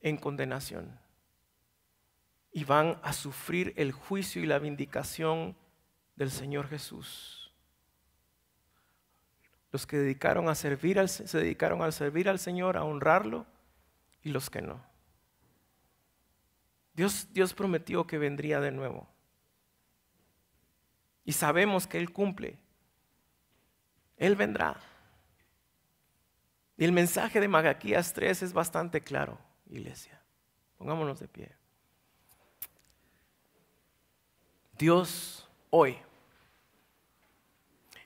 en 0.00 0.16
condenación 0.16 0.98
y 2.52 2.64
van 2.64 3.00
a 3.02 3.12
sufrir 3.12 3.74
el 3.76 3.90
juicio 3.90 4.42
y 4.42 4.46
la 4.46 4.60
vindicación 4.60 5.56
del 6.14 6.30
Señor 6.30 6.68
Jesús. 6.68 7.41
Los 9.72 9.86
que 9.86 9.96
dedicaron 9.98 10.48
a 10.48 10.54
servir 10.54 10.98
al, 10.98 11.08
se 11.08 11.38
dedicaron 11.38 11.82
a 11.82 11.90
servir 11.90 12.28
al 12.28 12.38
Señor, 12.38 12.76
a 12.76 12.84
honrarlo, 12.84 13.46
y 14.22 14.30
los 14.30 14.50
que 14.50 14.62
no. 14.62 14.80
Dios, 16.94 17.28
Dios 17.32 17.54
prometió 17.54 18.06
que 18.06 18.18
vendría 18.18 18.60
de 18.60 18.70
nuevo. 18.70 19.08
Y 21.24 21.32
sabemos 21.32 21.86
que 21.86 21.98
Él 21.98 22.12
cumple 22.12 22.58
él 24.22 24.36
vendrá. 24.36 24.76
Y 26.76 26.84
el 26.84 26.92
mensaje 26.92 27.40
de 27.40 27.48
Magaquías 27.48 28.12
3 28.12 28.44
es 28.44 28.52
bastante 28.52 29.02
claro, 29.02 29.36
iglesia. 29.66 30.22
Pongámonos 30.78 31.18
de 31.18 31.26
pie. 31.26 31.50
Dios 34.78 35.50
hoy, 35.70 35.98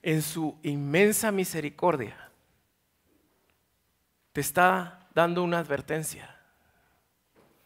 en 0.07 0.23
su 0.23 0.57
inmensa 0.63 1.33
misericordia, 1.33 2.31
te 4.33 4.41
está 4.41 5.09
dando 5.13 5.43
una 5.43 5.59
advertencia. 5.59 6.33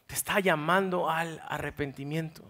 Te 0.07 0.14
está 0.14 0.41
llamando 0.41 1.11
al 1.11 1.43
arrepentimiento, 1.47 2.43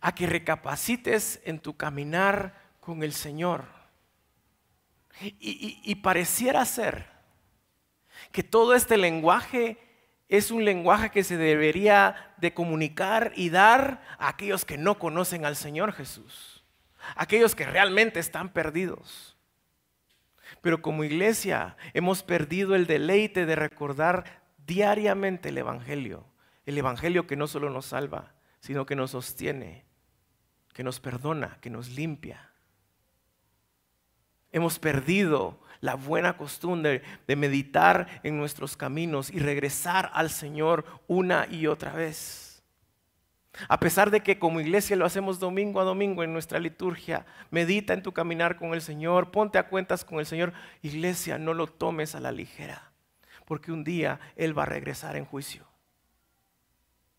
a 0.00 0.12
que 0.12 0.26
recapacites 0.26 1.40
en 1.44 1.60
tu 1.60 1.76
caminar 1.76 2.60
con 2.80 3.04
el 3.04 3.12
Señor 3.12 3.64
y, 5.20 5.94
pareciera 6.02 6.64
ser 6.64 7.06
que 8.32 8.42
todo 8.42 8.74
este 8.74 8.96
lenguaje 8.96 9.78
es 10.28 10.50
un 10.50 10.64
lenguaje 10.64 11.10
que 11.10 11.22
se 11.22 11.36
debería 11.36 12.34
de 12.38 12.52
comunicar 12.52 13.32
y 13.36 13.50
dar 13.50 14.02
a 14.18 14.30
aquellos 14.30 14.64
que 14.64 14.78
no 14.78 14.98
conocen 14.98 15.44
al 15.44 15.54
Señor 15.54 15.92
Jesús, 15.92 16.53
aquellos 17.16 17.54
que 17.54 17.66
realmente 17.66 18.20
están 18.20 18.50
perdidos. 18.50 19.36
Pero 20.60 20.82
como 20.82 21.04
iglesia 21.04 21.76
hemos 21.92 22.22
perdido 22.22 22.74
el 22.74 22.86
deleite 22.86 23.46
de 23.46 23.56
recordar 23.56 24.42
diariamente 24.66 25.50
el 25.50 25.58
Evangelio, 25.58 26.26
el 26.66 26.78
Evangelio 26.78 27.26
que 27.26 27.36
no 27.36 27.46
solo 27.46 27.70
nos 27.70 27.86
salva, 27.86 28.34
sino 28.60 28.86
que 28.86 28.96
nos 28.96 29.10
sostiene, 29.12 29.84
que 30.72 30.84
nos 30.84 31.00
perdona, 31.00 31.58
que 31.60 31.70
nos 31.70 31.90
limpia 31.90 32.54
hemos 34.54 34.78
perdido 34.78 35.58
la 35.80 35.96
buena 35.96 36.36
costumbre 36.36 37.02
de 37.26 37.36
meditar 37.36 38.20
en 38.22 38.38
nuestros 38.38 38.76
caminos 38.76 39.30
y 39.30 39.40
regresar 39.40 40.10
al 40.14 40.30
Señor 40.30 40.86
una 41.08 41.46
y 41.50 41.66
otra 41.66 41.92
vez. 41.92 42.43
A 43.68 43.78
pesar 43.78 44.10
de 44.10 44.20
que 44.20 44.38
como 44.38 44.60
iglesia 44.60 44.96
lo 44.96 45.06
hacemos 45.06 45.38
domingo 45.38 45.80
a 45.80 45.84
domingo 45.84 46.22
en 46.22 46.32
nuestra 46.32 46.58
liturgia, 46.58 47.24
medita 47.50 47.92
en 47.92 48.02
tu 48.02 48.12
caminar 48.12 48.56
con 48.56 48.74
el 48.74 48.82
Señor, 48.82 49.30
ponte 49.30 49.58
a 49.58 49.68
cuentas 49.68 50.04
con 50.04 50.18
el 50.18 50.26
Señor. 50.26 50.52
Iglesia, 50.82 51.38
no 51.38 51.54
lo 51.54 51.66
tomes 51.66 52.14
a 52.14 52.20
la 52.20 52.32
ligera, 52.32 52.92
porque 53.44 53.72
un 53.72 53.84
día 53.84 54.20
Él 54.36 54.56
va 54.56 54.64
a 54.64 54.66
regresar 54.66 55.16
en 55.16 55.24
juicio 55.24 55.66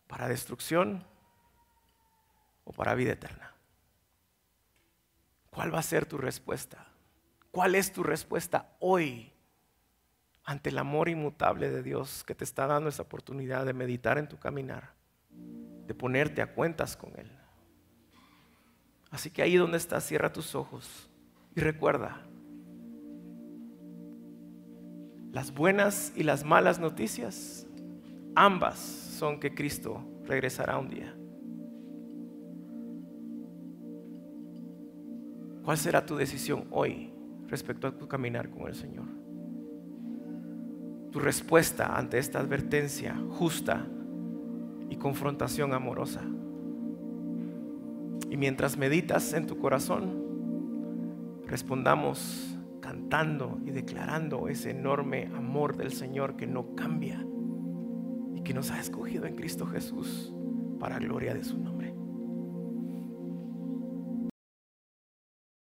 para 0.08 0.28
destrucción 0.28 1.06
o 2.64 2.74
para 2.74 2.96
vida 2.96 3.14
eterna. 3.14 3.54
¿Cuál 5.50 5.74
va 5.74 5.80
a 5.80 5.84
ser 5.84 6.06
tu 6.06 6.18
respuesta? 6.18 6.88
¿Cuál 7.52 7.76
es 7.76 7.94
tu 7.94 8.04
respuesta 8.04 8.76
hoy 8.80 9.32
ante 10.46 10.70
el 10.70 10.78
amor 10.78 11.10
inmutable 11.10 11.72
de 11.72 11.82
Dios 11.82 12.24
que 12.24 12.36
te 12.36 12.44
está 12.44 12.68
dando 12.68 12.90
esa 12.90 13.02
oportunidad 13.04 13.66
de 13.66 13.74
meditar 13.74 14.18
en 14.18 14.30
tu 14.30 14.38
caminar, 14.38 14.94
de 15.88 15.94
ponerte 15.94 16.42
a 16.42 16.54
cuentas 16.54 16.96
con 16.96 17.12
Él? 17.18 17.30
Así 19.12 19.30
que 19.30 19.42
ahí 19.42 19.56
donde 19.56 19.78
estás, 19.78 20.04
cierra 20.04 20.34
tus 20.34 20.56
ojos 20.56 21.10
y 21.56 21.62
recuerda, 21.62 22.22
las 25.32 25.54
buenas 25.54 26.14
y 26.16 26.24
las 26.24 26.44
malas 26.44 26.80
noticias, 26.80 27.68
ambas 28.36 28.78
son 28.80 29.40
que 29.40 29.54
Cristo 29.54 30.04
regresará 30.26 30.78
un 30.78 30.90
día. 30.90 31.16
¿Cuál 35.64 35.78
será 35.78 36.06
tu 36.06 36.16
decisión 36.16 36.68
hoy 36.72 37.12
respecto 37.48 37.88
a 37.88 37.98
tu 37.98 38.08
caminar 38.08 38.50
con 38.50 38.68
el 38.68 38.76
Señor? 38.76 39.08
Tu 41.12 41.20
respuesta 41.20 41.98
ante 41.98 42.20
esta 42.20 42.40
advertencia 42.40 43.16
justa 43.30 43.88
y 44.90 44.98
confrontación 44.98 45.74
amorosa. 45.74 46.22
Y 48.30 48.38
mientras 48.38 48.78
meditas 48.78 49.34
en 49.34 49.48
tu 49.48 49.58
corazón, 49.58 50.24
respondamos 51.48 52.58
cantando 52.82 53.60
y 53.66 53.72
declarando 53.72 54.48
ese 54.48 54.72
enorme 54.72 55.30
amor 55.36 55.76
del 55.78 55.92
Señor 55.92 56.36
que 56.36 56.48
no 56.48 56.76
cambia 56.76 57.26
y 58.36 58.42
que 58.42 58.54
nos 58.54 58.72
ha 58.72 58.80
escogido 58.80 59.26
en 59.26 59.36
Cristo 59.36 59.66
Jesús 59.66 60.34
para 60.80 61.00
gloria 61.00 61.34
de 61.34 61.44
su 61.44 61.58
nombre. 61.58 61.85